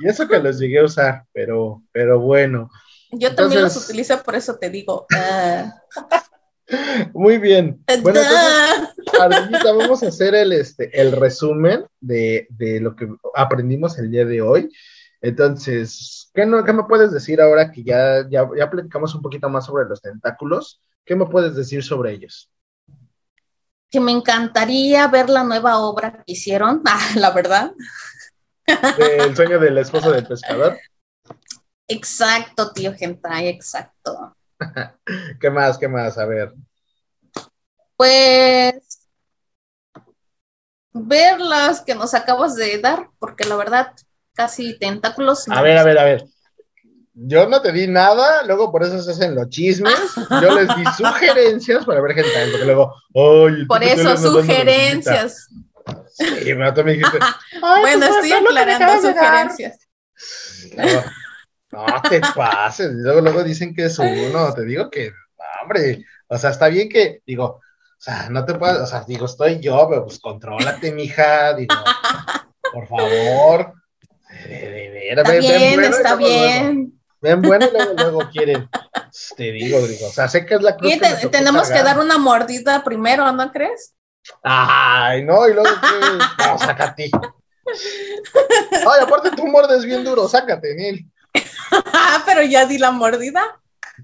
Y 0.00 0.08
eso 0.08 0.26
que 0.26 0.38
los 0.38 0.58
llegué 0.58 0.80
a 0.80 0.84
usar, 0.84 1.24
pero, 1.32 1.82
pero 1.92 2.18
bueno. 2.20 2.70
Yo 3.12 3.34
también 3.34 3.62
los 3.62 3.72
Entonces- 3.72 3.88
utilizo, 3.90 4.22
por 4.22 4.34
eso 4.34 4.56
te 4.58 4.70
digo. 4.70 5.06
ah, 5.14 5.72
Muy 7.14 7.38
bien. 7.38 7.82
Bueno, 8.02 8.20
entonces, 8.20 8.32
ah. 8.32 8.92
Ardillita, 9.20 9.72
vamos 9.72 10.02
a 10.02 10.08
hacer 10.08 10.34
el, 10.34 10.52
este, 10.52 11.00
el 11.00 11.12
resumen 11.12 11.84
de, 12.00 12.46
de 12.50 12.80
lo 12.80 12.94
que 12.94 13.08
aprendimos 13.34 13.98
el 13.98 14.10
día 14.10 14.24
de 14.24 14.40
hoy. 14.40 14.70
Entonces, 15.20 16.30
¿qué, 16.32 16.46
no, 16.46 16.64
qué 16.64 16.72
me 16.72 16.84
puedes 16.84 17.12
decir 17.12 17.40
ahora 17.40 17.70
que 17.70 17.82
ya, 17.82 18.26
ya, 18.30 18.48
ya 18.56 18.70
platicamos 18.70 19.14
un 19.14 19.22
poquito 19.22 19.48
más 19.50 19.66
sobre 19.66 19.88
los 19.88 20.00
tentáculos? 20.00 20.80
¿Qué 21.04 21.14
me 21.16 21.26
puedes 21.26 21.54
decir 21.56 21.82
sobre 21.82 22.12
ellos? 22.12 22.48
Que 23.90 24.00
me 24.00 24.12
encantaría 24.12 25.06
ver 25.08 25.28
la 25.28 25.44
nueva 25.44 25.78
obra 25.78 26.12
que 26.12 26.32
hicieron, 26.32 26.82
ah, 26.86 27.10
la 27.16 27.30
verdad. 27.30 27.72
Del 28.96 29.34
sueño 29.34 29.58
del 29.58 29.78
esposo 29.78 30.12
del 30.12 30.26
pescador. 30.26 30.78
Exacto, 31.88 32.72
tío 32.72 32.94
Gentai, 32.94 33.48
exacto. 33.48 34.36
¿Qué 35.40 35.50
más? 35.50 35.76
¿Qué 35.76 35.88
más? 35.88 36.16
A 36.18 36.26
ver. 36.26 36.54
Pues 37.96 39.00
ver 40.92 41.40
las 41.40 41.80
que 41.82 41.94
nos 41.94 42.14
acabas 42.14 42.54
de 42.54 42.78
dar, 42.78 43.10
porque 43.18 43.44
la 43.44 43.56
verdad, 43.56 43.92
casi 44.34 44.78
tentáculos. 44.78 45.48
A 45.48 45.62
ver, 45.62 45.78
a 45.78 45.84
ver, 45.84 45.98
a 45.98 46.04
ver. 46.04 46.24
Yo 47.12 47.48
no 47.48 47.60
te 47.60 47.72
di 47.72 47.86
nada, 47.88 48.44
luego 48.44 48.70
por 48.70 48.82
eso 48.84 49.00
se 49.02 49.10
hacen 49.10 49.34
los 49.34 49.48
chismes. 49.48 49.94
Yo 50.42 50.54
les 50.54 50.68
di 50.76 50.84
sugerencias 50.96 51.84
para 51.84 52.00
ver 52.00 52.14
gente, 52.14 52.30
porque 52.50 52.64
luego, 52.64 52.94
¡ay! 53.14 53.66
Por 53.66 53.82
eso, 53.82 54.16
sugerencias. 54.16 55.48
Sí, 56.12 56.24
pero 56.44 56.72
tú 56.74 56.84
me 56.84 56.92
dijiste, 56.92 57.18
"Ay, 57.62 57.80
Bueno, 57.82 58.06
estoy 58.06 58.30
me 58.30 58.36
aclarando 58.36 59.02
de 59.02 59.14
dar". 59.14 59.50
sugerencias. 59.50 59.78
No, 61.72 61.86
no 61.86 62.02
te 62.08 62.20
pases. 62.34 62.90
Luego, 62.92 63.20
luego 63.20 63.42
dicen 63.44 63.74
que 63.74 63.86
es 63.86 63.98
uno. 63.98 64.52
Te 64.54 64.64
digo 64.64 64.90
que, 64.90 65.12
hombre, 65.62 66.04
o 66.28 66.38
sea, 66.38 66.50
está 66.50 66.68
bien 66.68 66.88
que, 66.88 67.22
digo, 67.26 67.44
o 67.44 67.60
sea, 68.02 68.28
no 68.30 68.44
te 68.44 68.54
puedes, 68.54 68.78
o 68.78 68.86
sea, 68.86 69.04
digo, 69.06 69.26
estoy 69.26 69.60
yo, 69.60 69.86
pero 69.88 70.04
pues 70.04 70.18
contrólate, 70.20 70.92
mija, 70.92 71.54
digo, 71.54 71.74
por 72.72 72.86
favor. 72.86 73.74
De, 74.46 74.70
de 74.70 74.90
veras, 74.90 75.28
Está 75.28 75.38
bien, 75.38 75.84
está 75.84 76.14
bien. 76.16 76.79
Ven 77.22 77.42
bueno 77.42 77.66
y 77.66 77.70
luego, 77.72 77.92
luego 77.94 78.30
quieren. 78.30 78.68
Te 79.36 79.52
digo, 79.52 79.78
digo, 79.86 80.06
o 80.06 80.10
sea, 80.10 80.28
sé 80.28 80.46
que 80.46 80.54
es 80.54 80.62
la 80.62 80.76
cruz. 80.76 80.92
Y 80.94 80.98
que 80.98 81.06
te- 81.08 81.28
tenemos 81.28 81.68
que 81.70 81.82
dar 81.82 81.98
una 81.98 82.16
mordida 82.18 82.82
primero, 82.82 83.30
¿no 83.32 83.52
crees? 83.52 83.94
Ay, 84.42 85.22
no, 85.24 85.48
y 85.48 85.54
luego 85.54 85.68
que. 85.68 86.44
No, 86.46 86.58
sácate. 86.58 87.10
Ay, 88.72 89.02
aparte 89.02 89.30
tú 89.36 89.46
muerdes 89.46 89.84
bien 89.84 90.04
duro, 90.04 90.28
sácate, 90.28 90.74
Neil. 90.74 91.06
Pero 92.26 92.42
ya 92.42 92.66
di 92.66 92.78
la 92.78 92.90
mordida. 92.90 93.42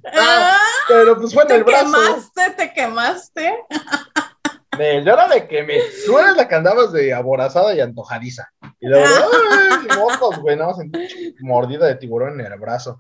Ah, 0.04 0.52
Ah, 0.52 0.58
Pero 0.88 1.16
pues 1.18 1.32
fue 1.32 1.42
en 1.42 1.48
te 1.48 1.54
el 1.56 1.64
brazo. 1.64 1.84
quemaste, 1.86 2.50
te 2.56 2.72
quemaste. 2.72 3.58
Nel, 4.78 5.04
yo 5.06 5.12
era 5.14 5.26
de 5.28 5.48
que 5.48 5.62
me. 5.62 5.78
Tú 6.04 6.18
eres 6.18 6.36
la 6.36 6.46
que 6.46 6.54
andabas 6.54 6.92
de 6.92 7.14
aborazada 7.14 7.74
y 7.74 7.80
antojadiza. 7.80 8.50
Y 8.78 8.88
luego, 8.88 9.06
¡ay! 9.50 9.88
Mocos, 9.96 10.38
güey, 10.40 10.54
no, 10.56 10.74
sentí 10.74 11.34
mordida 11.40 11.86
de 11.86 11.94
tiburón 11.94 12.38
en 12.40 12.52
el 12.52 12.58
brazo. 12.58 12.98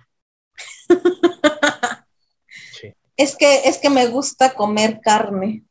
Sí. 2.80 2.92
Es 3.16 3.36
que, 3.36 3.68
es 3.68 3.78
que 3.78 3.90
me 3.90 4.06
gusta 4.06 4.52
comer 4.54 5.00
carne. 5.02 5.62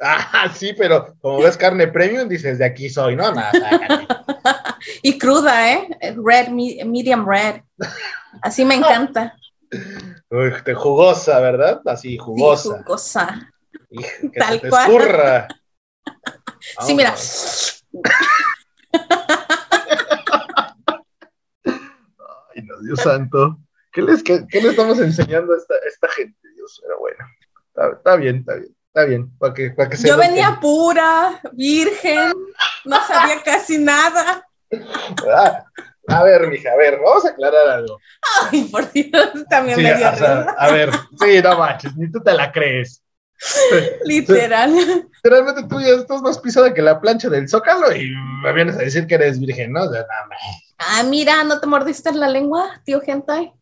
Ah, 0.00 0.52
sí, 0.54 0.72
pero 0.76 1.14
como 1.20 1.38
ves 1.42 1.56
carne 1.56 1.86
premium, 1.86 2.28
dices, 2.28 2.58
de 2.58 2.64
aquí 2.64 2.88
soy, 2.90 3.14
¿no? 3.16 3.32
Nada. 3.32 3.52
Y 5.04 5.16
cruda, 5.16 5.72
¿eh? 5.72 5.88
Red, 6.24 6.48
me- 6.48 6.84
medium 6.84 7.24
red. 7.24 7.60
Así 8.42 8.64
me 8.64 8.74
encanta. 8.74 9.36
Uy, 10.28 10.52
te 10.64 10.74
jugosa, 10.74 11.38
¿verdad? 11.38 11.80
Así, 11.86 12.10
Sí, 12.10 12.18
jugosa. 12.18 13.48
que 14.32 14.40
Tal 14.40 14.60
te 14.60 14.68
cual. 14.68 14.90
escurra. 14.90 15.48
Sí, 16.84 16.94
mira. 16.96 17.14
Ay, 21.64 22.62
no, 22.64 22.80
Dios 22.82 23.00
santo. 23.00 23.58
¿Qué 23.92 24.02
les, 24.02 24.22
qué, 24.22 24.46
qué 24.48 24.62
le 24.62 24.70
estamos 24.70 24.98
enseñando 24.98 25.52
a 25.52 25.56
esta, 25.56 25.74
a 25.74 25.88
esta 25.88 26.08
gente? 26.08 26.38
Dios, 26.54 26.80
pero 26.82 26.98
bueno. 26.98 27.18
Está, 27.68 27.92
está 27.96 28.16
bien, 28.16 28.36
está 28.38 28.54
bien, 28.54 28.76
está 28.86 29.04
bien. 29.04 29.38
Para 29.38 29.54
que, 29.54 29.70
para 29.70 29.88
que 29.90 29.96
se 29.96 30.08
Yo 30.08 30.16
venía 30.16 30.58
pura, 30.60 31.40
virgen, 31.52 32.32
no 32.84 33.06
sabía 33.06 33.42
casi 33.42 33.78
nada. 33.78 34.48
Ah, 35.30 35.64
a 36.08 36.22
ver, 36.24 36.48
mija, 36.48 36.70
a 36.72 36.76
ver, 36.76 36.98
vamos 37.04 37.24
a 37.26 37.30
aclarar 37.30 37.68
algo. 37.68 37.98
Ay, 38.50 38.64
por 38.64 38.90
Dios, 38.92 39.30
también 39.50 39.76
Sí, 39.76 39.82
me 39.84 39.94
dio 39.94 40.10
o 40.10 40.16
sea, 40.16 40.40
a 40.58 40.72
ver, 40.72 40.90
sí, 41.20 41.42
no 41.42 41.58
manches, 41.58 41.96
ni 41.96 42.10
tú 42.10 42.20
te 42.22 42.32
la 42.32 42.50
crees. 42.50 43.02
Literal. 44.04 44.72
Literalmente 45.22 45.64
tú 45.68 45.80
ya 45.80 45.88
estás 45.88 46.22
más 46.22 46.38
pisada 46.38 46.72
que 46.72 46.80
la 46.80 47.00
plancha 47.00 47.28
del 47.28 47.48
zócalo 47.48 47.94
y 47.94 48.10
me 48.42 48.52
vienes 48.52 48.76
a 48.76 48.82
decir 48.82 49.06
que 49.06 49.16
eres 49.16 49.38
virgen, 49.38 49.72
¿no? 49.72 49.82
O 49.82 49.92
sea, 49.92 50.00
nada 50.00 50.26
más. 50.28 50.38
Ah, 50.78 51.02
mira, 51.04 51.44
¿no 51.44 51.60
te 51.60 51.66
mordiste 51.66 52.12
la 52.12 52.28
lengua, 52.28 52.80
tío 52.84 53.00
Gentai? 53.00 53.52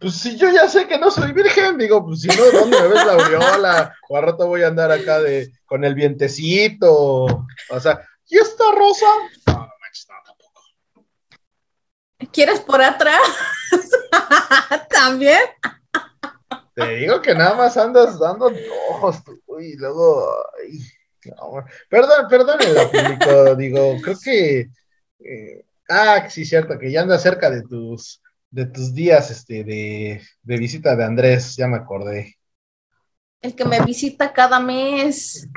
Pues 0.00 0.14
si 0.14 0.36
yo 0.36 0.50
ya 0.50 0.68
sé 0.68 0.86
que 0.86 0.98
no 0.98 1.10
soy 1.10 1.32
virgen, 1.32 1.78
digo, 1.78 2.04
pues 2.04 2.20
si 2.20 2.28
no, 2.28 2.44
¿dónde 2.52 2.80
me 2.80 2.88
ves 2.88 3.06
la 3.06 3.12
aureola? 3.12 3.96
O 4.08 4.16
al 4.16 4.24
rato 4.24 4.46
voy 4.46 4.62
a 4.62 4.68
andar 4.68 4.90
acá 4.90 5.20
de 5.20 5.52
con 5.66 5.84
el 5.84 5.94
vientecito. 5.94 7.24
O 7.70 7.80
sea, 7.80 8.00
¿y 8.26 8.38
esta 8.38 8.64
rosa? 8.72 9.06
No, 9.46 9.54
no 9.54 10.24
tampoco. 10.24 10.62
¿Quieres 12.32 12.60
por 12.60 12.82
atrás? 12.82 13.20
También. 14.90 15.40
Te 16.74 16.96
digo 16.96 17.20
que 17.20 17.34
nada 17.34 17.54
más 17.54 17.76
andas 17.76 18.18
dando 18.18 18.52
ojos 18.90 19.24
tú, 19.24 19.60
y 19.60 19.76
luego. 19.76 20.32
ay, 20.62 20.78
no, 21.36 21.64
perdón, 21.88 22.26
perdón, 22.28 22.58
el 22.60 22.88
público, 22.88 23.54
digo, 23.56 23.96
creo 24.02 24.16
que. 24.22 24.70
eh, 25.18 25.64
ah, 25.88 26.28
sí, 26.30 26.44
cierto, 26.44 26.78
que 26.78 26.92
ya 26.92 27.02
anda 27.02 27.18
cerca 27.18 27.50
de 27.50 27.62
tus 27.62 28.22
de 28.50 28.66
tus 28.66 28.94
días 28.94 29.30
este, 29.30 29.64
de, 29.64 30.22
de 30.42 30.56
visita 30.56 30.96
de 30.96 31.04
Andrés, 31.04 31.56
ya 31.56 31.66
me 31.66 31.76
acordé. 31.76 32.36
El 33.40 33.54
que 33.54 33.64
me 33.64 33.80
visita 33.80 34.32
cada 34.32 34.58
mes. 34.58 35.48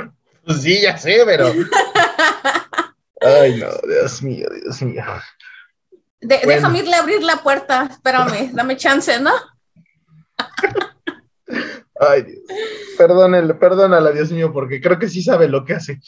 Pues 0.46 0.62
sí, 0.62 0.82
ya 0.82 0.98
sé, 0.98 1.22
pero. 1.26 1.48
Ay, 3.22 3.60
no, 3.60 3.68
Dios 3.88 4.22
mío, 4.24 4.48
Dios 4.64 4.82
mío. 4.82 5.04
De- 6.20 6.38
Bueno. 6.44 6.52
Déjame 6.52 6.80
irle 6.80 6.96
a 6.96 7.00
abrir 7.00 7.24
la 7.24 7.38
puerta. 7.38 7.88
Espérame, 7.90 8.52
dame 8.54 8.78
chance, 8.78 9.20
¿no? 9.20 9.32
Ay, 12.00 12.24
Dios. 12.24 12.40
Perdónenle, 12.98 13.54
perdónala, 13.56 14.12
Dios 14.12 14.32
mío, 14.32 14.52
porque 14.52 14.82
creo 14.82 15.00
que 15.00 15.10
sí 15.10 15.24
sabe 15.24 15.48
lo 15.48 15.66
que 15.66 15.74
hace. 15.74 16.00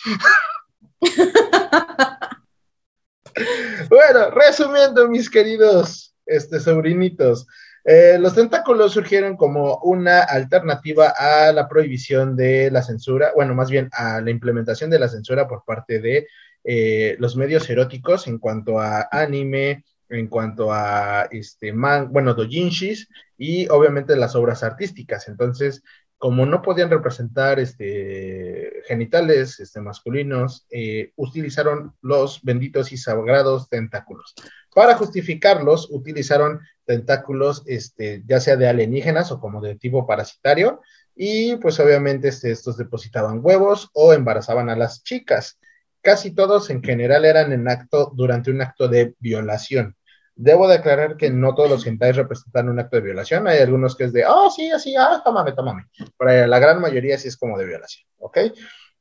bueno, 3.90 4.30
resumiendo, 4.32 5.08
mis 5.08 5.30
queridos 5.30 6.13
este, 6.26 6.60
sobrinitos, 6.60 7.48
eh, 7.86 8.18
los 8.18 8.34
tentáculos 8.34 8.94
surgieron 8.94 9.36
como 9.36 9.78
una 9.80 10.22
alternativa 10.22 11.14
a 11.18 11.52
la 11.52 11.68
prohibición 11.68 12.36
de 12.36 12.72
la 12.72 12.82
censura, 12.82 13.34
bueno, 13.36 13.54
más 13.56 13.70
bien 13.70 13.90
a 13.92 14.22
la 14.22 14.32
implementación 14.32 14.90
de 14.90 15.00
la 15.00 15.10
censura 15.10 15.48
por 15.48 15.66
parte 15.66 16.00
de 16.00 16.28
eh, 16.64 17.18
los 17.20 17.36
medios 17.36 17.70
eróticos 17.70 18.28
en 18.28 18.38
cuanto 18.38 18.80
a 18.80 19.10
anime, 19.12 19.84
en 20.08 20.28
cuanto 20.28 20.72
a 20.72 21.28
este 21.32 21.74
man, 21.74 22.10
bueno, 22.12 22.34
dojinshis 22.34 23.10
y 23.38 23.68
obviamente 23.68 24.16
las 24.16 24.36
obras 24.36 24.64
artísticas. 24.64 25.28
Entonces, 25.28 25.84
como 26.18 26.46
no 26.46 26.62
podían 26.62 26.90
representar 26.90 27.60
este, 27.60 28.82
genitales 28.88 29.60
este, 29.60 29.82
masculinos, 29.82 30.66
eh, 30.72 31.12
utilizaron 31.18 31.96
los 32.02 32.42
benditos 32.44 32.94
y 32.94 32.98
sagrados 32.98 33.68
tentáculos. 33.68 34.34
Para 34.74 34.96
justificarlos, 34.96 35.90
utilizaron 35.92 36.62
tentáculos, 36.86 37.64
este, 37.66 38.24
ya 38.26 38.40
sea 38.40 38.56
de 38.56 38.68
alienígenas 38.68 39.32
o 39.32 39.40
como 39.40 39.62
de 39.62 39.76
tipo 39.76 40.06
parasitario, 40.06 40.82
y 41.16 41.56
pues 41.58 41.80
obviamente 41.80 42.30
este, 42.30 42.52
estos 42.52 42.78
depositaban 42.78 43.40
huevos 43.42 43.90
o 43.94 44.14
embarazaban 44.14 44.70
a 44.70 44.76
las 44.76 45.04
chicas. 45.04 45.60
Casi 46.02 46.32
todos 46.32 46.70
en 46.70 46.84
general 46.84 47.24
eran 47.24 47.52
en 47.54 47.68
acto, 47.70 48.12
durante 48.16 48.52
un 48.52 48.62
acto 48.62 48.88
de 48.88 49.16
violación. 49.20 49.96
Debo 50.36 50.68
declarar 50.68 51.16
que 51.16 51.30
no 51.30 51.54
todos 51.54 51.70
los 51.70 51.86
hentai 51.86 52.12
representan 52.12 52.68
un 52.68 52.80
acto 52.80 52.96
de 52.98 53.04
violación. 53.04 53.48
Hay 53.48 53.60
algunos 53.60 53.96
que 53.96 54.06
es 54.06 54.14
de, 54.14 54.26
oh, 54.26 54.50
sí, 54.50 54.70
así, 54.72 54.96
ah, 54.98 55.22
tómame, 55.24 55.54
tómame. 55.54 55.86
Pero 56.18 56.48
la 56.48 56.60
gran 56.60 56.82
mayoría 56.82 57.18
sí 57.18 57.28
es 57.28 57.38
como 57.38 57.58
de 57.58 57.66
violación, 57.66 58.08
¿ok? 58.18 58.38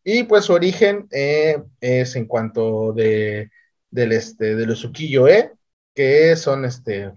Y 0.05 0.25
pues 0.25 0.45
su 0.45 0.53
origen 0.53 1.09
eh, 1.11 1.63
es 1.81 2.17
en 2.17 2.27
cuanto 2.27 2.93
de, 2.93 3.51
del, 3.91 4.13
este, 4.13 4.57
de 4.57 4.67
los 4.67 4.85
ukiyo-e, 4.85 5.53
que 5.95 6.37
son 6.37 6.65
este, 6.65 7.13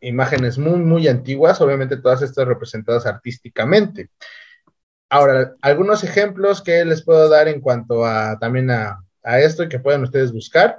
imágenes 0.00 0.58
muy, 0.58 0.78
muy 0.78 1.08
antiguas, 1.08 1.60
obviamente 1.60 1.96
todas 1.96 2.22
estas 2.22 2.46
representadas 2.46 3.06
artísticamente. 3.06 4.10
Ahora, 5.08 5.54
algunos 5.62 6.02
ejemplos 6.04 6.62
que 6.62 6.84
les 6.84 7.02
puedo 7.02 7.28
dar 7.28 7.48
en 7.48 7.60
cuanto 7.60 8.04
a 8.04 8.38
también 8.38 8.70
a, 8.70 9.02
esto 9.22 9.64
y 9.64 9.68
que 9.68 9.80
pueden 9.80 10.02
ustedes 10.04 10.32
buscar. 10.32 10.78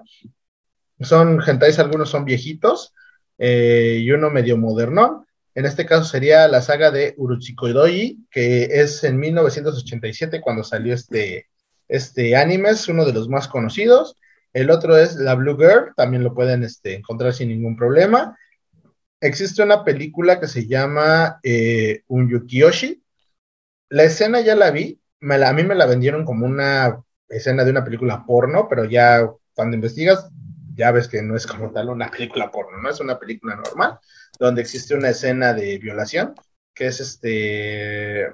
Son 1.01 1.41
gentais, 1.41 1.79
algunos 1.79 2.09
son 2.09 2.23
viejitos 2.23 2.93
eh, 3.37 3.99
y 4.01 4.11
uno 4.11 4.29
medio 4.29 4.57
moderno. 4.57 5.25
En 5.53 5.65
este 5.65 5.85
caso 5.85 6.05
sería 6.05 6.47
la 6.47 6.61
saga 6.61 6.91
de 6.91 7.13
Uruchikoidoi, 7.17 8.25
que 8.31 8.63
es 8.71 9.03
en 9.03 9.17
1987 9.17 10.39
cuando 10.39 10.63
salió 10.63 10.93
este, 10.93 11.47
este 11.89 12.37
anime, 12.37 12.69
es 12.69 12.87
uno 12.87 13.05
de 13.05 13.13
los 13.13 13.27
más 13.27 13.49
conocidos. 13.49 14.15
El 14.57 14.71
otro 14.71 14.97
es 14.97 15.17
La 15.17 15.35
Blue 15.35 15.55
Girl, 15.55 15.93
también 15.95 16.23
lo 16.23 16.33
pueden 16.33 16.63
este, 16.63 16.95
encontrar 16.95 17.31
sin 17.31 17.49
ningún 17.49 17.77
problema. 17.77 18.35
Existe 19.21 19.61
una 19.61 19.83
película 19.83 20.39
que 20.39 20.47
se 20.47 20.65
llama 20.65 21.39
eh, 21.43 22.01
Un 22.07 22.27
Yukiyoshi, 22.27 23.03
la 23.89 24.03
escena 24.03 24.41
ya 24.41 24.55
la 24.55 24.71
vi, 24.71 24.99
a 25.21 25.53
mí 25.53 25.63
me 25.63 25.75
la 25.75 25.85
vendieron 25.85 26.25
como 26.25 26.47
una 26.47 27.03
escena 27.29 27.63
de 27.65 27.69
una 27.69 27.83
película 27.83 28.25
porno, 28.25 28.67
pero 28.67 28.85
ya 28.85 29.29
cuando 29.53 29.75
investigas 29.75 30.27
ya 30.73 30.91
ves 30.91 31.07
que 31.07 31.21
no 31.21 31.35
es 31.35 31.45
como 31.45 31.71
tal 31.71 31.89
una 31.89 32.09
película 32.09 32.49
porno, 32.49 32.79
no 32.79 32.89
es 32.89 32.99
una 32.99 33.19
película 33.19 33.55
normal, 33.55 33.99
donde 34.39 34.63
existe 34.63 34.95
una 34.95 35.09
escena 35.09 35.53
de 35.53 35.77
violación, 35.77 36.33
que 36.73 36.87
es 36.87 36.99
este 36.99 38.25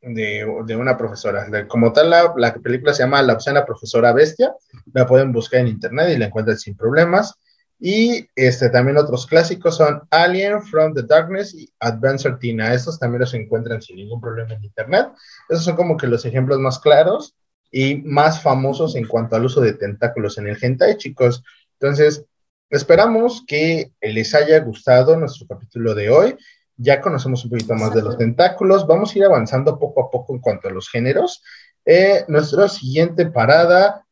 de, 0.00 0.76
una 0.76 0.96
profesora. 0.96 1.46
como 1.68 1.92
tal, 1.92 2.10
la, 2.10 2.32
la, 2.36 2.54
película 2.54 2.94
se 2.94 3.02
llama 3.02 3.22
La 3.22 3.34
obscena 3.34 3.64
profesora 3.64 4.12
bestia, 4.12 4.54
la 4.92 5.06
pueden 5.06 5.32
buscar 5.32 5.60
en 5.60 5.68
internet 5.68 6.10
y 6.14 6.18
la 6.18 6.26
encuentran 6.26 6.58
sin 6.58 6.76
problemas. 6.76 7.34
Y 7.80 8.26
este, 8.34 8.70
también 8.70 8.96
otros 8.96 9.26
clásicos 9.26 9.76
son 9.76 10.02
Alien, 10.10 10.62
From 10.62 10.94
the 10.94 11.02
Darkness 11.02 11.54
y 11.54 11.70
Adventure 11.78 12.36
Tina. 12.40 12.74
Estos 12.74 12.98
también 12.98 13.20
los 13.20 13.34
encuentran 13.34 13.80
sin 13.80 13.96
ningún 13.96 14.20
problema 14.20 14.54
en 14.54 14.64
Internet. 14.64 15.08
Esos 15.48 15.64
son 15.64 15.76
como 15.76 15.96
que 15.96 16.08
los 16.08 16.24
ejemplos 16.24 16.58
más 16.58 16.80
claros 16.80 17.36
y 17.70 17.96
más 17.96 18.42
famosos 18.42 18.96
en 18.96 19.06
cuanto 19.06 19.36
al 19.36 19.44
uso 19.44 19.60
de 19.60 19.74
tentáculos 19.74 20.38
en 20.38 20.48
el 20.48 20.58
hentai, 20.60 20.96
chicos. 20.96 21.44
Entonces, 21.74 22.24
esperamos 22.70 23.44
que 23.46 23.92
les 24.00 24.34
haya 24.34 24.58
gustado 24.60 25.16
nuestro 25.16 25.46
capítulo 25.46 25.94
de 25.94 26.10
hoy. 26.10 26.36
Ya 26.78 27.00
conocemos 27.00 27.44
un 27.44 27.50
poquito 27.50 27.74
más 27.74 27.92
de 27.92 28.02
los 28.02 28.16
tentáculos. 28.16 28.86
Vamos 28.86 29.14
a 29.14 29.18
ir 29.18 29.24
avanzando 29.24 29.78
poco 29.78 30.04
a 30.04 30.10
poco 30.10 30.32
en 30.32 30.40
cuanto 30.40 30.68
a 30.68 30.70
los 30.70 30.88
géneros. 30.88 31.42
Eh, 31.84 32.24
nuestra 32.28 32.68
siguiente 32.68 33.26
parada, 33.26 34.06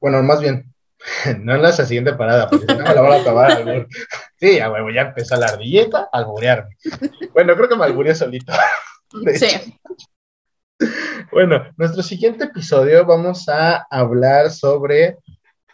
bueno, 0.00 0.22
más 0.22 0.40
bien, 0.40 0.74
no 1.40 1.54
en 1.54 1.62
la 1.62 1.72
siguiente 1.72 2.14
parada, 2.14 2.48
porque 2.48 2.66
no 2.66 2.84
me 2.84 2.94
la 2.94 3.00
van 3.00 3.20
a 3.20 3.24
tomar. 3.24 3.86
Sí, 4.40 4.60
a 4.60 4.70
huevo, 4.70 4.90
ya 4.90 5.00
empezó 5.00 5.34
la 5.34 5.46
ardilleta 5.46 6.08
a 6.12 6.18
alburearme. 6.18 6.76
Bueno, 7.32 7.56
creo 7.56 7.68
que 7.68 7.76
me 7.76 7.84
albureé 7.84 8.14
solito. 8.14 8.52
Sí. 9.34 9.74
Bueno, 11.32 11.64
nuestro 11.78 12.02
siguiente 12.02 12.44
episodio 12.44 13.06
vamos 13.06 13.48
a 13.48 13.86
hablar 13.90 14.50
sobre 14.50 15.16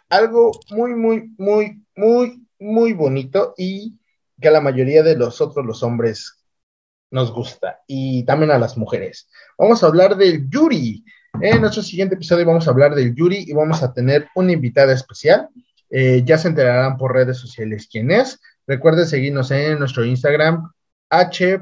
algo 0.09 0.51
muy, 0.69 0.95
muy, 0.95 1.29
muy, 1.37 1.83
muy, 1.97 2.47
muy 2.59 2.93
bonito 2.93 3.53
y 3.57 3.93
que 4.39 4.47
a 4.47 4.51
la 4.51 4.61
mayoría 4.61 5.03
de 5.03 5.15
nosotros 5.15 5.65
los 5.65 5.83
hombres 5.83 6.45
nos 7.11 7.31
gusta 7.31 7.81
y 7.87 8.23
también 8.25 8.51
a 8.51 8.59
las 8.59 8.77
mujeres. 8.77 9.29
Vamos 9.57 9.83
a 9.83 9.87
hablar 9.87 10.17
del 10.17 10.49
Yuri. 10.49 11.03
En 11.41 11.61
nuestro 11.61 11.83
siguiente 11.83 12.15
episodio 12.15 12.45
vamos 12.45 12.67
a 12.67 12.71
hablar 12.71 12.95
del 12.95 13.13
Yuri 13.15 13.45
y 13.47 13.53
vamos 13.53 13.83
a 13.83 13.93
tener 13.93 14.27
una 14.35 14.51
invitada 14.51 14.93
especial. 14.93 15.49
Eh, 15.89 16.23
ya 16.25 16.37
se 16.37 16.47
enterarán 16.47 16.97
por 16.97 17.13
redes 17.13 17.37
sociales 17.37 17.87
quién 17.91 18.11
es. 18.11 18.39
Recuerden 18.67 19.05
seguirnos 19.05 19.51
en 19.51 19.79
nuestro 19.79 20.03
Instagram, 20.03 20.71
h. 21.09 21.59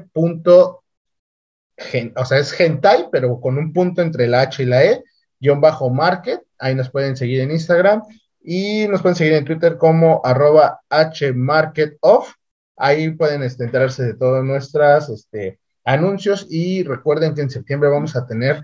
o 2.16 2.24
sea, 2.24 2.38
es 2.38 2.60
hentai, 2.60 3.08
pero 3.12 3.40
con 3.40 3.58
un 3.58 3.72
punto 3.72 4.00
entre 4.00 4.26
la 4.26 4.42
H 4.42 4.62
y 4.62 4.66
la 4.66 4.84
E, 4.84 5.04
guion 5.38 5.60
bajo 5.60 5.90
market. 5.90 6.40
Ahí 6.58 6.74
nos 6.74 6.90
pueden 6.90 7.16
seguir 7.16 7.40
en 7.40 7.50
Instagram 7.50 8.02
y 8.42 8.86
nos 8.88 9.02
pueden 9.02 9.16
seguir 9.16 9.34
en 9.34 9.44
Twitter 9.44 9.76
como 9.76 10.20
arroba 10.24 10.80
hmarketoff. 10.88 12.34
Ahí 12.76 13.10
pueden 13.10 13.42
este, 13.42 13.64
enterarse 13.64 14.02
de 14.02 14.14
todos 14.14 14.44
nuestros 14.44 15.08
este, 15.08 15.58
anuncios 15.84 16.46
y 16.50 16.82
recuerden 16.82 17.34
que 17.34 17.42
en 17.42 17.50
septiembre 17.50 17.88
vamos 17.88 18.16
a 18.16 18.26
tener 18.26 18.62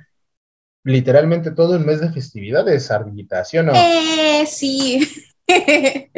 literalmente 0.84 1.50
todo 1.50 1.76
el 1.76 1.84
mes 1.84 2.00
de 2.00 2.10
festividades, 2.10 2.90
Ardillita, 2.90 3.44
¿sí 3.44 3.58
o 3.58 3.62
no? 3.62 3.72
Eh, 3.74 4.44
sí. 4.46 5.06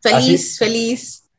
feliz, 0.00 0.58
feliz. 0.58 1.30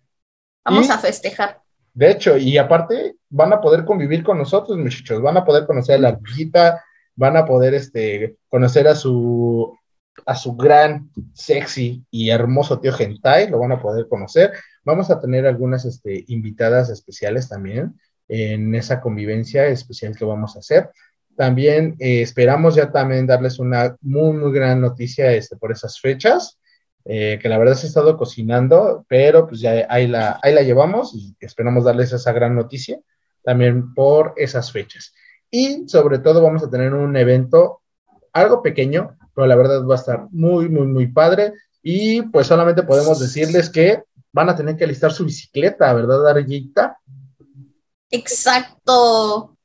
Vamos 0.64 0.89
a 0.89 0.97
festejar. 0.97 1.62
De 1.93 2.12
hecho, 2.12 2.38
y 2.38 2.58
aparte 2.58 3.16
van 3.30 3.53
a 3.53 3.62
poder 3.62 3.84
convivir 3.84 4.24
con 4.24 4.38
nosotros, 4.38 4.78
muchachos, 4.78 5.22
van 5.22 5.38
a 5.38 5.45
poder 5.45 5.66
conocer 5.66 5.95
a 5.95 5.99
la 5.99 6.10
ardillita, 6.10 6.84
van 7.16 7.38
a 7.38 7.45
poder 7.45 7.74
este, 7.74 8.38
conocer 8.49 8.88
a 8.88 8.95
su 8.95 9.76
a 10.26 10.36
su 10.36 10.55
gran, 10.55 11.10
sexy 11.34 12.03
y 12.10 12.30
hermoso 12.30 12.80
tío 12.80 12.91
Gentai, 12.91 13.49
lo 13.49 13.60
van 13.60 13.74
a 13.74 13.82
poder 13.82 14.08
conocer. 14.08 14.51
Vamos 14.88 15.12
a 15.12 15.20
tener 15.20 15.46
algunas 15.46 15.84
este, 15.84 16.24
invitadas 16.30 16.90
especiales 16.90 17.50
también 17.50 18.00
en 18.30 18.74
esa 18.74 19.02
convivencia 19.02 19.68
especial 19.68 20.16
que 20.16 20.24
vamos 20.24 20.56
a 20.56 20.60
hacer. 20.60 20.92
También 21.36 21.98
eh, 22.00 22.22
esperamos 22.22 22.76
ya 22.76 22.90
también 22.90 23.28
darles 23.28 23.60
una 23.60 23.98
muy, 24.00 24.32
muy 24.38 24.54
gran 24.54 24.80
noticia 24.80 25.34
este, 25.34 25.58
por 25.58 25.74
esas 25.74 26.00
fechas, 26.00 26.58
eh, 27.04 27.38
que 27.42 27.50
la 27.50 27.58
verdad 27.58 27.74
se 27.74 27.88
ha 27.88 27.90
estado 27.90 28.16
cocinando, 28.16 29.06
pero 29.10 29.46
pues 29.46 29.60
ya 29.60 29.86
ahí 29.90 30.08
la, 30.08 30.40
ahí 30.42 30.54
la 30.54 30.62
llevamos 30.62 31.14
y 31.14 31.36
esperamos 31.42 31.84
darles 31.84 32.14
esa 32.14 32.32
gran 32.32 32.56
noticia 32.56 32.98
también 33.44 33.94
por 33.94 34.36
esas 34.38 34.72
fechas. 34.72 35.14
Y 35.52 35.84
sobre 35.90 36.20
todo 36.20 36.42
vamos 36.42 36.64
a 36.64 36.70
tener 36.70 36.94
un 36.94 37.18
evento 37.18 37.82
algo 38.32 38.62
pequeño, 38.62 39.18
pero 39.36 39.48
la 39.48 39.58
verdad 39.58 39.86
va 39.86 39.96
a 39.96 40.00
estar 40.00 40.28
muy, 40.32 40.70
muy, 40.70 40.88
muy 40.88 41.08
padre. 41.08 41.52
Y 41.84 42.22
pues 42.22 42.48
solamente 42.48 42.84
podemos 42.84 43.20
decirles 43.20 43.70
que 43.70 44.08
van 44.38 44.50
a 44.50 44.56
tener 44.56 44.78
que 44.78 44.84
alistar 44.84 45.12
su 45.12 45.26
bicicleta, 45.26 45.92
¿verdad, 45.94 46.28
Arjita? 46.28 47.00
Exacto. 48.12 49.58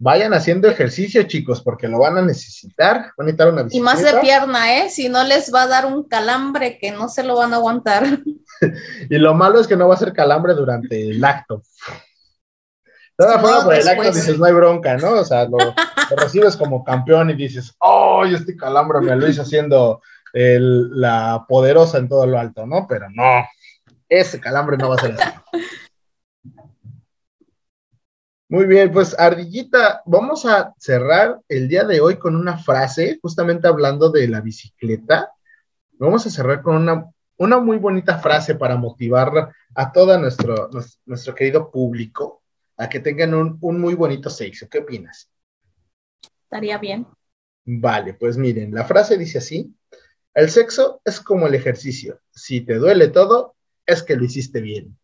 Vayan 0.00 0.34
haciendo 0.34 0.68
ejercicio, 0.68 1.22
chicos, 1.22 1.62
porque 1.62 1.86
lo 1.86 2.00
van 2.00 2.18
a 2.18 2.22
necesitar. 2.22 3.12
Van 3.16 3.20
a 3.20 3.22
necesitar 3.24 3.52
una 3.52 3.62
bicicleta. 3.62 3.80
Y 3.80 3.80
más 3.80 4.02
de 4.02 4.18
pierna, 4.20 4.78
¿eh? 4.78 4.90
Si 4.90 5.08
no 5.08 5.22
les 5.22 5.54
va 5.54 5.62
a 5.62 5.66
dar 5.68 5.86
un 5.86 6.02
calambre 6.02 6.78
que 6.78 6.90
no 6.90 7.08
se 7.08 7.22
lo 7.22 7.36
van 7.36 7.52
a 7.52 7.56
aguantar. 7.56 8.04
y 9.10 9.18
lo 9.18 9.34
malo 9.34 9.60
es 9.60 9.68
que 9.68 9.76
no 9.76 9.86
va 9.86 9.94
a 9.94 9.98
ser 9.98 10.12
calambre 10.12 10.54
durante 10.54 11.10
el 11.10 11.24
acto. 11.24 11.62
Toda 13.16 13.38
forma, 13.38 13.64
por 13.64 13.74
el 13.74 13.86
acto 13.86 14.10
dices, 14.12 14.36
no 14.36 14.46
hay 14.46 14.52
bronca, 14.52 14.96
¿no? 14.96 15.12
O 15.12 15.24
sea, 15.24 15.44
lo, 15.44 15.58
recibes 16.16 16.56
como 16.56 16.82
campeón 16.82 17.30
y 17.30 17.34
dices, 17.34 17.72
oh, 17.78 18.24
este 18.24 18.56
calambre 18.56 19.00
me 19.00 19.14
lo 19.14 19.28
hice 19.28 19.42
haciendo 19.42 20.00
la 20.32 21.44
poderosa 21.48 21.98
en 21.98 22.08
todo 22.08 22.26
lo 22.26 22.38
alto, 22.38 22.66
¿no? 22.66 22.86
Pero 22.88 23.06
no, 23.10 23.44
ese 24.08 24.40
calambre 24.40 24.76
no 24.76 24.88
va 24.88 24.96
a 24.96 25.00
ser 25.00 25.12
así. 25.12 25.38
Muy 28.50 28.64
bien, 28.64 28.90
pues 28.90 29.18
Ardillita, 29.18 30.02
vamos 30.06 30.46
a 30.46 30.72
cerrar 30.78 31.38
el 31.48 31.68
día 31.68 31.84
de 31.84 32.00
hoy 32.00 32.16
con 32.16 32.34
una 32.34 32.56
frase, 32.56 33.18
justamente 33.20 33.68
hablando 33.68 34.10
de 34.10 34.26
la 34.26 34.40
bicicleta. 34.40 35.32
Vamos 35.98 36.26
a 36.26 36.30
cerrar 36.30 36.62
con 36.62 36.76
una, 36.76 37.10
una 37.36 37.58
muy 37.58 37.76
bonita 37.76 38.18
frase 38.18 38.54
para 38.54 38.76
motivar 38.76 39.52
a 39.74 39.92
todo 39.92 40.18
nuestro, 40.18 40.70
nuestro, 41.04 41.34
querido 41.34 41.70
público 41.70 42.42
a 42.78 42.88
que 42.88 43.00
tengan 43.00 43.34
un, 43.34 43.58
un 43.60 43.78
muy 43.78 43.94
bonito 43.94 44.30
sexo. 44.30 44.66
¿Qué 44.70 44.78
opinas? 44.78 45.30
Estaría 46.44 46.78
bien. 46.78 47.06
Vale, 47.66 48.14
pues 48.14 48.38
miren, 48.38 48.72
la 48.72 48.84
frase 48.84 49.18
dice 49.18 49.38
así, 49.38 49.76
el 50.32 50.48
sexo 50.48 51.02
es 51.04 51.20
como 51.20 51.48
el 51.48 51.54
ejercicio, 51.54 52.20
si 52.30 52.62
te 52.62 52.76
duele 52.76 53.08
todo, 53.08 53.56
es 53.88 54.02
que 54.02 54.16
lo 54.16 54.24
hiciste 54.24 54.60
bien. 54.60 54.96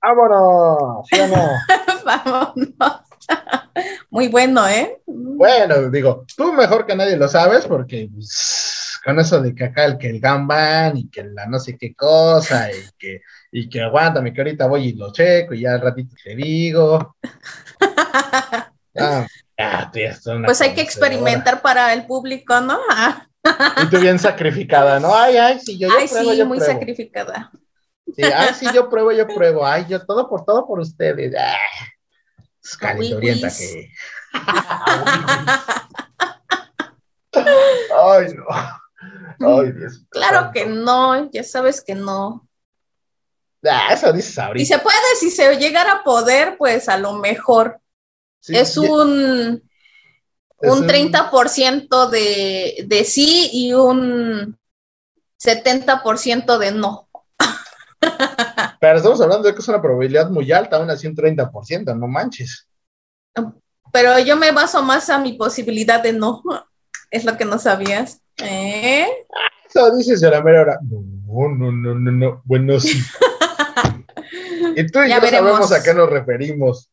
¡Vámonos! 0.00 1.06
¿Sí 1.10 1.18
o 1.18 1.26
no? 1.26 1.50
Vámonos. 2.04 3.00
Muy 4.10 4.28
bueno, 4.28 4.68
¿eh? 4.68 5.00
Bueno, 5.06 5.90
digo, 5.90 6.24
tú 6.36 6.52
mejor 6.52 6.86
que 6.86 6.94
nadie 6.94 7.16
lo 7.16 7.26
sabes 7.26 7.66
porque 7.66 8.08
pues, 8.14 9.00
con 9.04 9.18
eso 9.18 9.40
de 9.40 9.54
que 9.54 9.64
acá 9.64 9.84
el 9.84 9.98
que 9.98 10.10
el 10.10 10.20
gamban 10.20 10.96
y 10.96 11.10
que 11.10 11.24
la 11.24 11.46
no 11.46 11.58
sé 11.58 11.76
qué 11.76 11.94
cosa 11.94 12.70
y 12.70 12.76
que, 12.96 13.22
y 13.50 13.68
que 13.68 13.80
aguántame 13.82 14.32
que 14.32 14.42
ahorita 14.42 14.66
voy 14.66 14.88
y 14.88 14.92
lo 14.92 15.12
checo 15.12 15.54
y 15.54 15.62
ya 15.62 15.72
al 15.72 15.80
ratito 15.80 16.14
te 16.22 16.34
digo. 16.36 17.16
Ah, 18.96 19.90
pues 20.44 20.60
hay 20.60 20.72
que 20.72 20.82
experimentar 20.82 21.62
para 21.62 21.92
el 21.92 22.06
público, 22.06 22.60
¿no? 22.60 22.78
y 23.82 23.90
tú 23.90 23.98
bien 23.98 24.20
sacrificada, 24.20 25.00
¿no? 25.00 25.12
Ay, 25.14 25.36
ay, 25.36 25.58
sí, 25.58 25.76
yo, 25.78 25.88
Ay, 25.96 26.06
sí, 26.06 26.44
muy 26.44 26.60
sacrificada. 26.60 27.50
Sí, 28.14 28.22
ay, 28.22 28.54
sí, 28.54 28.66
yo 28.74 28.88
pruebo, 28.88 29.12
yo 29.12 29.26
pruebo. 29.26 29.66
Ay, 29.66 29.86
yo 29.88 30.04
todo 30.04 30.28
por 30.28 30.44
todo 30.44 30.66
por 30.66 30.78
ustedes. 30.80 31.34
Ah, 31.38 31.56
calenturienta 32.78 33.48
que. 33.48 33.90
Ay, 37.32 38.26
no. 38.34 39.58
Ay, 39.60 39.72
Dios. 39.72 40.04
Claro 40.10 40.50
que 40.52 40.66
no, 40.66 41.30
ya 41.30 41.42
sabes 41.42 41.82
que 41.82 41.94
no. 41.94 42.46
Ah, 43.64 43.92
eso 43.92 44.12
dices 44.12 44.38
ahorita. 44.38 44.62
Y 44.62 44.66
se 44.66 44.78
puede, 44.78 44.96
si 45.18 45.30
se 45.30 45.56
llegara 45.56 45.92
a 45.94 46.04
poder, 46.04 46.56
pues 46.58 46.88
a 46.88 46.98
lo 46.98 47.14
mejor. 47.14 47.80
Sí, 48.40 48.56
es 48.56 48.74
ya- 48.74 48.82
un, 48.82 49.68
es 50.60 50.70
un 50.70 50.78
un- 50.80 50.86
30% 50.86 52.08
de, 52.10 52.84
de 52.86 53.04
sí 53.04 53.48
y 53.52 53.72
un 53.72 54.58
70% 55.38 56.58
de 56.58 56.72
no. 56.72 57.03
Pero 58.80 58.96
estamos 58.98 59.20
hablando 59.20 59.48
de 59.48 59.54
que 59.54 59.60
es 59.60 59.68
una 59.68 59.80
probabilidad 59.80 60.28
muy 60.30 60.50
alta, 60.52 60.76
aún 60.76 60.90
así 60.90 61.06
un 61.06 61.14
30%, 61.16 61.96
no 61.98 62.06
manches. 62.06 62.66
Pero 63.92 64.18
yo 64.18 64.36
me 64.36 64.50
baso 64.52 64.82
más 64.82 65.08
a 65.10 65.18
mi 65.18 65.34
posibilidad 65.34 66.02
de 66.02 66.12
no. 66.12 66.42
Es 67.10 67.24
lo 67.24 67.36
que 67.36 67.44
no 67.44 67.58
sabías. 67.58 68.20
¿Eh? 68.38 69.06
Eso 69.68 69.94
dices 69.96 70.22
a 70.24 70.30
la 70.30 70.42
mera 70.42 70.62
hora. 70.62 70.78
No, 70.82 71.48
no, 71.48 71.70
no, 71.72 71.94
no, 71.94 72.10
no. 72.12 72.42
Bueno, 72.44 72.78
sí. 72.80 73.00
Y 74.76 74.86
tú 74.88 75.00
y 75.02 75.08
Ya 75.08 75.16
yo 75.16 75.20
veremos. 75.22 75.50
sabemos 75.50 75.72
a 75.72 75.82
qué 75.84 75.94
nos 75.94 76.10
referimos. 76.10 76.90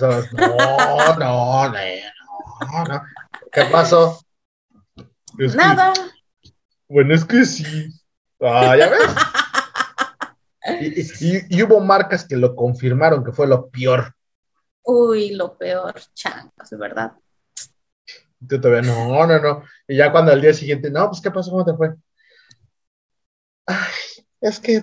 No, 0.00 0.08
no, 0.08 1.16
no, 1.18 1.72
no, 1.72 2.84
no. 2.84 3.02
¿Qué 3.50 3.64
pasó? 3.72 4.20
Es 5.38 5.52
que- 5.52 5.58
Nada. 5.58 5.92
bueno, 6.88 7.14
es 7.14 7.24
que 7.24 7.44
sí. 7.44 7.64
Ah, 8.40 8.76
¿ya 8.76 8.88
ves? 8.88 9.00
Y, 10.80 11.00
y- 11.00 11.46
y 11.48 11.62
hubo 11.62 11.80
marcas 11.80 12.26
que 12.26 12.36
lo 12.36 12.54
confirmaron 12.54 13.24
que 13.24 13.32
fue 13.32 13.46
lo 13.46 13.68
peor. 13.68 14.14
Uy, 14.82 15.34
lo 15.34 15.56
peor, 15.56 15.94
chancos, 16.14 16.70
de 16.70 16.76
verdad. 16.76 17.12
Tú 18.48 18.60
todavía, 18.60 18.82
no, 18.90 19.26
no, 19.26 19.38
no. 19.40 19.64
Y 19.86 19.96
ya 19.96 20.12
cuando 20.12 20.32
al 20.32 20.40
día 20.40 20.54
siguiente, 20.54 20.90
no, 20.90 21.08
pues, 21.08 21.20
¿qué 21.20 21.30
pasó? 21.30 21.50
¿Cómo 21.50 21.64
te 21.64 21.74
fue? 21.74 21.94
Ay, 23.66 23.92
es 24.40 24.60
que, 24.60 24.82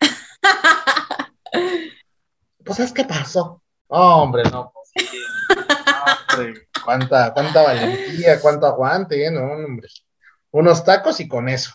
pues, 2.64 2.80
es 2.80 2.92
que 2.92 3.04
pasó. 3.04 3.62
hombre, 3.88 4.42
no, 4.50 4.72
pues. 4.72 5.10
Hombre, 6.36 6.68
cuánta, 6.84 7.32
cuánta 7.34 7.62
valentía, 7.62 8.40
cuánto 8.40 8.66
aguante, 8.66 9.26
¿eh? 9.26 9.30
No, 9.30 9.42
hombre. 9.52 9.88
Unos 10.50 10.84
tacos 10.84 11.20
y 11.20 11.28
con 11.28 11.48
eso. 11.48 11.72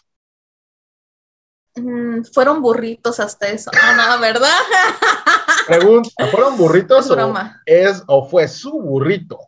Mm, 1.79 2.23
fueron 2.33 2.61
burritos 2.61 3.19
hasta 3.19 3.47
eso. 3.47 3.71
Ah, 3.81 4.15
no, 4.15 4.21
¿verdad? 4.21 4.49
Pregunta, 5.67 6.27
¿fueron 6.31 6.57
burritos 6.57 7.05
Es 7.05 7.11
o 7.11 7.15
broma. 7.15 7.61
es 7.65 8.03
o 8.07 8.27
fue 8.27 8.47
su 8.47 8.71
burrito? 8.71 9.39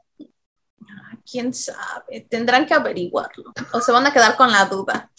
¿Quién 1.30 1.54
sabe? 1.54 2.28
Tendrán 2.30 2.66
que 2.66 2.74
averiguarlo. 2.74 3.54
O 3.74 3.80
se 3.82 3.92
van 3.92 4.06
a 4.08 4.14
quedar 4.14 4.36
con 4.36 4.52
la 4.52 4.66
duda. 4.66 5.10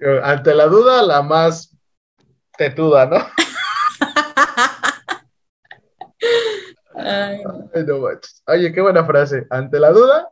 Eh, 0.00 0.20
Ante 0.22 0.54
la 0.54 0.66
duda, 0.66 1.02
la 1.02 1.22
más 1.22 1.74
tetuda, 2.56 3.06
¿no? 3.06 3.16
Ay, 6.96 7.40
Ay, 7.74 7.84
no. 7.86 8.08
Oye, 8.46 8.72
qué 8.72 8.80
buena 8.80 9.04
frase. 9.04 9.46
Ante 9.50 9.78
la 9.78 9.90
duda, 9.92 10.28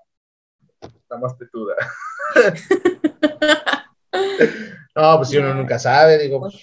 la 1.08 1.16
más 1.18 1.36
tetuda. 1.38 1.74
no, 4.94 5.16
pues 5.16 5.28
si 5.28 5.36
uno 5.38 5.54
nunca 5.54 5.78
sabe, 5.78 6.18
digo, 6.18 6.40
pues, 6.40 6.54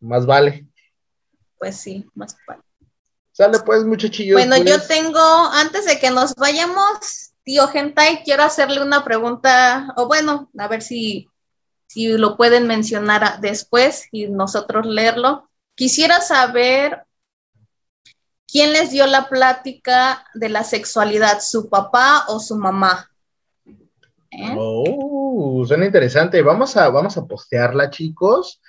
más 0.00 0.26
vale. 0.26 0.66
pues 1.58 1.76
sí, 1.76 2.06
más 2.14 2.36
padre. 2.46 2.62
Sale 3.32 3.58
pues, 3.60 3.84
muchachillos. 3.84 4.36
Bueno, 4.36 4.56
pues. 4.56 4.68
yo 4.68 4.80
tengo, 4.86 5.20
antes 5.52 5.86
de 5.86 5.98
que 5.98 6.10
nos 6.10 6.34
vayamos, 6.36 7.32
tío 7.42 7.66
Gentai, 7.66 8.22
quiero 8.22 8.44
hacerle 8.44 8.82
una 8.82 9.04
pregunta, 9.04 9.92
o 9.96 10.06
bueno, 10.06 10.50
a 10.56 10.68
ver 10.68 10.82
si, 10.82 11.28
si 11.86 12.08
lo 12.08 12.36
pueden 12.36 12.66
mencionar 12.66 13.40
después 13.40 14.06
y 14.12 14.28
nosotros 14.28 14.86
leerlo. 14.86 15.50
Quisiera 15.74 16.20
saber 16.20 17.04
quién 18.46 18.72
les 18.72 18.92
dio 18.92 19.06
la 19.08 19.28
plática 19.28 20.24
de 20.34 20.48
la 20.48 20.62
sexualidad, 20.62 21.40
su 21.40 21.68
papá 21.68 22.26
o 22.28 22.38
su 22.38 22.56
mamá. 22.56 23.10
¿Eh? 24.30 24.54
Oh, 24.56 24.84
suena 25.66 25.86
interesante. 25.86 26.42
Vamos 26.42 26.76
a, 26.76 26.88
vamos 26.90 27.16
a 27.16 27.26
postearla, 27.26 27.90
chicos. 27.90 28.60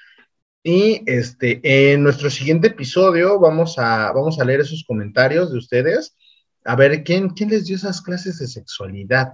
Y 0.64 1.04
este, 1.06 1.60
en 1.64 2.04
nuestro 2.04 2.30
siguiente 2.30 2.68
episodio 2.68 3.40
vamos 3.40 3.78
a, 3.78 4.12
vamos 4.12 4.40
a 4.40 4.46
leer 4.46 4.62
esos 4.62 4.84
comentarios 4.84 5.52
de 5.52 5.60
ustedes. 5.60 6.16
A 6.64 6.76
ver 6.76 7.04
quién, 7.04 7.30
quién 7.30 7.50
les 7.50 7.66
dio 7.66 7.76
esas 7.76 8.02
clases 8.02 8.40
de 8.40 8.48
sexualidad. 8.48 9.34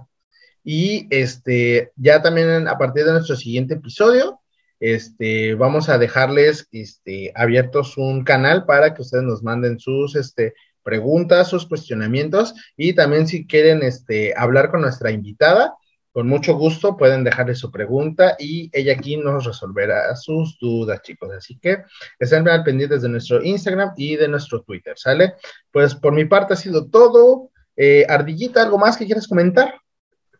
Y 0.62 1.06
este, 1.10 1.92
ya 1.96 2.20
también 2.22 2.68
a 2.68 2.76
partir 2.78 3.04
de 3.04 3.12
nuestro 3.12 3.36
siguiente 3.36 3.74
episodio, 3.74 4.40
este, 4.78 5.54
vamos 5.54 5.88
a 5.88 5.96
dejarles 5.96 6.68
este, 6.72 7.32
abiertos 7.34 7.96
un 7.96 8.24
canal 8.24 8.66
para 8.66 8.94
que 8.94 9.02
ustedes 9.02 9.24
nos 9.24 9.42
manden 9.42 9.78
sus 9.78 10.16
este, 10.16 10.54
preguntas, 10.82 11.48
sus 11.48 11.66
cuestionamientos 11.66 12.54
y 12.76 12.92
también 12.94 13.26
si 13.26 13.46
quieren 13.46 13.82
este, 13.82 14.34
hablar 14.36 14.70
con 14.70 14.82
nuestra 14.82 15.10
invitada, 15.12 15.74
con 16.12 16.28
mucho 16.28 16.54
gusto 16.54 16.96
pueden 16.96 17.24
dejarle 17.24 17.54
su 17.54 17.70
pregunta 17.70 18.36
y 18.38 18.70
ella 18.72 18.92
aquí 18.92 19.16
nos 19.16 19.46
resolverá 19.46 20.14
sus 20.14 20.58
dudas, 20.60 21.00
chicos. 21.02 21.30
Así 21.36 21.58
que 21.58 21.84
estén 22.18 22.46
al 22.48 22.64
pendientes 22.64 23.02
de 23.02 23.08
nuestro 23.08 23.42
Instagram 23.42 23.94
y 23.96 24.16
de 24.16 24.28
nuestro 24.28 24.62
Twitter, 24.62 24.94
¿sale? 24.96 25.34
Pues 25.70 25.94
por 25.94 26.12
mi 26.12 26.26
parte 26.26 26.52
ha 26.52 26.56
sido 26.56 26.86
todo. 26.88 27.50
Eh, 27.76 28.04
Ardillita, 28.08 28.62
¿algo 28.62 28.76
más 28.76 28.98
que 28.98 29.06
quieras 29.06 29.26
comentar? 29.26 29.74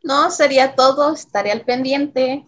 No, 0.02 0.30
sería 0.30 0.74
todo, 0.74 1.14
estaré 1.14 1.50
al 1.50 1.62
pendiente. 1.62 2.46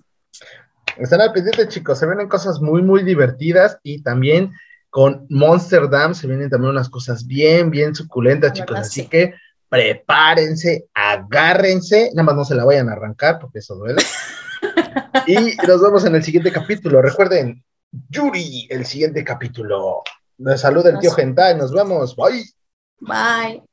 Están 0.98 1.22
al 1.22 1.32
pendiente, 1.32 1.66
chicos. 1.68 1.98
Se 1.98 2.06
vienen 2.06 2.28
cosas 2.28 2.60
muy, 2.60 2.82
muy 2.82 3.02
divertidas 3.02 3.78
y 3.82 4.02
también 4.02 4.52
con 4.90 5.26
Monster 5.30 5.88
Dam 5.88 6.14
se 6.14 6.26
vienen 6.26 6.50
también 6.50 6.70
unas 6.70 6.88
cosas 6.88 7.26
bien, 7.26 7.70
bien 7.70 7.94
suculentas, 7.94 8.52
chicos. 8.52 8.78
Así 8.78 9.02
sí. 9.02 9.08
que 9.08 9.34
prepárense, 9.74 10.86
agárrense, 10.94 12.10
nada 12.14 12.26
más 12.26 12.36
no 12.36 12.44
se 12.44 12.54
la 12.54 12.64
vayan 12.64 12.88
a 12.88 12.92
arrancar 12.92 13.40
porque 13.40 13.58
eso 13.58 13.74
duele. 13.74 14.00
y 15.26 15.56
nos 15.66 15.82
vemos 15.82 16.04
en 16.04 16.14
el 16.14 16.22
siguiente 16.22 16.52
capítulo. 16.52 17.02
Recuerden, 17.02 17.64
Yuri, 18.08 18.68
el 18.70 18.86
siguiente 18.86 19.24
capítulo. 19.24 20.04
Nos 20.38 20.60
saluda 20.60 20.90
el 20.90 21.00
tío 21.00 21.10
Gentai. 21.10 21.56
Nos 21.56 21.72
vemos. 21.72 22.14
Bye. 22.14 22.44
Bye. 23.00 23.64